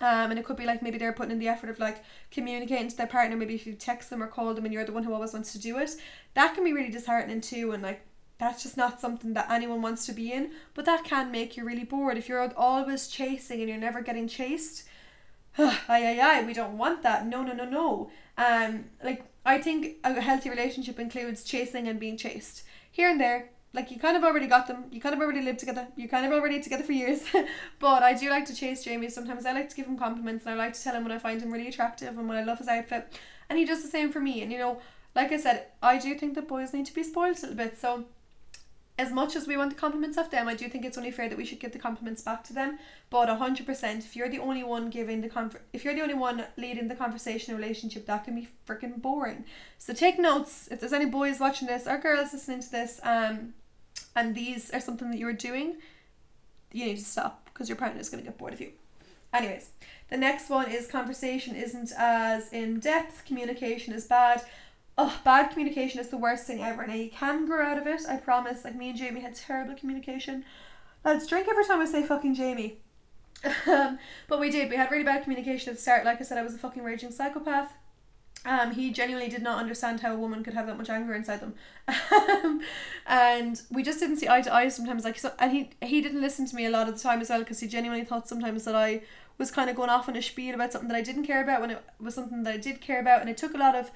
[0.00, 2.88] um, and it could be like maybe they're putting in the effort of like communicating
[2.88, 3.36] to their partner.
[3.36, 5.52] Maybe if you text them or call them and you're the one who always wants
[5.52, 5.96] to do it,
[6.34, 7.72] that can be really disheartening too.
[7.72, 8.02] And like
[8.38, 10.52] that's just not something that anyone wants to be in.
[10.74, 14.28] But that can make you really bored if you're always chasing and you're never getting
[14.28, 14.84] chased.
[15.58, 17.26] ay ay ay, we don't want that.
[17.26, 18.10] No no no no.
[18.36, 23.50] Um, like I think a healthy relationship includes chasing and being chased here and there
[23.72, 24.84] like you kind of already got them.
[24.90, 25.88] You kind of already lived together.
[25.96, 27.22] You kind of already together for years.
[27.78, 29.10] But I do like to chase Jamie.
[29.10, 31.18] Sometimes I like to give him compliments and I like to tell him when I
[31.18, 33.12] find him really attractive and when I love his outfit.
[33.48, 34.42] And he does the same for me.
[34.42, 34.80] And you know
[35.14, 37.78] like I said I do think that boys need to be spoiled a little bit.
[37.78, 38.04] So
[38.98, 41.28] as much as we want the compliments of them, I do think it's only fair
[41.28, 42.78] that we should give the compliments back to them.
[43.10, 46.14] But hundred percent, if you're the only one giving the con- if you're the only
[46.14, 49.44] one leading the conversation relationship, that can be freaking boring.
[49.78, 50.68] So take notes.
[50.70, 53.54] If there's any boys watching this or girls listening to this, um,
[54.14, 55.76] and these are something that you're doing,
[56.72, 58.72] you need to stop because your partner is going to get bored of you.
[59.32, 59.70] Anyways,
[60.08, 63.24] the next one is conversation isn't as in depth.
[63.26, 64.42] Communication is bad
[64.98, 66.86] oh, bad communication is the worst thing ever.
[66.86, 68.64] Now you can grow out of it, I promise.
[68.64, 70.44] Like me and Jamie had terrible communication.
[71.04, 72.78] Let's drink every time I say fucking Jamie.
[73.68, 74.68] um, but we did.
[74.68, 76.04] We had really bad communication at the start.
[76.04, 77.72] Like I said, I was a fucking raging psychopath.
[78.44, 81.40] Um, he genuinely did not understand how a woman could have that much anger inside
[81.40, 81.54] them,
[82.44, 82.60] um,
[83.06, 85.04] and we just didn't see eye to eye sometimes.
[85.04, 87.30] Like so, and he he didn't listen to me a lot of the time as
[87.30, 89.02] well because he genuinely thought sometimes that I
[89.38, 91.60] was kind of going off on a spiel about something that I didn't care about
[91.60, 93.90] when it was something that I did care about, and it took a lot of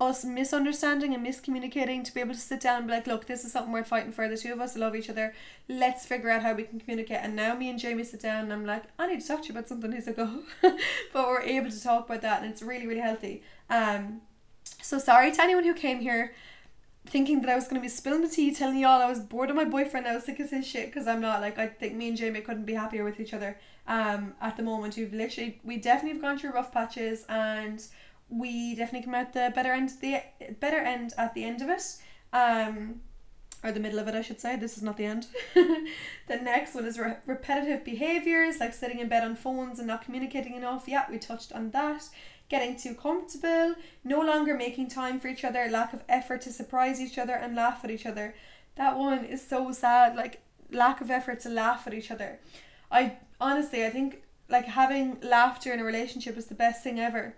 [0.00, 3.44] us misunderstanding and miscommunicating to be able to sit down and be like, look, this
[3.44, 4.28] is something we're fighting for.
[4.28, 5.34] The two of us love each other.
[5.68, 7.18] Let's figure out how we can communicate.
[7.20, 9.48] And now me and Jamie sit down and I'm like, I need to talk to
[9.48, 9.90] you about something.
[9.90, 13.42] He's like, oh, but we're able to talk about that and it's really, really healthy.
[13.70, 14.22] Um,
[14.82, 16.34] so sorry to anyone who came here
[17.08, 19.50] thinking that I was going to be spilling the tea, telling y'all I was bored
[19.50, 21.40] of my boyfriend, I was sick of his shit, because I'm not.
[21.40, 24.62] Like, I think me and Jamie couldn't be happier with each other um, at the
[24.62, 24.96] moment.
[24.96, 27.82] We've literally, we definitely have gone through rough patches, and
[28.28, 30.20] we definitely come out the better end, the
[30.60, 31.82] better end at the end of it.
[32.32, 33.00] Um,
[33.64, 34.54] or the middle of it, I should say.
[34.54, 35.26] This is not the end.
[35.54, 40.04] the next one is re- repetitive behaviors, like sitting in bed on phones and not
[40.04, 40.84] communicating enough.
[40.86, 42.04] Yeah, we touched on that
[42.48, 43.74] getting too comfortable,
[44.04, 47.54] no longer making time for each other, lack of effort to surprise each other and
[47.54, 48.34] laugh at each other.
[48.76, 50.40] That one is so sad, like
[50.70, 52.38] lack of effort to laugh at each other.
[52.90, 57.34] I honestly, I think like having laughter in a relationship is the best thing ever.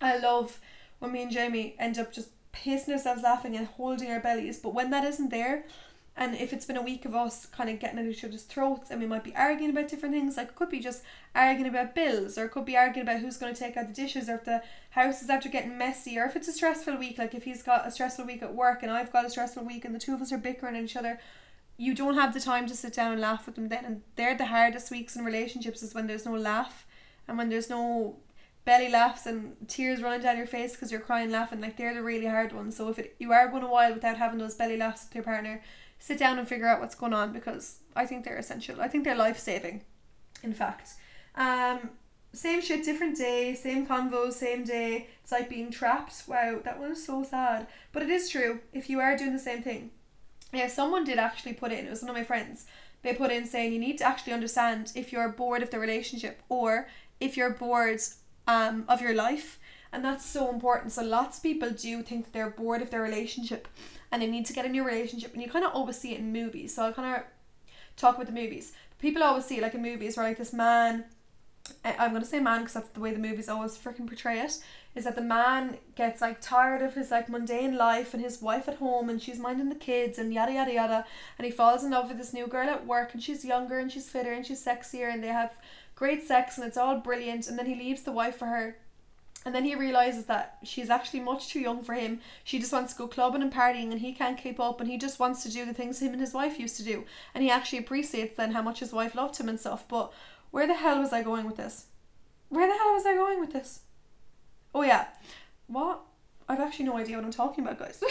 [0.00, 0.60] I love
[0.98, 4.74] when me and Jamie end up just pissing ourselves laughing and holding our bellies, but
[4.74, 5.64] when that isn't there,
[6.18, 8.90] and if it's been a week of us kind of getting at each other's throats
[8.90, 11.94] and we might be arguing about different things, like it could be just arguing about
[11.94, 14.34] bills or it could be arguing about who's going to take out the dishes or
[14.34, 14.60] if the
[14.90, 17.86] house is after getting messy or if it's a stressful week, like if he's got
[17.86, 20.20] a stressful week at work and I've got a stressful week and the two of
[20.20, 21.20] us are bickering at each other,
[21.76, 23.84] you don't have the time to sit down and laugh with them then.
[23.84, 26.84] And they're the hardest weeks in relationships is when there's no laugh
[27.28, 28.16] and when there's no
[28.64, 32.02] belly laughs and tears running down your face because you're crying laughing like they're the
[32.02, 34.76] really hard ones so if it, you are going a while without having those belly
[34.76, 35.62] laughs with your partner
[35.98, 38.80] sit down and figure out what's going on because I think they're essential.
[38.80, 39.82] I think they're life saving,
[40.42, 40.90] in fact.
[41.34, 41.90] Um,
[42.32, 45.08] same shit, different day, same convo, same day.
[45.22, 46.24] It's like being trapped.
[46.26, 47.66] Wow, that one is so sad.
[47.92, 49.90] But it is true if you are doing the same thing.
[50.52, 52.66] Yeah, someone did actually put in, it was one of my friends,
[53.02, 56.42] they put in saying you need to actually understand if you're bored of the relationship
[56.48, 56.88] or
[57.20, 58.00] if you're bored
[58.46, 59.58] um, of your life.
[59.92, 60.92] And that's so important.
[60.92, 63.68] So lots of people do think that they're bored of their relationship
[64.10, 66.20] and they need to get a new relationship and you kind of always see it
[66.20, 67.22] in movies so I'll kind of
[67.96, 68.72] talk about the movies.
[68.98, 71.04] People always see it like in movies where like this man
[71.84, 74.58] I'm gonna say man because that's the way the movies always freaking portray it
[74.94, 78.68] is that the man gets like tired of his like mundane life and his wife
[78.68, 81.06] at home and she's minding the kids and yada yada yada
[81.38, 83.92] and he falls in love with this new girl at work and she's younger and
[83.92, 85.54] she's fitter and she's sexier and they have
[85.94, 88.78] great sex and it's all brilliant and then he leaves the wife for her
[89.48, 92.20] and then he realizes that she's actually much too young for him.
[92.44, 94.78] She just wants to go clubbing and partying, and he can't keep up.
[94.78, 97.06] And he just wants to do the things him and his wife used to do.
[97.34, 99.88] And he actually appreciates then how much his wife loved him and stuff.
[99.88, 100.12] But
[100.50, 101.86] where the hell was I going with this?
[102.50, 103.80] Where the hell was I going with this?
[104.74, 105.06] Oh yeah,
[105.66, 106.02] what?
[106.46, 108.04] I've actually no idea what I'm talking about, guys.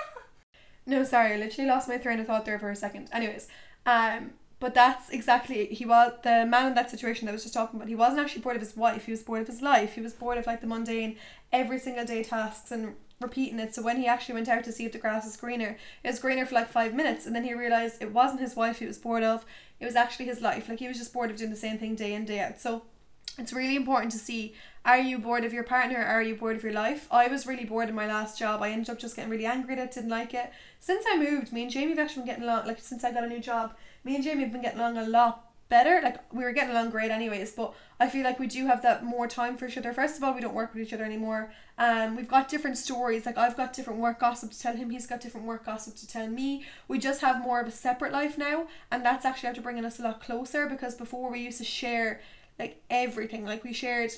[0.86, 3.08] no, sorry, I literally lost my train of thought there for a second.
[3.14, 3.48] Anyways,
[3.86, 7.54] um, but that's exactly he was the man in that situation that I was just
[7.54, 7.88] talking about.
[7.88, 9.06] He wasn't actually bored of his wife.
[9.06, 9.94] He was bored of his life.
[9.94, 11.16] He was bored of like the mundane,
[11.50, 13.74] every single day tasks and repeating it.
[13.74, 16.18] So when he actually went out to see if the grass is greener, it was
[16.18, 18.98] greener for like five minutes, and then he realized it wasn't his wife he was
[18.98, 19.46] bored of.
[19.80, 20.68] It was actually his life.
[20.68, 22.60] Like he was just bored of doing the same thing day in day out.
[22.60, 22.82] So
[23.38, 24.54] it's really important to see
[24.84, 27.64] are you bored of your partner are you bored of your life i was really
[27.64, 30.10] bored in my last job i ended up just getting really angry at it didn't
[30.10, 33.04] like it since i moved me and jamie have actually been getting along like since
[33.04, 36.00] i got a new job me and Jamie have been getting along a lot better.
[36.02, 39.04] Like we were getting along great anyways, but I feel like we do have that
[39.04, 39.92] more time for each other.
[39.92, 41.52] First of all, we don't work with each other anymore.
[41.78, 43.24] Um, we've got different stories.
[43.24, 44.90] Like I've got different work gossip to tell him.
[44.90, 46.64] He's got different work gossip to tell me.
[46.88, 49.98] We just have more of a separate life now, and that's actually after bringing us
[49.98, 50.66] a lot closer.
[50.66, 52.20] Because before we used to share
[52.58, 53.44] like everything.
[53.44, 54.12] Like we shared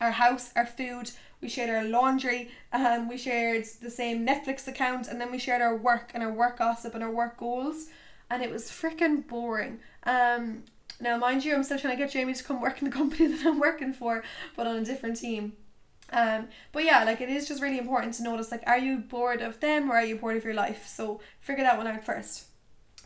[0.00, 1.10] our house, our food.
[1.40, 5.60] We shared our laundry, um, we shared the same Netflix account, and then we shared
[5.60, 7.88] our work and our work gossip and our work goals
[8.32, 9.78] and it was freaking boring.
[10.04, 10.64] Um,
[11.00, 13.26] now, mind you, I'm still trying to get Jamie to come work in the company
[13.34, 14.24] that I'm working for,
[14.56, 15.52] but on a different team.
[16.10, 19.42] Um, but yeah, like it is just really important to notice like, are you bored
[19.42, 20.86] of them or are you bored of your life?
[20.86, 22.46] So figure that one out first,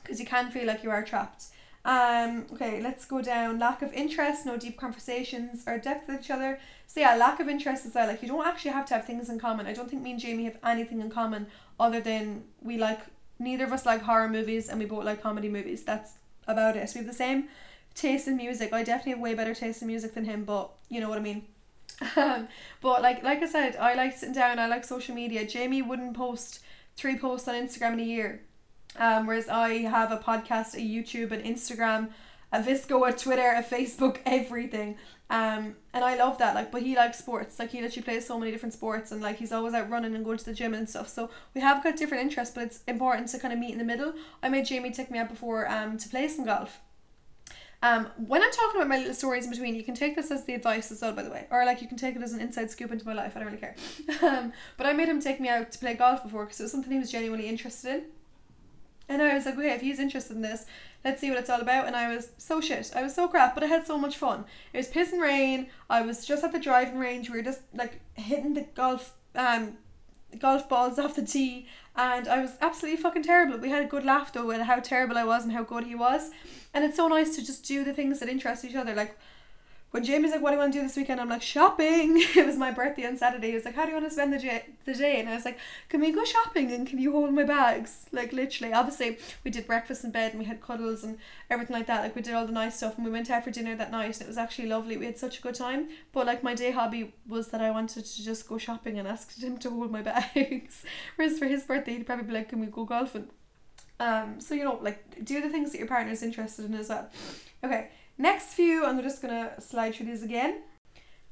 [0.02, 1.46] because you can feel like you are trapped.
[1.84, 3.58] Um, okay, let's go down.
[3.58, 6.60] Lack of interest, no deep conversations or depth with each other.
[6.86, 8.06] So yeah, lack of interest as well.
[8.06, 9.66] Like you don't actually have to have things in common.
[9.66, 11.48] I don't think me and Jamie have anything in common
[11.80, 13.00] other than we like
[13.38, 15.82] neither of us like horror movies and we both like comedy movies.
[15.82, 16.12] That's
[16.46, 16.90] about it.
[16.94, 17.48] We have the same
[17.94, 18.72] taste in music.
[18.72, 21.22] I definitely have way better taste in music than him, but you know what I
[21.22, 21.46] mean.
[22.16, 22.48] Um,
[22.82, 24.58] but like like I said, I like sitting down.
[24.58, 25.46] I like social media.
[25.46, 26.60] Jamie wouldn't post
[26.96, 28.42] three posts on Instagram in a year,
[28.96, 32.10] um, whereas I have a podcast, a YouTube, an Instagram,
[32.52, 34.96] a VSCO, a Twitter, a Facebook, everything.
[35.28, 36.54] Um, and I love that.
[36.54, 37.58] Like, but he likes sports.
[37.58, 40.24] Like, he literally plays so many different sports, and like he's always out running and
[40.24, 41.08] going to the gym and stuff.
[41.08, 43.84] So we have got different interests, but it's important to kind of meet in the
[43.84, 44.14] middle.
[44.42, 46.80] I made Jamie take me out before um to play some golf.
[47.82, 50.44] Um, when I'm talking about my little stories in between, you can take this as
[50.44, 52.40] the advice as well, by the way, or like you can take it as an
[52.40, 53.32] inside scoop into my life.
[53.36, 53.76] I don't really care.
[54.22, 56.72] Um, but I made him take me out to play golf before because it was
[56.72, 58.04] something he was genuinely interested in.
[59.08, 60.64] And I was like, okay, if he's interested in this,
[61.06, 61.86] let's see what it's all about.
[61.86, 62.90] And I was so shit.
[62.94, 64.44] I was so crap, but I had so much fun.
[64.72, 65.68] It was piss and rain.
[65.88, 67.30] I was just at the driving range.
[67.30, 69.76] We were just like hitting the golf um
[70.40, 73.56] golf balls off the tee and I was absolutely fucking terrible.
[73.58, 75.94] We had a good laugh though at how terrible I was and how good he
[75.94, 76.30] was.
[76.74, 78.94] And it's so nice to just do the things that interest each other.
[78.94, 79.16] Like
[79.92, 82.44] when Jamie's like, "What do you want to do this weekend?" I'm like, "Shopping." it
[82.44, 83.48] was my birthday on Saturday.
[83.48, 85.34] He was like, "How do you want to spend the day?" The day, and I
[85.34, 85.58] was like,
[85.88, 88.72] "Can we go shopping and can you hold my bags?" Like literally.
[88.72, 91.18] Obviously, we did breakfast in bed and we had cuddles and
[91.50, 92.02] everything like that.
[92.02, 94.14] Like we did all the nice stuff and we went out for dinner that night
[94.14, 94.96] and it was actually lovely.
[94.96, 95.88] We had such a good time.
[96.12, 99.42] But like my day hobby was that I wanted to just go shopping and asked
[99.42, 100.84] him to hold my bags.
[101.14, 103.28] Whereas for his birthday, he'd probably be like, "Can we go golfing?"
[103.98, 104.40] Um.
[104.40, 107.08] So you know, like do the things that your partner is interested in as well.
[107.64, 107.88] Okay.
[108.18, 110.62] Next few, I'm just gonna slide through these again.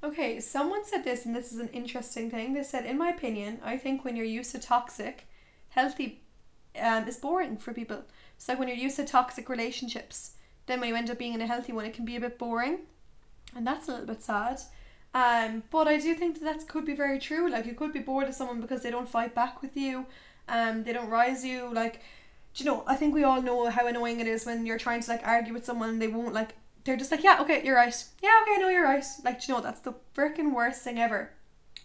[0.03, 2.53] Okay, someone said this, and this is an interesting thing.
[2.53, 5.27] They said, in my opinion, I think when you're used to toxic,
[5.71, 6.21] healthy
[6.79, 8.03] um, is boring for people.
[8.37, 10.33] So like when you're used to toxic relationships,
[10.67, 12.39] then when you end up being in a healthy one, it can be a bit
[12.39, 12.81] boring,
[13.57, 14.61] and that's a little bit sad.
[15.15, 17.49] Um, but I do think that that could be very true.
[17.49, 20.07] Like you could be bored of someone because they don't fight back with you,
[20.49, 21.73] um, they don't rise you.
[21.73, 22.03] Like,
[22.55, 22.85] do you know?
[22.87, 25.55] I think we all know how annoying it is when you're trying to like argue
[25.55, 28.05] with someone and they won't like they're just like, yeah, okay, you're right.
[28.23, 29.05] Yeah, okay, no, you're right.
[29.25, 31.31] Like, you know, that's the freaking worst thing ever.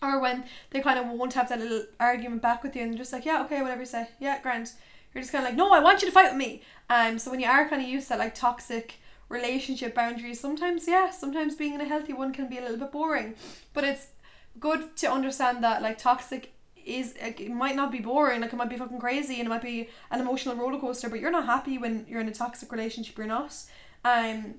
[0.01, 2.99] Or when they kind of won't have that little argument back with you and they're
[2.99, 4.09] just like, yeah, okay, whatever you say.
[4.19, 4.71] Yeah, grand.
[5.13, 6.61] You're just kind of like, no, I want you to fight with me.
[6.89, 8.95] Um, so when you are kind of used to like toxic
[9.27, 12.91] relationship boundaries, sometimes, yeah, sometimes being in a healthy one can be a little bit
[12.91, 13.35] boring.
[13.73, 14.07] But it's
[14.59, 16.53] good to understand that like toxic
[16.85, 19.61] is it might not be boring like it might be fucking crazy and it might
[19.61, 23.17] be an emotional roller coaster but you're not happy when you're in a toxic relationship
[23.17, 23.53] you're not
[24.05, 24.55] um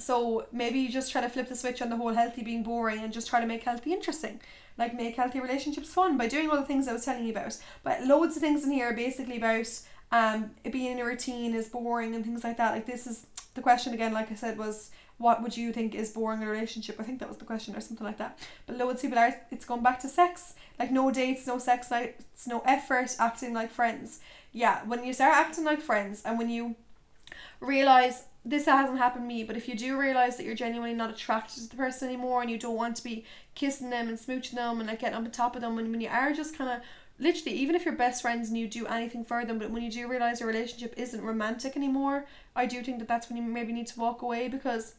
[0.00, 3.00] so maybe you just try to flip the switch on the whole healthy being boring
[3.00, 4.40] and just try to make healthy interesting.
[4.78, 7.58] Like make healthy relationships fun by doing all the things I was telling you about.
[7.82, 9.68] But loads of things in here are basically about
[10.12, 12.72] um being in a routine is boring and things like that.
[12.72, 16.12] Like this is the question again, like I said, was what would you think is
[16.12, 16.96] boring in a relationship?
[16.98, 18.38] I think that was the question or something like that.
[18.66, 20.54] But loads of people are it's going back to sex.
[20.78, 24.20] Like no dates, no sex nights, no effort, acting like friends.
[24.52, 26.74] Yeah, when you start acting like friends and when you
[27.60, 31.10] realize this hasn't happened to me, but if you do realize that you're genuinely not
[31.10, 33.24] attracted to the person anymore and you don't want to be
[33.54, 36.08] kissing them and smooching them and like getting on top of them, and when you
[36.08, 36.80] are just kind of
[37.18, 39.90] literally, even if you're best friends and you do anything for them, but when you
[39.90, 42.26] do realize your relationship isn't romantic anymore,
[42.56, 44.94] I do think that that's when you maybe need to walk away because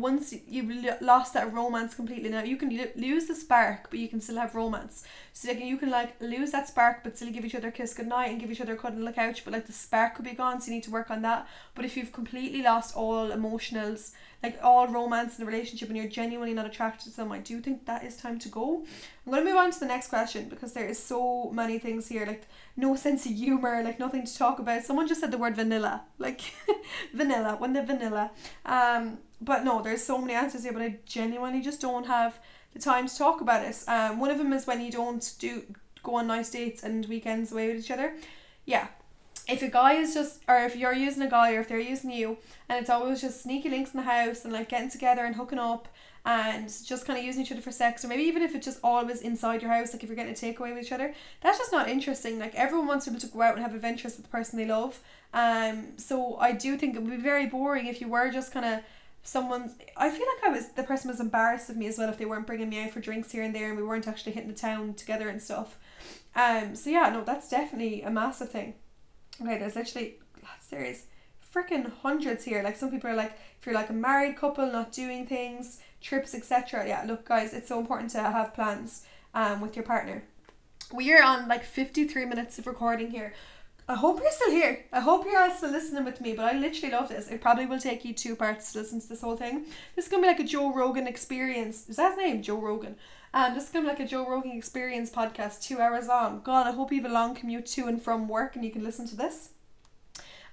[0.00, 4.20] once you've lost that romance completely now you can lose the spark but you can
[4.20, 5.04] still have romance.
[5.32, 7.94] So like you can like lose that spark but still give each other a kiss
[7.94, 10.24] goodnight and give each other a cuddle on the couch but like the spark could
[10.24, 11.46] be gone so you need to work on that.
[11.74, 14.12] But if you've completely lost all emotionals
[14.44, 17.60] like all romance in the relationship and you're genuinely not attracted to them I do
[17.60, 18.84] think that is time to go.
[19.26, 22.26] I'm to move on to the next question because there is so many things here.
[22.26, 24.84] Like no sense of humor like nothing to talk about.
[24.84, 26.02] Someone just said the word vanilla.
[26.18, 26.42] Like
[27.14, 28.30] vanilla when the vanilla.
[28.66, 32.38] Um but no, there's so many answers here, but I genuinely just don't have
[32.72, 33.76] the time to talk about it.
[33.88, 35.62] Um, one of them is when you don't do
[36.02, 38.14] go on nice dates and weekends away with each other.
[38.64, 38.88] Yeah,
[39.48, 42.10] if a guy is just, or if you're using a guy, or if they're using
[42.10, 42.38] you,
[42.68, 45.58] and it's always just sneaky links in the house and like getting together and hooking
[45.58, 45.88] up
[46.26, 48.80] and just kind of using each other for sex, or maybe even if it's just
[48.82, 51.72] always inside your house, like if you're getting a takeaway with each other, that's just
[51.72, 52.38] not interesting.
[52.38, 54.58] Like everyone wants to be able to go out and have adventures with the person
[54.58, 55.00] they love.
[55.34, 58.64] Um, so I do think it would be very boring if you were just kind
[58.64, 58.80] of
[59.24, 62.18] someone I feel like I was the person was embarrassed of me as well if
[62.18, 64.50] they weren't bringing me out for drinks here and there and we weren't actually hitting
[64.50, 65.78] the town together and stuff.
[66.36, 68.74] Um so yeah, no, that's definitely a massive thing.
[69.40, 70.16] Okay, there's literally
[70.70, 71.04] there is
[71.54, 72.62] freaking hundreds here.
[72.62, 76.34] Like some people are like if you're like a married couple not doing things, trips,
[76.34, 76.86] etc.
[76.86, 79.04] Yeah, look guys, it's so important to have plans
[79.34, 80.24] um with your partner.
[80.92, 83.34] We are on like 53 minutes of recording here.
[83.86, 84.86] I hope you're still here.
[84.92, 87.28] I hope you're all still listening with me, but I literally love this.
[87.28, 89.66] It probably will take you two parts to listen to this whole thing.
[89.94, 91.88] This is gonna be like a Joe Rogan experience.
[91.88, 92.42] Is that his name?
[92.42, 92.96] Joe Rogan.
[93.34, 96.40] Um, this is gonna be like a Joe Rogan experience podcast, two hours long.
[96.44, 98.84] God, I hope you have a long commute to and from work and you can
[98.84, 99.48] listen to this.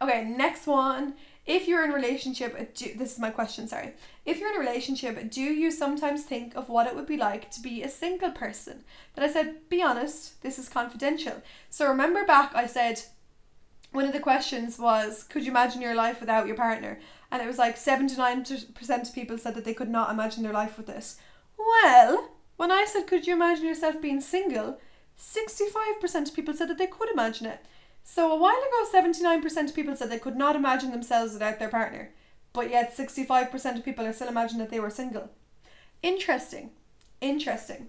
[0.02, 1.14] Okay, next one.
[1.46, 3.94] If you're in a relationship, uh, do, this is my question, sorry.
[4.26, 7.52] If you're in a relationship, do you sometimes think of what it would be like
[7.52, 8.84] to be a single person?
[9.14, 11.44] But I said, be honest, this is confidential.
[11.70, 13.04] So remember back, I said,
[13.92, 17.00] one of the questions was, could you imagine your life without your partner?
[17.30, 20.78] And it was like 79% of people said that they could not imagine their life
[20.78, 21.20] with this.
[21.60, 22.32] Well,
[22.62, 24.80] when I said, could you imagine yourself being single?
[25.20, 27.66] 65% of people said that they could imagine it.
[28.04, 31.70] So a while ago, 79% of people said they could not imagine themselves without their
[31.70, 32.12] partner.
[32.54, 35.32] but yet 65% of people are still imagining that they were single.
[36.04, 36.70] Interesting.
[37.20, 37.88] Interesting.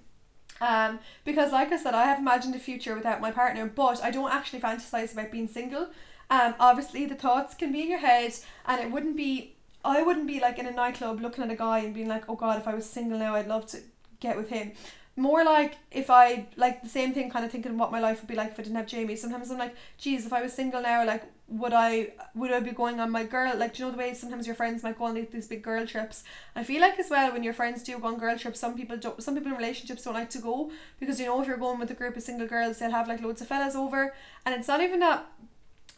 [0.63, 4.11] Um, because like I said, I have imagined a future without my partner, but I
[4.11, 5.89] don't actually fantasize about being single.
[6.31, 8.33] Um, obviously the thoughts can be in your head
[8.65, 11.81] and it wouldn't be I wouldn't be like in a nightclub looking at a guy
[11.81, 13.81] and being like, Oh god, if I was single now I'd love to
[14.23, 14.73] get with him.
[15.15, 18.29] More like if I like the same thing kind of thinking what my life would
[18.29, 19.17] be like if I didn't have Jamie.
[19.17, 22.71] Sometimes I'm like, geez, if I was single now, like would I would I be
[22.71, 25.05] going on my girl like do you know the way sometimes your friends might go
[25.05, 26.25] on these big girl trips
[26.57, 28.97] I feel like as well when your friends do go on girl trips some people
[28.97, 31.79] don't some people in relationships don't like to go because you know if you're going
[31.79, 34.15] with a group of single girls they'll have like loads of fellas over
[34.47, 35.27] and it's not even that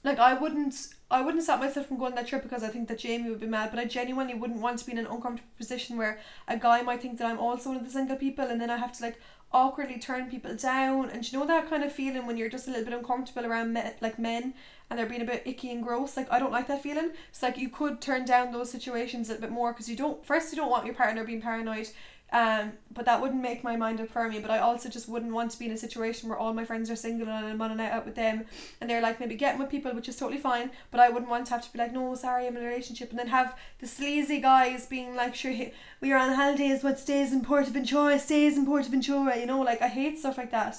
[0.02, 0.74] like I wouldn't
[1.14, 3.38] I wouldn't stop myself from going on that trip because I think that Jamie would
[3.38, 6.58] be mad, but I genuinely wouldn't want to be in an uncomfortable position where a
[6.58, 8.90] guy might think that I'm also one of the single people and then I have
[8.98, 9.20] to like
[9.52, 11.10] awkwardly turn people down.
[11.10, 13.72] And you know that kind of feeling when you're just a little bit uncomfortable around
[13.72, 14.54] me- like men
[14.94, 17.42] and they're being a bit icky and gross like I don't like that feeling it's
[17.42, 20.56] like you could turn down those situations a bit more because you don't first you
[20.56, 21.88] don't want your partner being paranoid
[22.34, 24.40] um, but that wouldn't make my mind up for me.
[24.40, 26.90] But I also just wouldn't want to be in a situation where all my friends
[26.90, 28.46] are single and I'm on a night out with them
[28.80, 30.72] and they're like maybe getting with people, which is totally fine.
[30.90, 33.10] But I wouldn't want to have to be like, no, sorry, I'm in a relationship,
[33.10, 35.54] and then have the sleazy guys being like, sure,
[36.00, 36.82] we are on holidays.
[36.82, 39.38] What stays in Portaventura stays in Portaventura.
[39.38, 40.76] You know, like I hate stuff like that.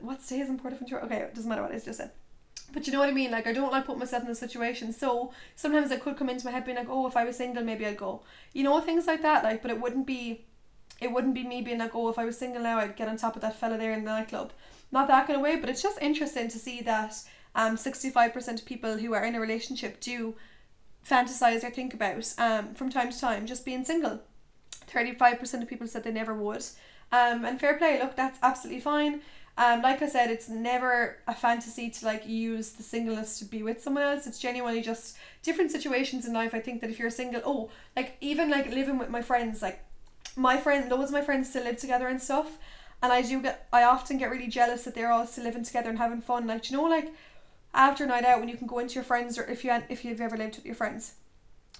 [0.00, 1.04] What stays in Portaventura?
[1.04, 2.12] Okay, it doesn't matter what I just said.
[2.72, 3.30] But you know what I mean?
[3.30, 4.92] Like I don't like put myself in the situation.
[4.92, 7.62] So sometimes it could come into my head being like, oh, if I was single,
[7.64, 8.22] maybe I'd go.
[8.52, 9.44] You know, things like that.
[9.44, 10.44] Like, but it wouldn't be
[11.00, 13.16] it wouldn't be me being like, oh, if I was single now, I'd get on
[13.16, 14.52] top of that fella there in the nightclub.
[14.90, 17.14] Not that kind of way, but it's just interesting to see that
[17.54, 20.34] um, 65% of people who are in a relationship do
[21.08, 24.20] fantasize or think about um, from time to time just being single.
[24.90, 26.64] 35% of people said they never would.
[27.12, 29.20] Um, and fair play, look, that's absolutely fine.
[29.58, 33.62] Um, like I said, it's never a fantasy to like use the singleness to be
[33.62, 34.26] with someone else.
[34.26, 36.52] It's genuinely just different situations in life.
[36.54, 39.82] I think that if you're single, oh, like even like living with my friends, like
[40.36, 42.58] my friend, loads of my friends still live together and stuff,
[43.02, 45.88] and I do get, I often get really jealous that they're all still living together
[45.88, 46.46] and having fun.
[46.46, 47.14] Like, you know, like
[47.72, 50.04] after a night out when you can go into your friends, or if you if
[50.04, 51.14] you've ever lived with your friends,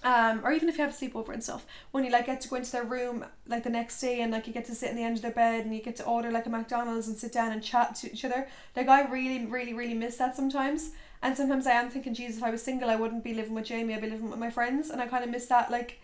[0.03, 2.47] um, or even if you have a sleepover and stuff, when you like get to
[2.47, 4.95] go into their room like the next day and like you get to sit in
[4.95, 7.33] the end of their bed and you get to order like a McDonald's and sit
[7.33, 8.47] down and chat to each other.
[8.75, 10.91] Like I really, really, really miss that sometimes.
[11.23, 13.65] And sometimes I am thinking, geez, if I was single, I wouldn't be living with
[13.65, 13.95] Jamie.
[13.95, 15.99] I'd be living with my friends, and I kind of miss that like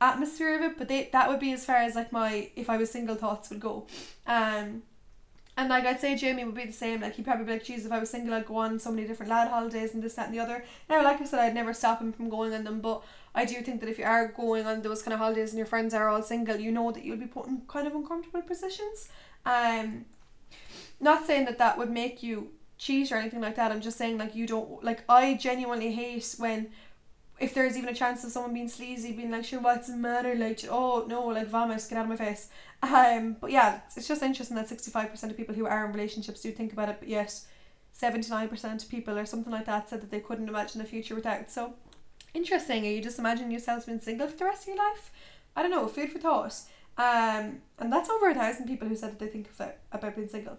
[0.00, 2.76] atmosphere of it but they that would be as far as like my if I
[2.76, 3.86] was single thoughts would go
[4.26, 4.82] um
[5.56, 7.84] and like I'd say Jamie would be the same like he'd probably be like geez
[7.84, 10.26] if I was single I'd go on so many different lad holidays and this that
[10.26, 12.80] and the other now like I said I'd never stop him from going on them
[12.80, 13.02] but
[13.34, 15.66] I do think that if you are going on those kind of holidays and your
[15.66, 19.08] friends are all single you know that you'll be put in kind of uncomfortable positions
[19.46, 20.04] um
[21.00, 24.18] not saying that that would make you cheat or anything like that I'm just saying
[24.18, 26.68] like you don't like I genuinely hate when
[27.40, 30.34] if there's even a chance of someone being sleazy, being like, sure, what's the matter?
[30.34, 32.48] Like, oh no, like vomit, get out of my face.
[32.82, 36.50] Um, but yeah, it's just interesting that 65% of people who are in relationships do
[36.50, 37.40] think about it, but yet
[38.00, 41.50] 79% of people or something like that said that they couldn't imagine the future without.
[41.50, 41.74] So
[42.34, 42.86] interesting.
[42.86, 45.10] Are you just imagining yourselves being single for the rest of your life?
[45.56, 46.54] I don't know, food for thought.
[46.96, 50.28] Um, and that's over a thousand people who said that they think about, about being
[50.28, 50.58] single.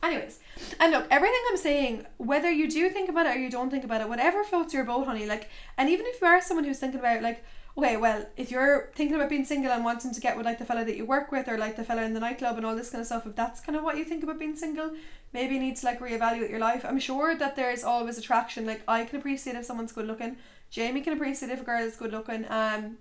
[0.00, 0.38] Anyways,
[0.78, 3.82] and look, everything I'm saying, whether you do think about it or you don't think
[3.82, 6.78] about it, whatever floats your boat, honey, like, and even if you are someone who's
[6.78, 7.44] thinking about, like,
[7.76, 10.64] okay, well, if you're thinking about being single and wanting to get with, like, the
[10.64, 12.90] fella that you work with or, like, the fella in the nightclub and all this
[12.90, 14.92] kind of stuff, if that's kind of what you think about being single,
[15.32, 16.84] maybe you need to, like, reevaluate your life.
[16.84, 18.66] I'm sure that there's always attraction.
[18.66, 20.36] Like, I can appreciate if someone's good looking,
[20.70, 22.98] Jamie can appreciate if a girl is good looking, um,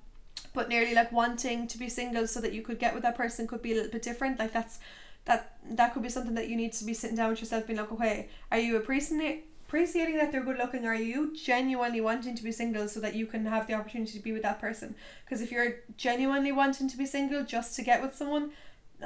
[0.53, 3.47] but nearly, like, wanting to be single so that you could get with that person
[3.47, 4.39] could be a little bit different.
[4.39, 4.80] Like, that's
[5.26, 7.78] that that could be something that you need to be sitting down with yourself being
[7.78, 10.86] like okay are you appreciating appreciating that they're good looking?
[10.86, 14.24] Are you genuinely wanting to be single so that you can have the opportunity to
[14.24, 14.95] be with that person?
[15.26, 18.51] Because if you're genuinely wanting to be single just to get with someone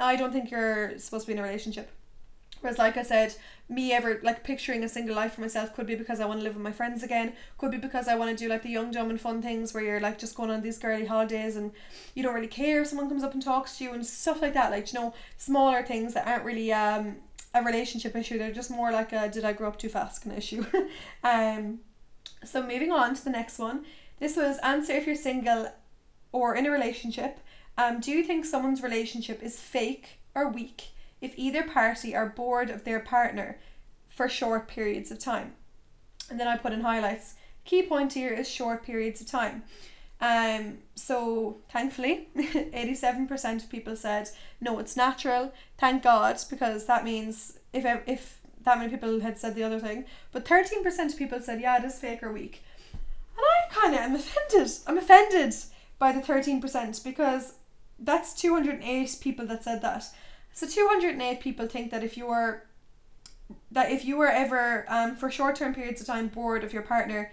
[0.00, 1.90] i don't think you're supposed to be in a relationship.
[2.60, 3.34] Whereas, like I said,
[3.72, 6.44] me ever like picturing a single life for myself could be because I want to
[6.44, 7.32] live with my friends again.
[7.58, 9.82] Could be because I want to do like the young, dumb, and fun things where
[9.82, 11.72] you're like just going on these girly holidays and
[12.14, 14.54] you don't really care if someone comes up and talks to you and stuff like
[14.54, 14.70] that.
[14.70, 17.16] Like you know, smaller things that aren't really um
[17.54, 18.38] a relationship issue.
[18.38, 20.64] They're just more like a did I grow up too fast kind of issue.
[21.24, 21.80] um,
[22.44, 23.84] so moving on to the next one.
[24.18, 25.72] This was answer if you're single
[26.30, 27.40] or in a relationship.
[27.76, 30.91] Um, do you think someone's relationship is fake or weak?
[31.22, 33.58] If either party are bored of their partner
[34.10, 35.54] for short periods of time.
[36.28, 37.36] And then I put in highlights.
[37.64, 39.62] Key point here is short periods of time.
[40.20, 44.28] Um, so thankfully, 87% of people said
[44.60, 45.52] no, it's natural.
[45.78, 50.04] Thank God, because that means if if that many people had said the other thing,
[50.30, 52.62] but 13% of people said yeah, it is fake or weak.
[53.36, 54.70] And I kind of am offended.
[54.86, 55.54] I'm offended
[55.98, 57.54] by the 13% because
[57.98, 60.04] that's 208 people that said that.
[60.52, 62.64] So 208 people think that if you are
[63.70, 66.82] that if you were ever um, for short term periods of time bored of your
[66.82, 67.32] partner,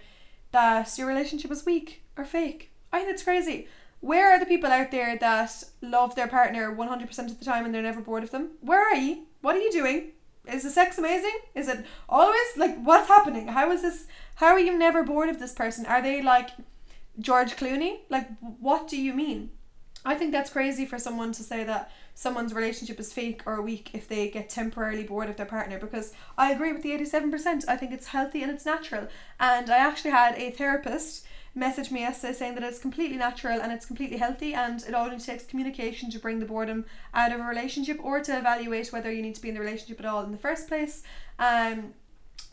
[0.52, 2.70] that your relationship is weak or fake.
[2.92, 3.68] I think it's crazy.
[4.00, 7.74] Where are the people out there that love their partner 100% of the time and
[7.74, 8.52] they're never bored of them?
[8.60, 9.26] Where are you?
[9.42, 10.12] What are you doing?
[10.50, 11.38] Is the sex amazing?
[11.54, 13.48] Is it always like what's happening?
[13.48, 14.06] How is this?
[14.36, 15.84] How are you never bored of this person?
[15.84, 16.50] Are they like
[17.18, 18.00] George Clooney?
[18.08, 19.50] Like, what do you mean?
[20.04, 23.90] I think that's crazy for someone to say that someone's relationship is fake or weak
[23.94, 27.64] if they get temporarily bored of their partner because I agree with the 87%.
[27.68, 29.08] I think it's healthy and it's natural.
[29.38, 33.72] And I actually had a therapist message me yesterday saying that it's completely natural and
[33.72, 37.44] it's completely healthy and it only takes communication to bring the boredom out of a
[37.44, 40.30] relationship or to evaluate whether you need to be in the relationship at all in
[40.30, 41.02] the first place.
[41.38, 41.94] Um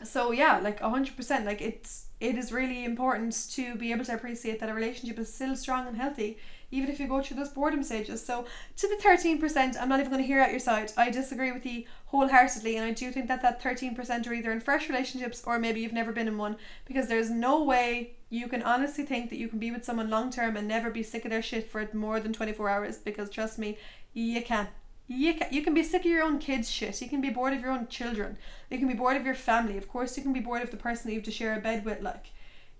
[0.02, 4.14] so yeah, like hundred percent, like it's it is really important to be able to
[4.14, 6.38] appreciate that a relationship is still strong and healthy
[6.70, 8.24] even if you go through those boredom stages.
[8.24, 8.44] So
[8.76, 10.92] to the 13%, I'm not even going to hear out your side.
[10.96, 14.60] I disagree with you wholeheartedly and I do think that that 13% are either in
[14.60, 16.56] fresh relationships or maybe you've never been in one
[16.86, 20.30] because there's no way you can honestly think that you can be with someone long
[20.30, 23.58] term and never be sick of their shit for more than 24 hours because trust
[23.58, 23.78] me,
[24.12, 24.68] you can.
[25.10, 27.00] You can, you can be sick of your own kids' shit.
[27.00, 28.36] You can be bored of your own children.
[28.70, 29.78] You can be bored of your family.
[29.78, 31.60] Of course, you can be bored of the person that you have to share a
[31.62, 32.02] bed with.
[32.02, 32.26] Like,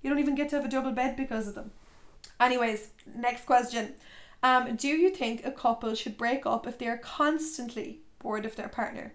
[0.02, 1.70] you don't even get to have a double bed because of them.
[2.40, 3.94] Anyways, next question.
[4.42, 8.56] Um, do you think a couple should break up if they are constantly bored of
[8.56, 9.12] their partner?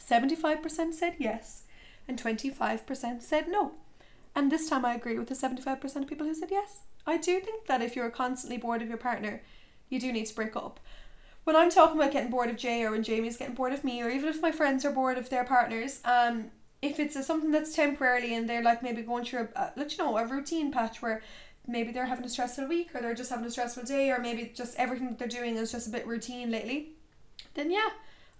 [0.00, 1.64] 75% said yes,
[2.08, 3.72] and 25% said no.
[4.34, 6.80] And this time I agree with the 75% of people who said yes.
[7.06, 9.42] I do think that if you're constantly bored of your partner,
[9.88, 10.80] you do need to break up.
[11.44, 14.02] When I'm talking about getting bored of Jay or when Jamie's getting bored of me,
[14.02, 16.50] or even if my friends are bored of their partners, um,
[16.82, 19.96] if it's a, something that's temporarily and they're like maybe going through a, a you
[19.98, 21.22] know a routine patch where
[21.70, 24.52] maybe they're having a stressful week or they're just having a stressful day or maybe
[24.54, 26.90] just everything they're doing is just a bit routine lately,
[27.54, 27.88] then yeah,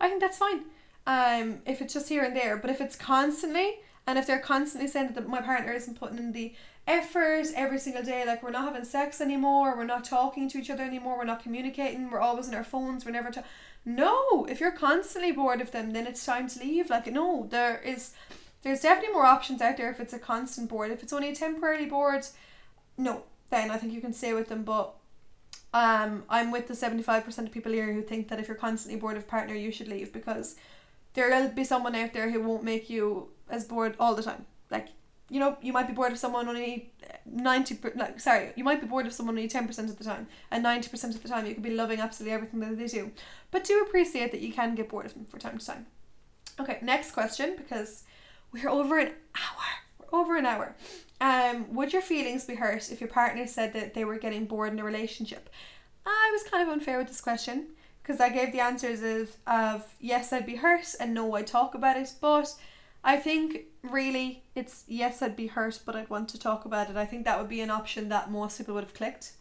[0.01, 0.65] I think that's fine.
[1.07, 4.89] Um, if it's just here and there, but if it's constantly and if they're constantly
[4.89, 6.55] saying that my partner isn't putting in the
[6.87, 10.71] effort every single day, like we're not having sex anymore, we're not talking to each
[10.71, 13.31] other anymore, we're not communicating, we're always on our phones, we're never.
[13.31, 13.45] Ta-
[13.85, 16.91] no, if you're constantly bored of them, then it's time to leave.
[16.91, 18.13] Like no, there is,
[18.63, 20.91] there's definitely more options out there if it's a constant bored.
[20.91, 22.27] If it's only a temporarily bored,
[22.97, 24.63] no, then I think you can stay with them.
[24.63, 24.95] But
[25.73, 29.17] um, I'm with the 75% of people here who think that if you're constantly bored
[29.17, 30.57] of partner, you should leave because
[31.15, 34.47] there'll be someone out there who won't make you as bored all the time.
[34.71, 34.89] Like,
[35.29, 36.93] you know, you might be bored of someone only
[37.25, 40.65] 90, like, sorry, you might be bored of someone only 10% of the time, and
[40.65, 43.13] 90% of the time you could be loving absolutely everything that they do.
[43.53, 45.87] But do appreciate that you can get bored of them for time to time.
[46.59, 48.05] Okay, next question because
[48.53, 49.90] we're over an hour.
[50.13, 50.75] Over an hour.
[51.21, 54.73] Um, would your feelings be hurt if your partner said that they were getting bored
[54.73, 55.51] in a relationship?
[56.07, 57.69] I was kind of unfair with this question
[58.03, 61.75] because I gave the answers of, of yes, I'd be hurt and no, I'd talk
[61.75, 62.15] about it.
[62.21, 62.55] But
[63.05, 66.97] I think really it's yes, I'd be hurt, but I'd want to talk about it.
[66.97, 69.33] I think that would be an option that most people would have clicked.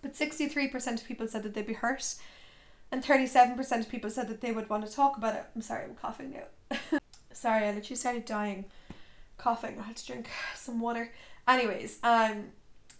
[0.00, 2.16] But 63% of people said that they'd be hurt,
[2.90, 5.44] and 37% of people said that they would want to talk about it.
[5.54, 6.98] I'm sorry, I'm coughing now.
[7.32, 8.64] sorry, I literally started dying
[9.42, 9.78] coughing.
[9.78, 11.12] I had to drink some water.
[11.46, 12.44] Anyways, um,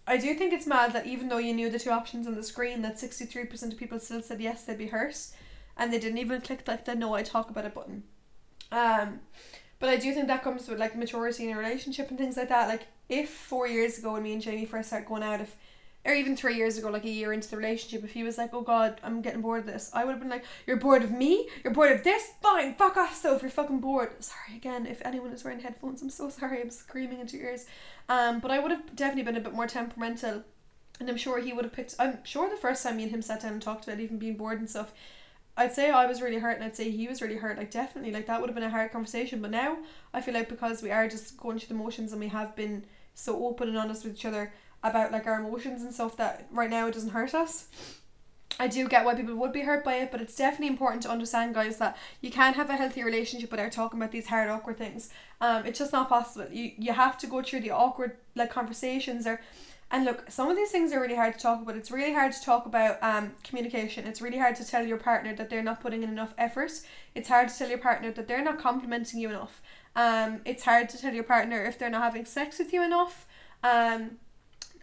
[0.07, 2.43] I do think it's mad that even though you knew the two options on the
[2.43, 5.16] screen, that sixty three percent of people still said yes, they'd be hurt,
[5.76, 8.03] and they didn't even click like the no, I talk about it button.
[8.72, 9.20] Um,
[9.78, 12.49] but I do think that comes with like maturity in a relationship and things like
[12.49, 12.68] that.
[12.68, 15.57] Like if four years ago when me and Jamie first started going out, if
[16.05, 18.53] or even three years ago, like a year into the relationship, if he was like,
[18.53, 21.12] "Oh God, I'm getting bored of this," I would have been like, "You're bored of
[21.12, 21.48] me?
[21.62, 22.32] You're bored of this?
[22.42, 24.86] Fine, fuck off." So if you're fucking bored, sorry again.
[24.86, 26.61] If anyone is wearing headphones, I'm so sorry.
[26.61, 27.66] I'm screaming into your ears.
[28.09, 30.42] Um, but I would have definitely been a bit more temperamental,
[30.98, 31.94] and I'm sure he would have picked.
[31.98, 34.36] I'm sure the first time me and him sat down and talked about even being
[34.36, 34.92] bored and stuff.
[35.57, 37.59] I'd say I was really hurt and I'd say he was really hurt.
[37.59, 39.42] Like definitely, like that would have been a hard conversation.
[39.42, 39.78] But now
[40.14, 42.86] I feel like because we are just going through the motions and we have been
[43.14, 44.53] so open and honest with each other,
[44.83, 47.68] about like our emotions and stuff that right now it doesn't hurt us.
[48.61, 51.11] I do get why people would be hurt by it, but it's definitely important to
[51.11, 54.76] understand, guys, that you can't have a healthy relationship without talking about these hard, awkward
[54.78, 55.11] things.
[55.41, 56.47] Um, it's just not possible.
[56.53, 59.41] You you have to go through the awkward like conversations or,
[59.91, 61.76] and look, some of these things are really hard to talk about.
[61.76, 64.07] It's really hard to talk about um communication.
[64.07, 66.72] It's really hard to tell your partner that they're not putting in enough effort.
[67.14, 69.62] It's hard to tell your partner that they're not complimenting you enough.
[69.97, 73.26] Um, it's hard to tell your partner if they're not having sex with you enough.
[73.62, 74.18] Um,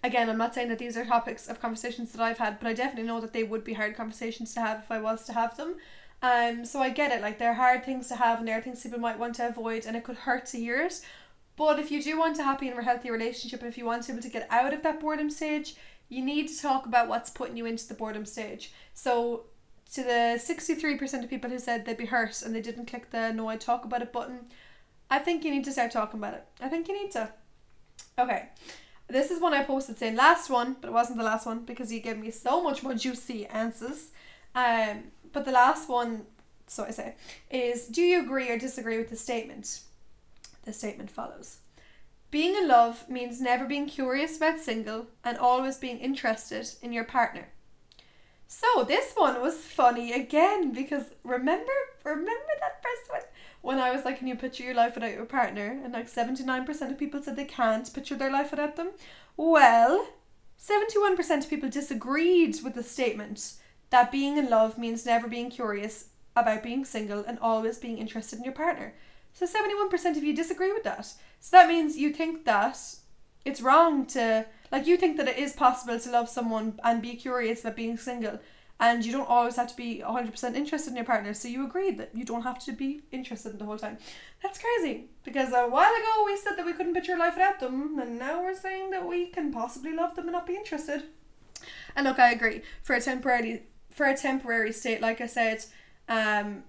[0.03, 2.73] again, I'm not saying that these are topics of conversations that I've had, but I
[2.73, 5.57] definitely know that they would be hard conversations to have if I was to have
[5.57, 5.75] them.
[6.21, 7.21] Um, so I get it.
[7.21, 9.95] Like they're hard things to have, and they're things people might want to avoid, and
[9.95, 11.01] it could hurt to hear it.
[11.55, 14.09] But if you do want a happy and healthy relationship, and if you want to
[14.09, 15.75] be able to get out of that boredom stage,
[16.07, 18.71] you need to talk about what's putting you into the boredom stage.
[18.93, 19.45] So,
[19.93, 23.33] to the 63% of people who said they'd be hurt and they didn't click the
[23.33, 24.45] no I talk about it button,
[25.09, 26.45] I think you need to start talking about it.
[26.61, 27.31] I think you need to.
[28.17, 28.49] Okay.
[29.09, 31.91] This is one I posted saying last one, but it wasn't the last one because
[31.91, 34.09] you gave me so much more juicy answers.
[34.53, 36.25] Um, but the last one,
[36.67, 37.15] so I say,
[37.49, 39.81] is do you agree or disagree with the statement?
[40.65, 41.57] The statement follows.
[42.31, 47.05] Being in love means never being curious about single and always being interested in your
[47.05, 47.49] partner.
[48.47, 51.71] So this one was funny again because remember
[52.03, 53.21] remember that first one
[53.61, 55.79] when I was like, Can you picture your life without your partner?
[55.83, 58.91] And like seventy nine percent of people said they can't picture their life without them.
[59.37, 60.07] Well,
[60.57, 63.53] seventy one percent of people disagreed with the statement
[63.89, 68.37] that being in love means never being curious about being single and always being interested
[68.37, 68.93] in your partner.
[69.33, 71.05] So 71% of you disagree with that.
[71.05, 72.77] So that means you think that
[73.45, 77.15] it's wrong to, like, you think that it is possible to love someone and be
[77.15, 78.39] curious about being single.
[78.79, 81.33] And you don't always have to be 100% interested in your partner.
[81.33, 83.97] So you agreed that you don't have to be interested the whole time.
[84.41, 85.05] That's crazy.
[85.23, 87.99] Because a while ago we said that we couldn't picture life without them.
[87.99, 91.03] And now we're saying that we can possibly love them and not be interested.
[91.95, 92.61] And look, I agree.
[92.81, 95.65] For a temporary, for a temporary state, like I said,
[96.07, 96.63] um,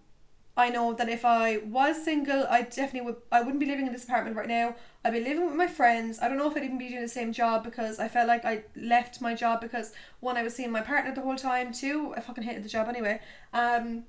[0.57, 3.17] I know that if I was single, I definitely would.
[3.33, 4.75] I wouldn't be living in this apartment right now.
[5.05, 6.19] I'd be living with my friends.
[6.21, 8.45] I don't know if I'd even be doing the same job because I felt like
[8.45, 11.73] I left my job because one, I was seeing my partner the whole time.
[11.73, 13.21] Two, I fucking hated the job anyway.
[13.55, 14.05] Um,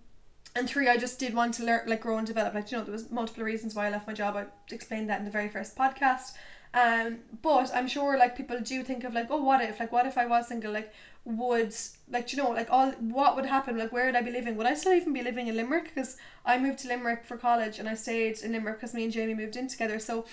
[0.55, 2.53] and three, I just did want to learn, like, grow and develop.
[2.53, 4.35] Like, you know, there was multiple reasons why I left my job.
[4.35, 6.33] I explained that in the very first podcast.
[6.73, 9.79] Um, but I'm sure like people do think of like, oh, what if?
[9.79, 10.71] Like, what if I was single?
[10.71, 10.93] Like,
[11.23, 11.75] would
[12.09, 14.55] like you know like all what would happen like where would I be living?
[14.57, 15.93] Would I still even be living in Limerick?
[15.93, 19.13] Because I moved to Limerick for college and I stayed in Limerick because me and
[19.13, 19.99] Jamie moved in together.
[19.99, 20.25] So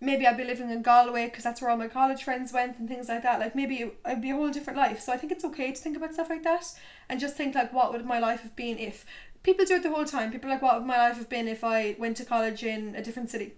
[0.00, 2.88] maybe I'd be living in Galway because that's where all my college friends went and
[2.88, 3.40] things like that.
[3.40, 5.00] Like maybe I'd be a whole different life.
[5.00, 6.66] So I think it's okay to think about stuff like that
[7.08, 9.06] and just think like what would my life have been if?
[9.42, 10.30] People do it the whole time.
[10.30, 13.02] People like what would my life have been if I went to college in a
[13.02, 13.54] different city?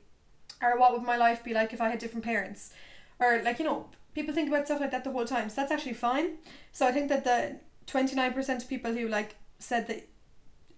[0.62, 2.72] Or what would my life be like if I had different parents?
[3.18, 5.50] Or like you know people think about stuff like that the whole time.
[5.50, 6.38] So that's actually fine.
[6.72, 10.08] So I think that the 29% of people who like said that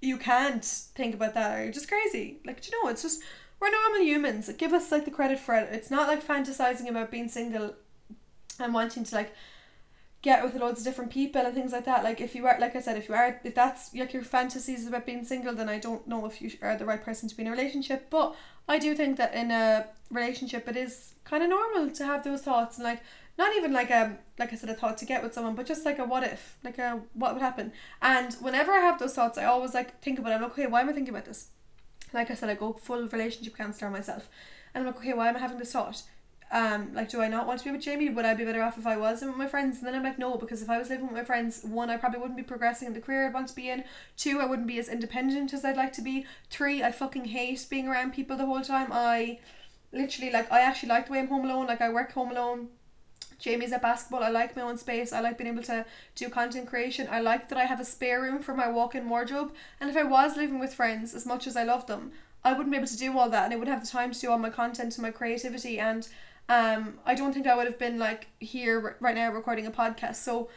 [0.02, 2.40] you can't think about that are just crazy.
[2.44, 3.22] Like, you know, it's just
[3.60, 4.50] we're normal humans.
[4.58, 5.68] Give us like the credit for it.
[5.72, 7.76] It's not like fantasizing about being single
[8.58, 9.32] and wanting to like
[10.20, 12.02] get with loads of different people and things like that.
[12.02, 14.84] Like if you are, like I said, if you are, if that's like your fantasies
[14.84, 17.42] about being single, then I don't know if you are the right person to be
[17.42, 18.10] in a relationship.
[18.10, 18.34] But
[18.68, 22.42] I do think that in a relationship, it is kind of normal to have those
[22.42, 23.00] thoughts and like
[23.38, 25.64] not even like a um, like I said a thought to get with someone, but
[25.64, 27.72] just like a what if, like a what would happen.
[28.02, 30.34] And whenever I have those thoughts, I always like think about it.
[30.36, 31.48] I'm like, okay, why am I thinking about this?
[32.12, 34.28] Like I said, I go full relationship counselor myself,
[34.74, 36.02] and I'm like, okay, why am I having this thought?
[36.50, 38.08] Um, like, do I not want to be with Jamie?
[38.08, 39.78] Would I be better off if I was with my friends?
[39.78, 41.98] And then I'm like, no, because if I was living with my friends, one, I
[41.98, 43.84] probably wouldn't be progressing in the career I'd want to be in.
[44.16, 46.24] Two, I wouldn't be as independent as I'd like to be.
[46.48, 48.88] Three, I fucking hate being around people the whole time.
[48.90, 49.40] I
[49.92, 51.66] literally like I actually like the way I'm home alone.
[51.66, 52.68] Like I work home alone
[53.38, 54.22] Jamie's at basketball.
[54.22, 55.12] I like my own space.
[55.12, 57.08] I like being able to do content creation.
[57.10, 59.52] I like that I have a spare room for my walk in wardrobe.
[59.80, 62.12] And if I was living with friends, as much as I love them,
[62.44, 64.20] I wouldn't be able to do all that and I would have the time to
[64.20, 65.78] do all my content and my creativity.
[65.78, 66.08] And
[66.48, 70.16] um, I don't think I would have been like here right now recording a podcast.
[70.16, 70.48] So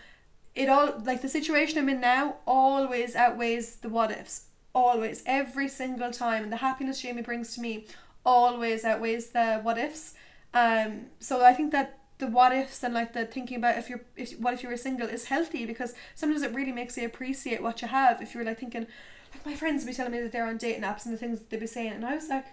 [0.56, 4.46] it all, like the situation I'm in now, always outweighs the what ifs.
[4.74, 5.24] Always.
[5.26, 6.44] Every single time.
[6.44, 7.86] And the happiness Jamie brings to me
[8.26, 10.14] always outweighs the what ifs.
[10.54, 14.02] Um, so I think that the what ifs and like the thinking about if you're
[14.16, 17.62] if what if you were single is healthy because sometimes it really makes you appreciate
[17.62, 18.86] what you have if you're like thinking
[19.34, 21.60] like my friends be telling me that they're on dating apps and the things they'd
[21.60, 22.46] be saying and I was like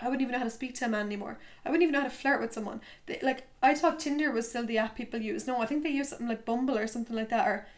[0.00, 1.38] I wouldn't even know how to speak to a man anymore.
[1.64, 2.80] I wouldn't even know how to flirt with someone.
[3.06, 5.46] They, like I thought Tinder was still the app people use.
[5.46, 7.68] No, I think they use something like Bumble or something like that, or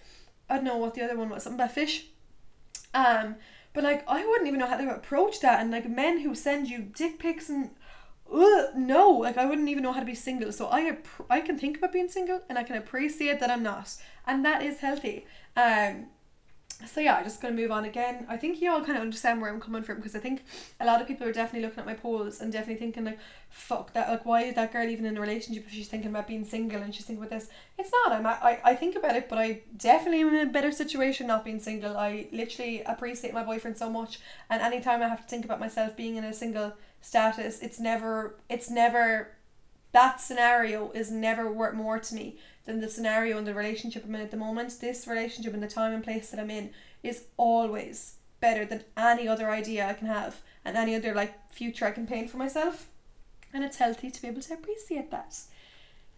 [0.48, 1.42] I don't know what the other one was.
[1.42, 2.06] Something about fish.
[2.94, 3.34] Um,
[3.74, 5.60] but like I wouldn't even know how to approach that.
[5.60, 7.72] And like men who send you dick pics and
[8.76, 10.52] No, like I wouldn't even know how to be single.
[10.52, 10.98] So I
[11.30, 13.94] I can think about being single and I can appreciate that I'm not,
[14.26, 15.26] and that is healthy.
[15.56, 16.06] Um,
[16.84, 18.26] so yeah, I'm just gonna move on again.
[18.28, 20.42] I think you all kind of understand where I'm coming from because I think
[20.80, 23.92] a lot of people are definitely looking at my polls and definitely thinking like, fuck
[23.92, 26.44] that, like why is that girl even in a relationship if she's thinking about being
[26.44, 27.48] single and she's thinking about this?
[27.78, 28.12] It's not.
[28.12, 31.44] I'm I, I think about it, but I definitely am in a better situation not
[31.44, 31.96] being single.
[31.96, 34.18] I literally appreciate my boyfriend so much,
[34.50, 36.72] and anytime I have to think about myself being in a single
[37.04, 39.34] status it's never it's never
[39.94, 44.14] that scenario is never worth more to me than the scenario and the relationship I'm
[44.16, 44.80] in at the moment.
[44.80, 46.70] This relationship and the time and place that I'm in
[47.04, 51.86] is always better than any other idea I can have and any other like future
[51.86, 52.88] I can paint for myself.
[53.52, 55.38] And it's healthy to be able to appreciate that.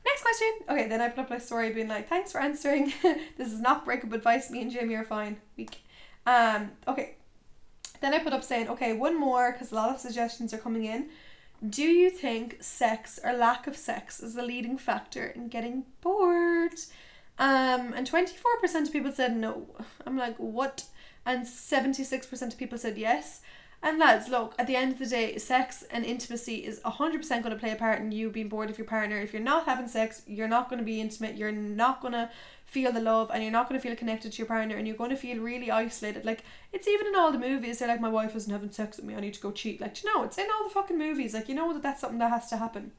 [0.06, 0.52] Next question.
[0.70, 2.94] Okay, then I put up my story being like, thanks for answering.
[3.02, 4.50] this is not breakup advice.
[4.50, 5.36] Me and Jamie are fine.
[5.58, 5.82] Week.
[6.24, 7.15] Um, okay.
[8.06, 10.84] Then I put up saying, okay, one more because a lot of suggestions are coming
[10.84, 11.08] in.
[11.68, 16.74] Do you think sex or lack of sex is the leading factor in getting bored?
[17.40, 19.66] Um, and 24% of people said no.
[20.06, 20.84] I'm like, what?
[21.24, 23.40] And 76% of people said yes.
[23.82, 27.50] And lads, look, at the end of the day, sex and intimacy is 100% going
[27.50, 29.18] to play a part in you being bored of your partner.
[29.18, 32.30] If you're not having sex, you're not going to be intimate, you're not going to
[32.66, 34.96] feel the love, and you're not going to feel connected to your partner, and you're
[34.96, 36.24] going to feel really isolated.
[36.24, 39.06] Like, it's even in all the movies, they're like, my wife isn't having sex with
[39.06, 39.80] me, I need to go cheat.
[39.80, 41.32] Like, you know, it's in all the fucking movies.
[41.32, 42.92] Like, you know that that's something that has to happen.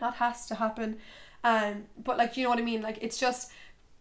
[0.00, 0.98] Not has to happen.
[1.44, 2.82] Um, but, like, you know what I mean?
[2.82, 3.52] Like, it's just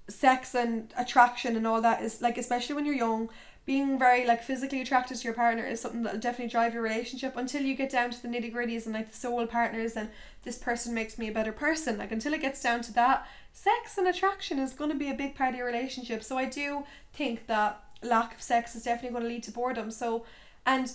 [0.07, 3.29] sex and attraction and all that is, like, especially when you're young
[3.65, 7.35] being very like physically attracted to your partner is something that'll definitely drive your relationship
[7.35, 10.09] until you get down to the nitty gritties and like the soul partners and
[10.43, 11.97] this person makes me a better person.
[11.97, 15.15] Like until it gets down to that, sex and attraction is going to be a
[15.15, 16.23] big part of your relationship.
[16.23, 19.89] So I do think that lack of sex is definitely going to lead to boredom.
[19.89, 20.25] So,
[20.65, 20.91] and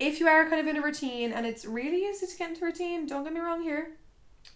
[0.00, 2.64] if you are kind of in a routine and it's really easy to get into
[2.64, 3.90] routine, don't get me wrong here,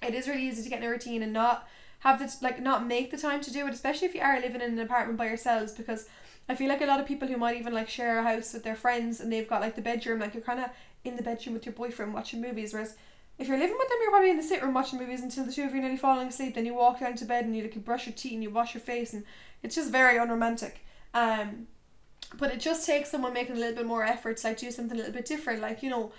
[0.03, 1.69] it is really easy to get in a routine and not
[2.01, 4.61] have the like not make the time to do it, especially if you are living
[4.61, 6.09] in an apartment by yourselves because
[6.49, 8.65] I feel like a lot of people who might even like share a house with
[8.65, 10.71] their friends and they've got like the bedroom, like you're kind of
[11.05, 12.73] in the bedroom with your boyfriend watching movies.
[12.73, 12.97] Whereas
[13.39, 15.53] if you're living with them, you're probably in the sit room watching movies until the
[15.53, 16.55] two of you are nearly falling asleep.
[16.55, 18.51] Then you walk down to bed and you like you brush your teeth and you
[18.51, 19.25] wash your face, and
[19.63, 20.85] it's just very unromantic.
[21.15, 21.69] Um,
[22.37, 24.97] but it just takes someone making a little bit more effort to like do something
[24.97, 25.63] a little bit different.
[25.63, 26.13] Like you know,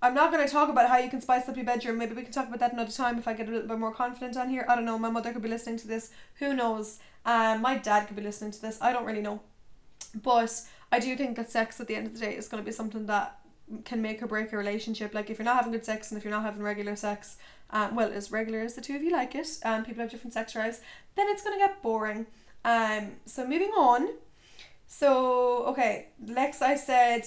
[0.00, 1.98] I'm not going to talk about how you can spice up your bedroom.
[1.98, 3.92] Maybe we can talk about that another time if I get a little bit more
[3.92, 4.64] confident on here.
[4.68, 4.98] I don't know.
[4.98, 6.10] My mother could be listening to this.
[6.36, 7.00] Who knows?
[7.24, 8.78] Um, my dad could be listening to this.
[8.80, 9.40] I don't really know.
[10.14, 12.66] But I do think that sex at the end of the day is going to
[12.66, 13.38] be something that
[13.84, 15.14] can make or break a relationship.
[15.14, 17.36] Like if you're not having good sex and if you're not having regular sex,
[17.70, 20.34] um, well, as regular as the two of you like it, um, people have different
[20.34, 20.80] sex drives,
[21.16, 22.26] then it's going to get boring.
[22.64, 24.10] Um, so moving on.
[24.86, 27.26] So, okay, Lex, I said,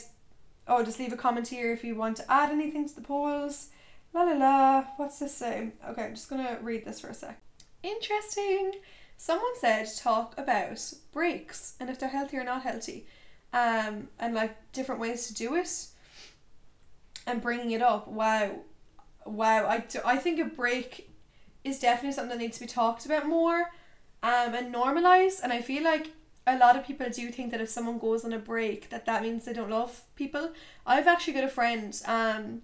[0.67, 3.69] oh, just leave a comment here if you want to add anything to the polls.
[4.13, 5.71] La la la, what's this say?
[5.89, 7.41] Okay, I'm just to read this for a sec.
[7.81, 8.73] Interesting.
[9.17, 13.07] Someone said talk about breaks and if they're healthy or not healthy,
[13.53, 15.87] um, and like different ways to do it,
[17.25, 18.07] and bringing it up.
[18.07, 18.57] Wow,
[19.25, 19.67] wow!
[19.67, 21.09] I, do, I think a break
[21.63, 23.71] is definitely something that needs to be talked about more,
[24.21, 25.39] um, and normalized.
[25.41, 26.11] And I feel like
[26.45, 29.23] a lot of people do think that if someone goes on a break, that that
[29.23, 30.51] means they don't love people.
[30.85, 32.61] I've actually got a friend, um,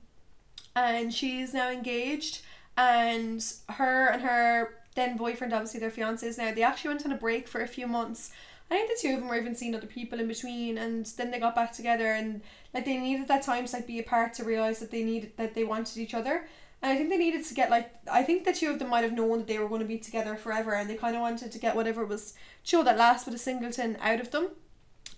[0.76, 2.42] and she's now engaged,
[2.78, 7.18] and her and her then boyfriend, obviously their fiancés now, they actually went on a
[7.18, 8.32] break for a few months.
[8.70, 11.30] I think the two of them were even seeing other people in between, and then
[11.30, 12.42] they got back together, and
[12.74, 15.54] like they needed that time to like be apart to realize that they needed that
[15.54, 16.48] they wanted each other.
[16.82, 19.04] And I think they needed to get like I think the two of them might
[19.04, 21.52] have known that they were going to be together forever, and they kind of wanted
[21.52, 24.50] to get whatever was show that last with a singleton out of them.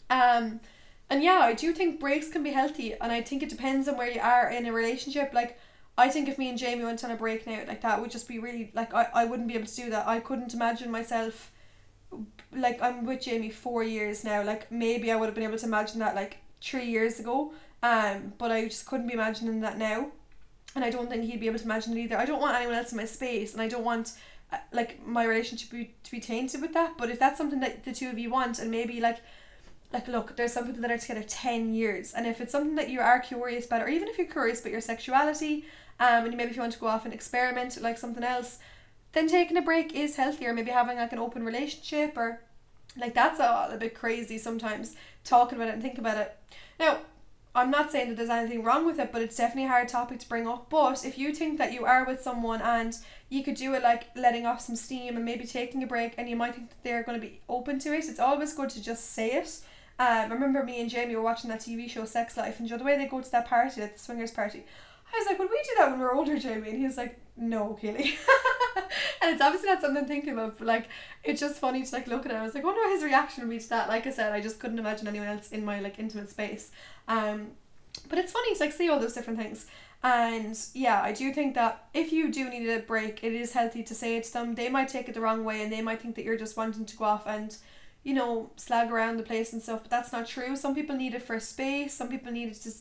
[0.10, 0.60] Um,
[1.12, 3.98] and yeah, I do think breaks can be healthy, and I think it depends on
[3.98, 5.32] where you are in a relationship.
[5.32, 5.60] Like
[5.98, 8.28] I think if me and Jamie went on a break now, like that would just
[8.28, 10.08] be really like I, I wouldn't be able to do that.
[10.08, 11.52] I couldn't imagine myself
[12.52, 14.44] like I'm with Jamie four years now.
[14.44, 17.54] Like maybe I would have been able to imagine that like three years ago.
[17.84, 20.12] Um, but I just couldn't be imagining that now.
[20.76, 22.18] And I don't think he'd be able to imagine it either.
[22.18, 24.14] I don't want anyone else in my space, and I don't want
[24.52, 26.98] uh, like my relationship to be, to be tainted with that.
[26.98, 29.20] But if that's something that the two of you want, and maybe like
[29.92, 32.90] like look there's some people that are together 10 years and if it's something that
[32.90, 35.66] you are curious about or even if you're curious about your sexuality
[36.00, 38.60] um, and maybe if you want to go off and experiment like something else,
[39.14, 40.54] then taking a break is healthier.
[40.54, 42.42] Maybe having like an open relationship or
[42.98, 46.38] like that's a, a bit crazy sometimes talking about it and think about it.
[46.80, 47.00] Now,
[47.56, 50.20] I'm not saying that there's anything wrong with it, but it's definitely a hard topic
[50.20, 50.70] to bring up.
[50.70, 52.98] But if you think that you are with someone and
[53.30, 56.28] you could do it like letting off some steam and maybe taking a break, and
[56.28, 58.82] you might think that they're going to be open to it, it's always good to
[58.82, 59.62] just say it.
[60.00, 62.74] Um, I remember me and Jamie were watching that TV show Sex Life, and you
[62.74, 64.64] know, the way they go to that party, like the swingers party,
[65.14, 66.70] I was like, would we do that when we are older, Jamie?
[66.70, 68.16] And he was like, no, Keely.
[69.22, 70.88] and it's obviously not something I'm thinking of, but like,
[71.24, 72.36] it's just funny to like look at it.
[72.36, 73.90] I was like, wonder what his reaction would be to that.
[73.90, 76.72] Like I said, I just couldn't imagine anyone else in my like intimate space.
[77.08, 77.52] Um,
[78.10, 79.68] but it's funny to like see all those different things.
[80.04, 83.84] And yeah, I do think that if you do need a break, it is healthy
[83.84, 84.56] to say it to them.
[84.56, 86.86] They might take it the wrong way and they might think that you're just wanting
[86.86, 87.56] to go off and,
[88.04, 90.58] you know, slag around the place and stuff, but that's not true.
[90.58, 92.72] Some people need it for space, some people need it to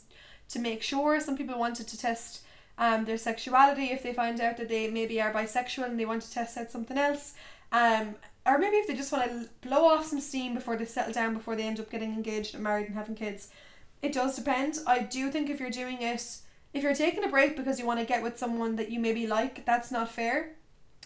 [0.52, 1.20] to make sure.
[1.20, 2.42] Some people wanted to test
[2.78, 6.22] um, their sexuality if they find out that they maybe are bisexual and they want
[6.22, 7.34] to test out something else.
[7.70, 11.12] Um, or maybe if they just want to blow off some steam before they settle
[11.12, 13.50] down, before they end up getting engaged and married and having kids.
[14.02, 14.78] It does depend.
[14.86, 16.42] I do think if you're doing it
[16.72, 19.26] if you're taking a break because you want to get with someone that you maybe
[19.26, 20.52] like, that's not fair.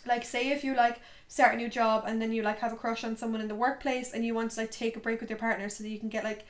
[0.06, 2.76] Like say if you like start a new job and then you like have a
[2.76, 5.28] crush on someone in the workplace and you want to like take a break with
[5.28, 6.46] your partner so that you can get like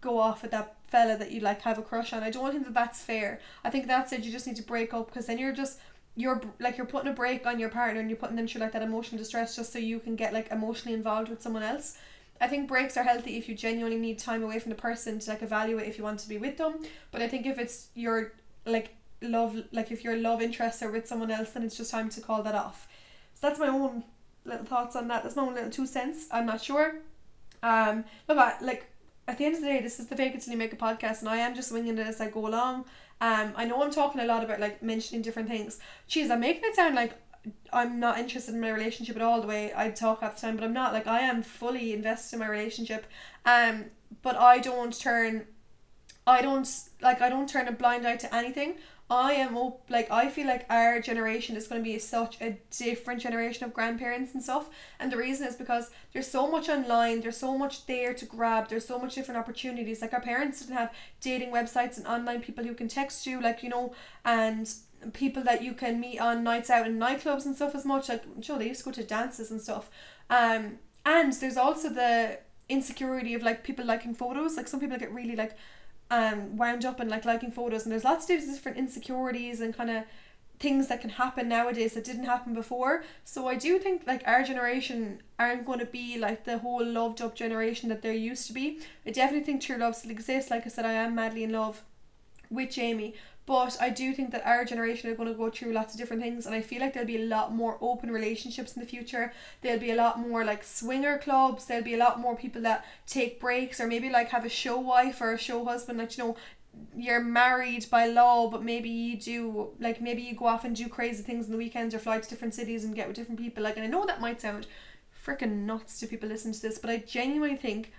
[0.00, 2.22] go off with that fella that you like have a crush on.
[2.22, 3.40] I don't think that that's fair.
[3.64, 4.22] I think that's it.
[4.24, 5.80] You just need to break up because then you're just
[6.14, 8.72] you're like you're putting a break on your partner and you're putting them through like
[8.72, 11.96] that emotional distress just so you can get like emotionally involved with someone else.
[12.40, 15.30] I think breaks are healthy if you genuinely need time away from the person to
[15.30, 16.74] like evaluate if you want to be with them.
[17.10, 18.32] But I think if it's your
[18.66, 22.10] like love like if your love interests are with someone else then it's just time
[22.10, 22.86] to call that off.
[23.34, 24.04] So that's my own
[24.44, 25.22] little thoughts on that.
[25.22, 26.26] That's my own little two cents.
[26.30, 26.96] I'm not sure.
[27.62, 28.91] Um but like
[29.28, 30.76] at the end of the day this is the fake it till you make a
[30.76, 32.84] podcast and I am just winging it as I go along.
[33.20, 35.78] Um I know I'm talking a lot about like mentioning different things.
[36.08, 37.14] Jeez, I'm making it sound like
[37.72, 40.56] I'm not interested in my relationship at all the way I talk at the time,
[40.56, 43.06] but I'm not like I am fully invested in my relationship.
[43.44, 43.86] Um,
[44.22, 45.46] but I don't turn,
[46.26, 46.68] I don't
[47.00, 48.76] like I don't turn a blind eye to anything.
[49.12, 52.58] I am op- like I feel like our generation is going to be such a
[52.70, 57.20] different generation of grandparents and stuff, and the reason is because there's so much online,
[57.20, 60.00] there's so much there to grab, there's so much different opportunities.
[60.00, 63.62] Like our parents didn't have dating websites and online people who can text you, like
[63.62, 63.92] you know,
[64.24, 64.72] and
[65.12, 68.08] people that you can meet on nights out in nightclubs and stuff as much.
[68.08, 69.90] Like sure they used to go to dances and stuff.
[70.30, 72.38] Um and there's also the
[72.70, 74.56] insecurity of like people liking photos.
[74.56, 75.54] Like some people get really like
[76.12, 79.90] um wound up in like liking photos and there's lots of different insecurities and kind
[79.90, 80.04] of
[80.60, 83.02] things that can happen nowadays that didn't happen before.
[83.24, 87.20] So I do think like our generation aren't going to be like the whole loved
[87.20, 88.80] up generation that there used to be.
[89.04, 90.50] I definitely think true love still exists.
[90.52, 91.82] Like I said, I am madly in love
[92.48, 95.94] with Jamie, but I do think that our generation are going to go through lots
[95.94, 98.80] of different things, and I feel like there'll be a lot more open relationships in
[98.80, 99.32] the future.
[99.60, 101.66] There'll be a lot more like swinger clubs.
[101.66, 104.78] There'll be a lot more people that take breaks, or maybe like have a show
[104.78, 105.98] wife or a show husband.
[105.98, 106.36] Like you know,
[106.96, 110.88] you're married by law, but maybe you do like maybe you go off and do
[110.88, 113.64] crazy things in the weekends or fly to different cities and get with different people.
[113.64, 114.66] Like, and I know that might sound
[115.24, 117.92] freaking nuts to people listening to this, but I genuinely think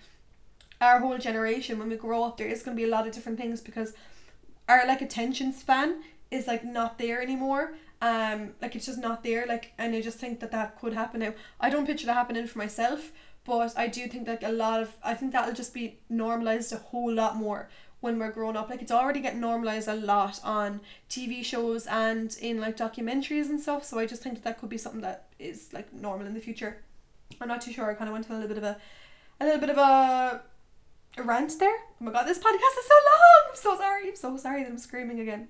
[0.81, 3.13] our whole generation, when we grow up, there is going to be a lot of
[3.13, 3.93] different things because
[4.67, 7.73] our like attention span is like not there anymore.
[8.01, 11.21] Um like it's just not there like and I just think that that could happen.
[11.21, 13.11] Now I don't picture that happening for myself
[13.45, 16.77] but I do think like a lot of I think that'll just be normalized a
[16.77, 17.69] whole lot more
[17.99, 18.69] when we're growing up.
[18.69, 23.59] Like it's already getting normalized a lot on TV shows and in like documentaries and
[23.59, 26.33] stuff so I just think that, that could be something that is like normal in
[26.33, 26.83] the future.
[27.41, 27.89] I'm not too sure.
[27.89, 28.77] I kind of went on a little bit of a
[29.39, 30.41] a little bit of a
[31.17, 31.75] rant there.
[32.01, 33.49] Oh my god, this podcast is so long.
[33.49, 34.09] I'm so sorry.
[34.09, 35.47] I'm so sorry that I'm screaming again.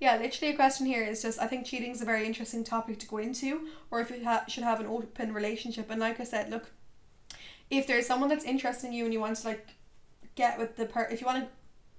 [0.00, 2.98] Yeah, literally a question here is just I think cheating is a very interesting topic
[3.00, 5.90] to go into, or if you ha- should have an open relationship.
[5.90, 6.70] And like I said, look,
[7.70, 9.68] if there's someone that's interested in you and you want to like
[10.34, 11.50] get with the part, if you want to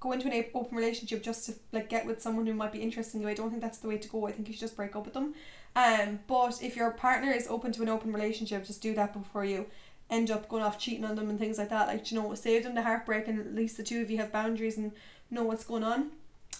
[0.01, 3.15] go into an open relationship just to like get with someone who might be interested
[3.15, 4.27] in you, I don't think that's the way to go.
[4.27, 5.33] I think you should just break up with them.
[5.75, 9.45] Um, but if your partner is open to an open relationship, just do that before
[9.45, 9.65] you
[10.09, 11.87] end up going off cheating on them and things like that.
[11.87, 14.31] Like, you know, save them the heartbreak and at least the two of you have
[14.31, 14.91] boundaries and
[15.31, 16.11] know what's going on.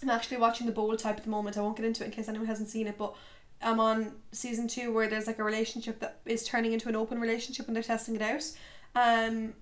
[0.02, 1.58] I'm actually watching the bold type at the moment.
[1.58, 3.16] I won't get into it in case anyone hasn't seen it, but
[3.62, 7.20] I'm on season two where there's like a relationship that is turning into an open
[7.20, 8.44] relationship and they're testing it out.
[8.96, 9.54] Um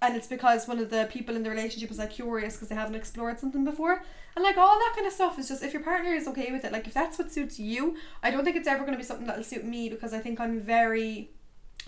[0.00, 2.74] and it's because one of the people in the relationship is like curious because they
[2.74, 4.02] haven't explored something before
[4.36, 6.64] and like all that kind of stuff is just if your partner is okay with
[6.64, 9.04] it like if that's what suits you i don't think it's ever going to be
[9.04, 11.30] something that'll suit me because i think i'm very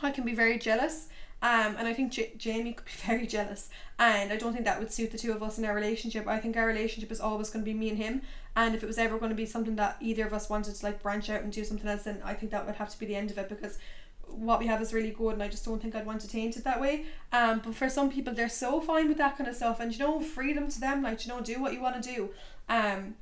[0.02, 1.08] i can be very jealous
[1.42, 3.68] um, and I think J- Jamie could be very jealous,
[3.98, 6.26] and I don't think that would suit the two of us in our relationship.
[6.26, 8.22] I think our relationship is always going to be me and him,
[8.56, 10.84] and if it was ever going to be something that either of us wanted to
[10.84, 13.06] like branch out and do something else, then I think that would have to be
[13.06, 13.78] the end of it because
[14.26, 16.56] what we have is really good, and I just don't think I'd want to taint
[16.56, 17.06] it that way.
[17.32, 19.98] Um, but for some people, they're so fine with that kind of stuff, and you
[19.98, 22.30] know, freedom to them, like you know, do what you want to do.
[22.68, 23.14] Um,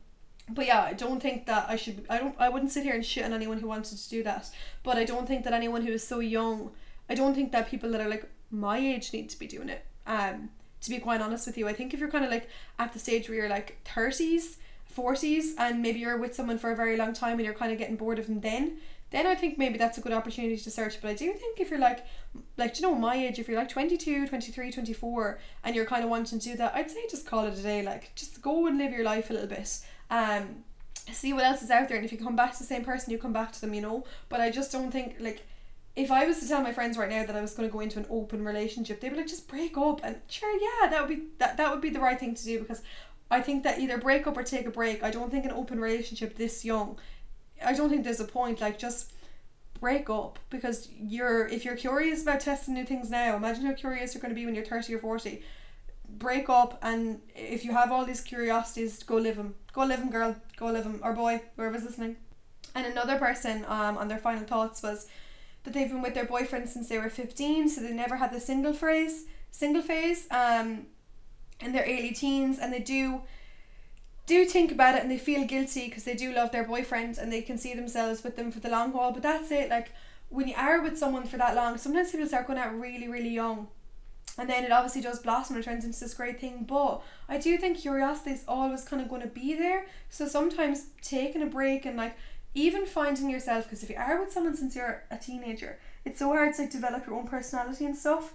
[0.50, 2.04] but yeah, I don't think that I should.
[2.08, 2.34] I don't.
[2.38, 4.50] I wouldn't sit here and shit on anyone who wanted to do that.
[4.82, 6.70] But I don't think that anyone who is so young
[7.08, 9.84] I don't think that people that are like my age need to be doing it.
[10.06, 12.48] Um, to be quite honest with you, I think if you're kind of like
[12.78, 16.76] at the stage where you're like thirties, forties, and maybe you're with someone for a
[16.76, 18.78] very long time and you're kind of getting bored of them, then
[19.10, 21.00] then I think maybe that's a good opportunity to search.
[21.00, 22.04] But I do think if you're like,
[22.58, 26.10] like, you know, my age, if you're like 22, 23, 24, and you're kind of
[26.10, 27.82] wanting to do that, I'd say just call it a day.
[27.82, 29.80] Like, just go and live your life a little bit.
[30.10, 30.64] Um,
[31.10, 31.96] see what else is out there.
[31.96, 33.80] And if you come back to the same person, you come back to them, you
[33.80, 34.04] know.
[34.28, 35.46] But I just don't think, like,
[36.04, 37.80] if I was to tell my friends right now that I was going to go
[37.80, 40.00] into an open relationship, they'd be like, just break up.
[40.04, 42.60] And sure, yeah, that would be that that would be the right thing to do
[42.60, 42.82] because
[43.30, 45.02] I think that either break up or take a break.
[45.02, 46.98] I don't think an open relationship this young.
[47.70, 48.60] I don't think there's a point.
[48.60, 49.12] Like just
[49.80, 53.36] break up because you're if you're curious about testing new things now.
[53.36, 55.42] Imagine how curious you're going to be when you're thirty or forty.
[56.08, 59.54] break up and if you have all these curiosities, go live them.
[59.72, 60.34] Go live them, girl.
[60.56, 61.00] Go live them.
[61.02, 62.16] Or boy, whoever's listening.
[62.74, 65.06] And another person um, on their final thoughts was
[65.68, 68.40] that they've been with their boyfriend since they were 15, so they never had the
[68.40, 70.86] single phrase, single phase um,
[71.60, 73.22] in their early teens, and they do
[74.26, 77.32] do think about it and they feel guilty because they do love their boyfriend and
[77.32, 79.10] they can see themselves with them for the long haul.
[79.10, 79.70] But that's it.
[79.70, 79.90] Like
[80.28, 83.30] when you are with someone for that long, sometimes people start going out really, really
[83.30, 83.68] young.
[84.36, 86.64] And then it obviously does blossom and turns into this great thing.
[86.68, 89.86] But I do think curiosity is always kind of going to be there.
[90.10, 92.14] So sometimes taking a break and like
[92.58, 96.28] even finding yourself, because if you are with someone since you're a teenager, it's so
[96.28, 98.32] hard to like develop your own personality and stuff.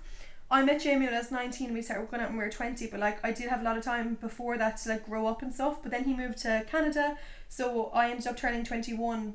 [0.51, 2.49] I met Jamie when I was 19 and we started working out when we were
[2.51, 5.25] 20 but like I did have a lot of time before that to like grow
[5.25, 7.17] up and stuff but then he moved to Canada
[7.49, 9.33] so I ended up turning 21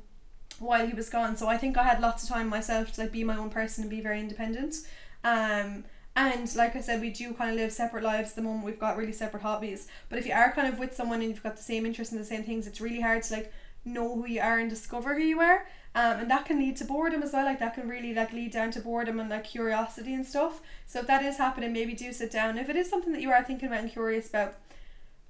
[0.60, 3.12] while he was gone so I think I had lots of time myself to like
[3.12, 4.76] be my own person and be very independent
[5.24, 5.84] um
[6.14, 8.78] and like I said we do kind of live separate lives at the moment we've
[8.78, 11.56] got really separate hobbies but if you are kind of with someone and you've got
[11.56, 13.52] the same interests and the same things it's really hard to like
[13.88, 15.66] know who you are and discover who you are.
[15.94, 18.52] Um, and that can lead to boredom as well like that can really like lead
[18.52, 20.60] down to boredom and like curiosity and stuff.
[20.86, 22.58] So if that is happening maybe do sit down.
[22.58, 24.54] If it is something that you are thinking about and curious about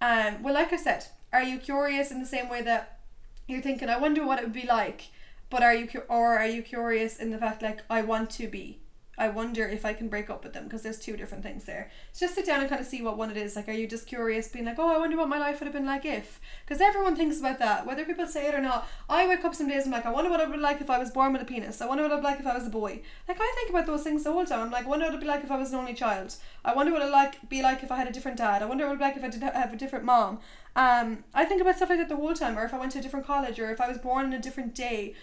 [0.01, 2.99] um well like I said are you curious in the same way that
[3.47, 5.09] you're thinking I wonder what it would be like
[5.51, 8.47] but are you cu- or are you curious in the fact like I want to
[8.47, 8.79] be
[9.19, 11.91] I wonder if I can break up with them because there's two different things there.
[12.13, 13.57] So just sit down and kind of see what one it is.
[13.57, 15.75] Like, are you just curious, being like, oh, I wonder what my life would have
[15.75, 16.41] been like if?
[16.65, 18.89] Because everyone thinks about that, whether people say it or not.
[19.09, 20.81] I wake up some days and I'm like, I wonder what it would be like
[20.81, 21.81] if I was born with a penis.
[21.81, 23.01] I wonder what it would be like if I was a boy.
[23.27, 24.61] Like, I think about those things the whole time.
[24.61, 26.37] I'm like, I wonder what it would be like if I was an only child.
[26.65, 28.63] I wonder what it would like be like if I had a different dad.
[28.63, 30.39] I wonder what it would be like if I did have a different mom.
[30.77, 33.01] Um, I think about stuff like that the whole time, or if I went to
[33.01, 35.15] a different college, or if I was born on a different day.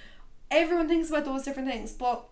[0.51, 2.27] Everyone thinks about those different things, but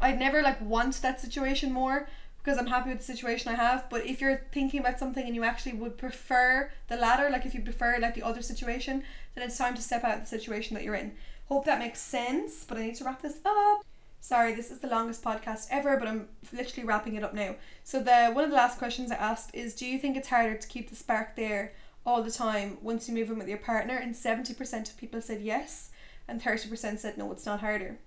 [0.00, 2.08] I'd never like want that situation more
[2.42, 3.90] because I'm happy with the situation I have.
[3.90, 7.54] But if you're thinking about something and you actually would prefer the latter, like if
[7.54, 9.02] you prefer like the other situation,
[9.34, 11.12] then it's time to step out of the situation that you're in.
[11.48, 13.84] Hope that makes sense, but I need to wrap this up.
[14.20, 17.56] Sorry, this is the longest podcast ever, but I'm literally wrapping it up now.
[17.84, 20.56] So the one of the last questions I asked is do you think it's harder
[20.56, 21.72] to keep the spark there
[22.04, 23.96] all the time once you move in with your partner?
[23.96, 25.90] And 70% of people said yes,
[26.26, 27.98] and 30% said no, it's not harder.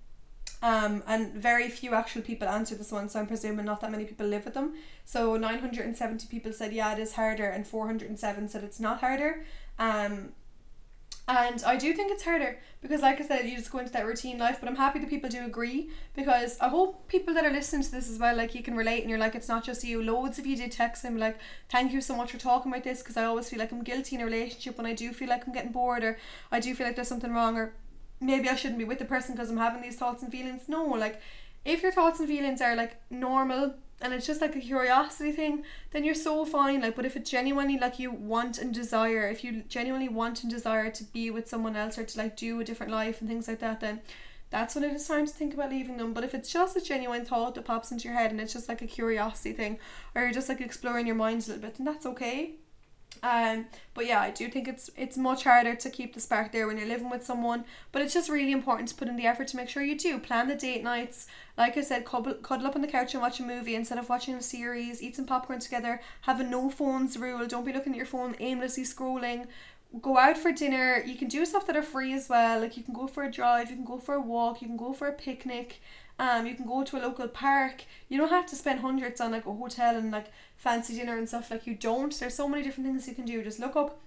[0.62, 4.04] Um, and very few actual people answered this one, so I'm presuming not that many
[4.04, 4.74] people live with them.
[5.04, 9.44] So 970 people said, yeah, it is harder, and 407 said it's not harder.
[9.78, 10.30] Um,
[11.28, 14.04] and I do think it's harder because, like I said, you just go into that
[14.04, 14.58] routine life.
[14.58, 17.90] But I'm happy that people do agree because I hope people that are listening to
[17.92, 20.02] this as well, like you can relate and you're like, it's not just you.
[20.02, 21.38] Loads of you did text him, like,
[21.70, 24.16] thank you so much for talking about this because I always feel like I'm guilty
[24.16, 26.18] in a relationship when I do feel like I'm getting bored or
[26.50, 27.72] I do feel like there's something wrong or
[28.22, 30.68] maybe I shouldn't be with the person because I'm having these thoughts and feelings.
[30.68, 31.20] No, like
[31.64, 35.64] if your thoughts and feelings are like normal and it's just like a curiosity thing,
[35.92, 36.80] then you're so fine.
[36.80, 40.50] Like, but if it genuinely like you want and desire, if you genuinely want and
[40.50, 43.46] desire to be with someone else or to like do a different life and things
[43.46, 44.00] like that, then
[44.50, 46.12] that's when it is time to think about leaving them.
[46.12, 48.68] But if it's just a genuine thought that pops into your head and it's just
[48.68, 49.78] like a curiosity thing,
[50.14, 52.56] or you're just like exploring your mind a little bit, then that's okay.
[53.22, 56.66] Um, but yeah, I do think it's it's much harder to keep the spark there
[56.66, 57.64] when you're living with someone.
[57.92, 60.18] But it's just really important to put in the effort to make sure you do
[60.18, 61.28] plan the date nights.
[61.56, 64.08] Like I said, cuddle, cuddle up on the couch and watch a movie instead of
[64.08, 65.02] watching a series.
[65.02, 66.00] Eat some popcorn together.
[66.22, 67.46] Have a no phones rule.
[67.46, 69.46] Don't be looking at your phone aimlessly scrolling.
[70.00, 71.02] Go out for dinner.
[71.06, 72.60] You can do stuff that are free as well.
[72.60, 73.70] Like you can go for a drive.
[73.70, 74.62] You can go for a walk.
[74.62, 75.80] You can go for a picnic.
[76.18, 77.84] Um, you can go to a local park.
[78.08, 80.26] You don't have to spend hundreds on like a hotel and like
[80.62, 81.50] fancy dinner and stuff.
[81.50, 82.16] Like you don't.
[82.18, 83.42] There's so many different things you can do.
[83.42, 83.98] Just look up,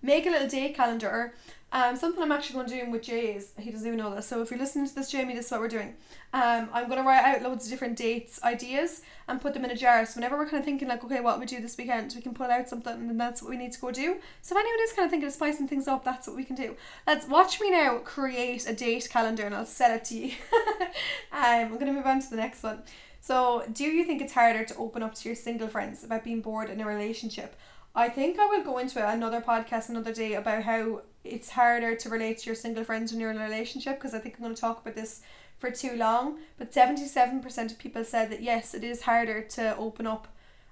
[0.00, 1.34] make a little day calendar.
[1.70, 4.26] Um, something I'm actually going to do with Jay is he doesn't even know this.
[4.26, 5.96] So if you're listening to this, Jamie, this is what we're doing.
[6.32, 9.70] Um, I'm going to write out loads of different dates, ideas, and put them in
[9.70, 10.06] a jar.
[10.06, 12.32] So whenever we're kind of thinking like, okay, what we do this weekend, we can
[12.32, 14.16] pull out something, and that's what we need to go do.
[14.40, 16.56] So if anyone is kind of thinking of spicing things up, that's what we can
[16.56, 16.74] do.
[17.06, 20.32] Let's watch me now create a date calendar, and I'll sell it to you.
[20.80, 20.88] um,
[21.32, 22.82] I'm going to move on to the next one.
[23.20, 26.40] So, do you think it's harder to open up to your single friends about being
[26.40, 27.56] bored in a relationship?
[27.94, 32.08] I think I will go into another podcast another day about how it's harder to
[32.08, 34.54] relate to your single friends when you're in a relationship because I think I'm going
[34.54, 35.22] to talk about this
[35.58, 36.38] for too long.
[36.58, 40.28] But 77% of people said that yes, it is harder to open up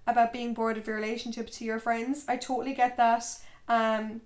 [0.07, 2.25] about being bored of your relationship to your friends.
[2.29, 3.25] I totally get that.
[3.69, 4.21] Um,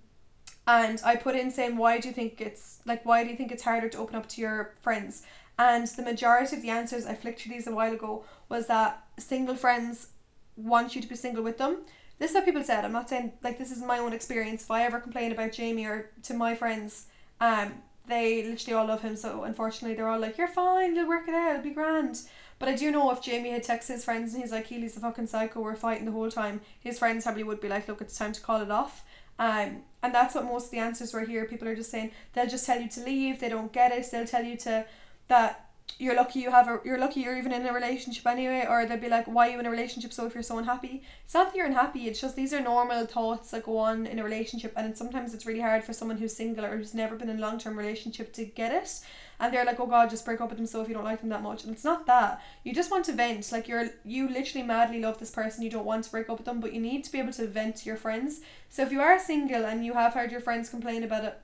[0.66, 3.50] and I put in saying, why do you think it's like, why do you think
[3.50, 5.22] it's harder to open up to your friends?
[5.60, 9.04] And the majority of the answers, I flicked through these a while ago, was that
[9.18, 10.08] single friends
[10.56, 11.82] want you to be single with them.
[12.18, 12.82] This is what people said.
[12.82, 14.62] I'm not saying like this is my own experience.
[14.62, 17.08] If I ever complain about Jamie or to my friends,
[17.42, 17.74] um,
[18.08, 19.16] they literally all love him.
[19.16, 20.96] So unfortunately, they're all like, "You're fine.
[20.96, 21.50] You'll work it out.
[21.50, 22.22] It'll be grand."
[22.58, 25.00] But I do know if Jamie had texted his friends and he's like, Keely's a
[25.00, 28.18] fucking psycho, we're fighting the whole time, his friends probably would be like, look, it's
[28.18, 29.02] time to call it off.
[29.38, 31.46] Um, and that's what most of the answers were here.
[31.46, 34.26] People are just saying they'll just tell you to leave, they don't get it, they'll
[34.26, 34.84] tell you to
[35.30, 38.86] that you're lucky you have a you're lucky you're even in a relationship anyway or
[38.86, 40.12] they'd be like why are you in a relationship?
[40.12, 43.06] So if you're so unhappy it's not that you're unhappy it's just these are normal
[43.06, 46.34] thoughts that go on in a relationship and sometimes it's really hard for someone who's
[46.34, 49.00] single or who's never been in a long-term relationship to get it
[49.38, 51.20] and they're like oh god just break up with them so if you don't like
[51.20, 52.42] them that much and it's not that.
[52.64, 55.84] You just want to vent like you're you literally madly love this person you don't
[55.84, 57.86] want to break up with them but you need to be able to vent to
[57.86, 58.40] your friends.
[58.68, 61.40] So if you are single and you have heard your friends complain about it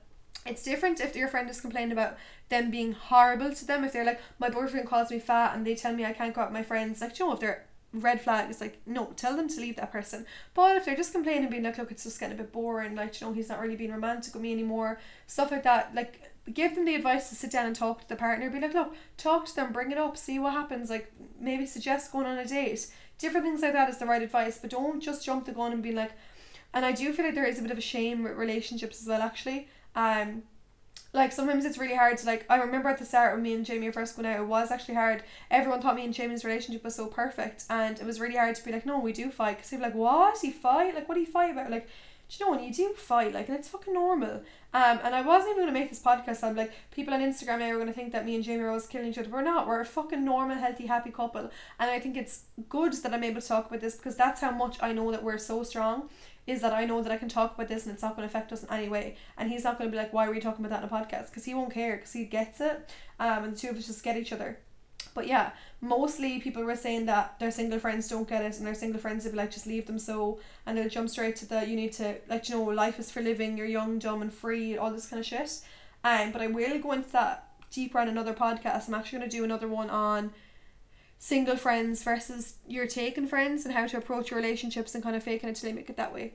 [0.49, 2.17] it's different if your friend is complaining about
[2.49, 3.83] them being horrible to them.
[3.83, 6.41] If they're like, my boyfriend calls me fat and they tell me I can't go
[6.41, 9.47] out with my friends, like, you know, if they're red flags, like, no, tell them
[9.47, 10.25] to leave that person.
[10.53, 12.95] But if they're just complaining, and being like, look, it's just getting a bit boring,
[12.95, 16.21] like, you know, he's not really being romantic with me anymore, stuff like that, like,
[16.53, 18.49] give them the advice to sit down and talk to the partner.
[18.49, 20.89] Be like, look, talk to them, bring it up, see what happens.
[20.89, 22.87] Like, maybe suggest going on a date.
[23.17, 25.83] Different things like that is the right advice, but don't just jump the gun and
[25.83, 26.11] be like,
[26.73, 29.07] and I do feel like there is a bit of a shame with relationships as
[29.07, 29.67] well, actually
[29.97, 30.43] um,
[31.11, 33.65] like sometimes it's really hard to like I remember at the start when me and
[33.65, 35.23] Jamie first going out it was actually hard.
[35.49, 38.63] Everyone thought me and Jamie's relationship was so perfect and it was really hard to
[38.63, 39.57] be like no we do fight.
[39.57, 40.37] Because they'd be like what?
[40.39, 40.93] He fight?
[40.93, 41.71] Like what do you fight about?
[41.71, 41.87] Like
[42.29, 43.33] do you know when you do fight?
[43.33, 44.43] Like and it's fucking normal.
[44.73, 47.79] Um and I wasn't even gonna make this podcast I'm like people on Instagram are
[47.79, 49.29] gonna think that me and Jamie are always killing each other.
[49.29, 49.67] We're not.
[49.67, 51.49] We're a fucking normal healthy happy couple.
[51.79, 54.51] And I think it's good that I'm able to talk about this because that's how
[54.51, 56.09] much I know that we're so strong
[56.47, 58.31] is that I know that I can talk about this and it's not going to
[58.33, 59.17] affect us in any way.
[59.37, 61.05] And he's not going to be like, why are we talking about that in a
[61.05, 61.29] podcast?
[61.29, 62.89] Because he won't care because he gets it.
[63.19, 64.57] Um, and the two of us just get each other.
[65.13, 65.51] But yeah,
[65.81, 69.25] mostly people were saying that their single friends don't get it and their single friends
[69.25, 70.39] would be like, just leave them so.
[70.65, 73.21] And they'll jump straight to the, you need to, like, you know, life is for
[73.21, 75.61] living, you're young, dumb, and free, all this kind of shit.
[76.03, 78.87] Um, but I will go into that deeper on another podcast.
[78.87, 80.31] I'm actually going to do another one on
[81.19, 85.23] single friends versus your taken friends and how to approach your relationships and kind of
[85.23, 86.33] faking it till they make it that way.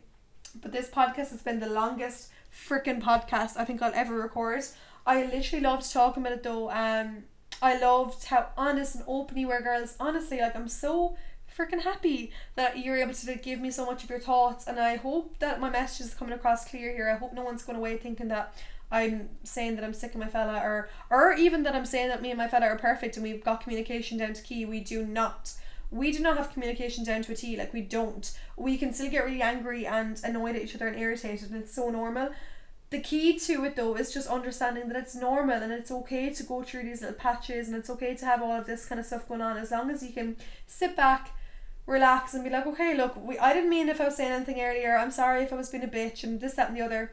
[0.60, 4.64] But this podcast has been the longest freaking podcast I think I'll ever record.
[5.06, 6.70] I literally loved talking about it though.
[6.70, 7.24] Um,
[7.60, 9.96] I loved how honest and open you were, girls.
[9.98, 11.16] Honestly, like I'm so
[11.56, 14.96] freaking happy that you're able to give me so much of your thoughts, and I
[14.96, 17.10] hope that my message is coming across clear here.
[17.10, 18.54] I hope no one's going away thinking that
[18.92, 22.20] I'm saying that I'm sick of my fella or or even that I'm saying that
[22.20, 24.66] me and my fella are perfect and we've got communication down to key.
[24.66, 25.54] We do not.
[25.90, 27.56] We do not have communication down to a T.
[27.56, 28.30] Like we don't.
[28.56, 31.74] We can still get really angry and annoyed at each other and irritated and it's
[31.74, 32.30] so normal.
[32.90, 36.42] The key to it though is just understanding that it's normal and it's okay to
[36.42, 39.06] go through these little patches and it's okay to have all of this kind of
[39.06, 40.36] stuff going on as long as you can
[40.66, 41.30] sit back
[41.86, 44.60] relax and be like okay look we I didn't mean if I was saying anything
[44.60, 47.12] earlier I'm sorry if I was being a bitch and this that and the other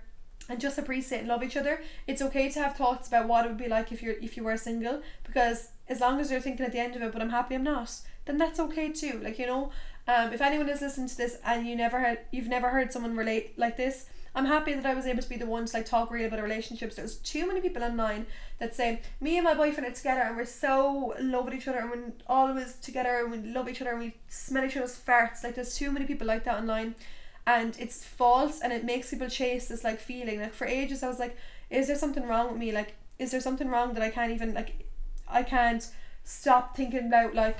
[0.50, 1.82] and just appreciate and love each other.
[2.08, 4.44] It's okay to have thoughts about what it would be like if you're if you
[4.44, 7.30] were single because as long as you're thinking at the end of it, but I'm
[7.30, 7.92] happy I'm not,
[8.26, 9.22] then that's okay too.
[9.24, 9.72] Like you know,
[10.08, 13.16] um, if anyone is listening to this and you never had you've never heard someone
[13.16, 15.86] relate like this, I'm happy that I was able to be the one to like
[15.86, 16.96] talk real about relationships.
[16.96, 18.26] There's too many people online
[18.60, 21.80] that say me and my boyfriend are together and we're so love with each other
[21.80, 25.44] and we're always together and we love each other and we smell each other's farts.
[25.44, 26.96] Like there's too many people like that online
[27.50, 30.40] and it's false and it makes people chase this like feeling.
[30.40, 31.36] Like for ages I was like
[31.70, 32.72] is there something wrong with me?
[32.72, 34.88] Like is there something wrong that I can't even like
[35.28, 35.88] I can't
[36.24, 37.58] stop thinking about like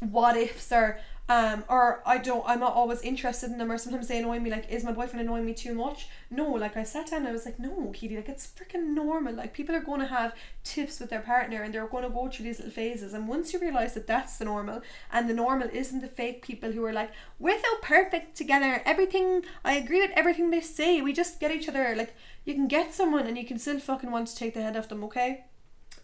[0.00, 4.08] what ifs or um or I don't I'm not always interested in them or sometimes
[4.08, 6.08] they annoy me like is my boyfriend annoying me too much?
[6.30, 9.32] No like I sat down and I was like no Kitty like it's freaking normal.
[9.32, 10.34] Like people are going to have
[10.64, 13.14] tips with their partner and they're going to go through these little phases.
[13.14, 16.72] And once you realize that that's the normal and the normal isn't the fake people
[16.72, 21.14] who are like we're so perfect together everything I agree with everything they say we
[21.14, 22.14] just get each other like
[22.44, 24.90] you can get someone and you can still fucking want to take the head off
[24.90, 25.46] them okay?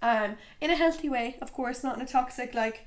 [0.00, 2.86] Um in a healthy way of course not in a toxic like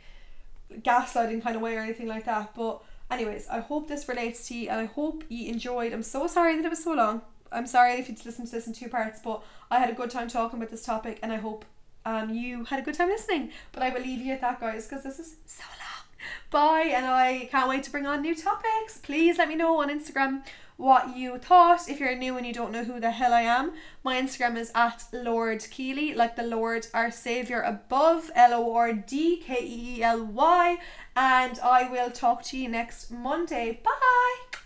[0.81, 2.53] gaslighting kind of way or anything like that.
[2.55, 2.81] But
[3.11, 5.93] anyways, I hope this relates to you and I hope you enjoyed.
[5.93, 7.21] I'm so sorry that it was so long.
[7.51, 10.09] I'm sorry if you listened to this in two parts, but I had a good
[10.09, 11.65] time talking about this topic and I hope
[12.05, 13.51] um you had a good time listening.
[13.71, 16.03] But I will leave you at that guys because this is so long.
[16.49, 18.97] Bye and I can't wait to bring on new topics.
[18.97, 20.43] Please let me know on Instagram
[20.83, 21.87] what you thought.
[21.87, 23.71] If you're new and you don't know who the hell I am,
[24.03, 28.91] my Instagram is at Lord Keely, like the Lord our Savior above, L O R
[28.91, 30.77] D K E E L Y.
[31.15, 33.79] And I will talk to you next Monday.
[33.81, 34.62] Bye.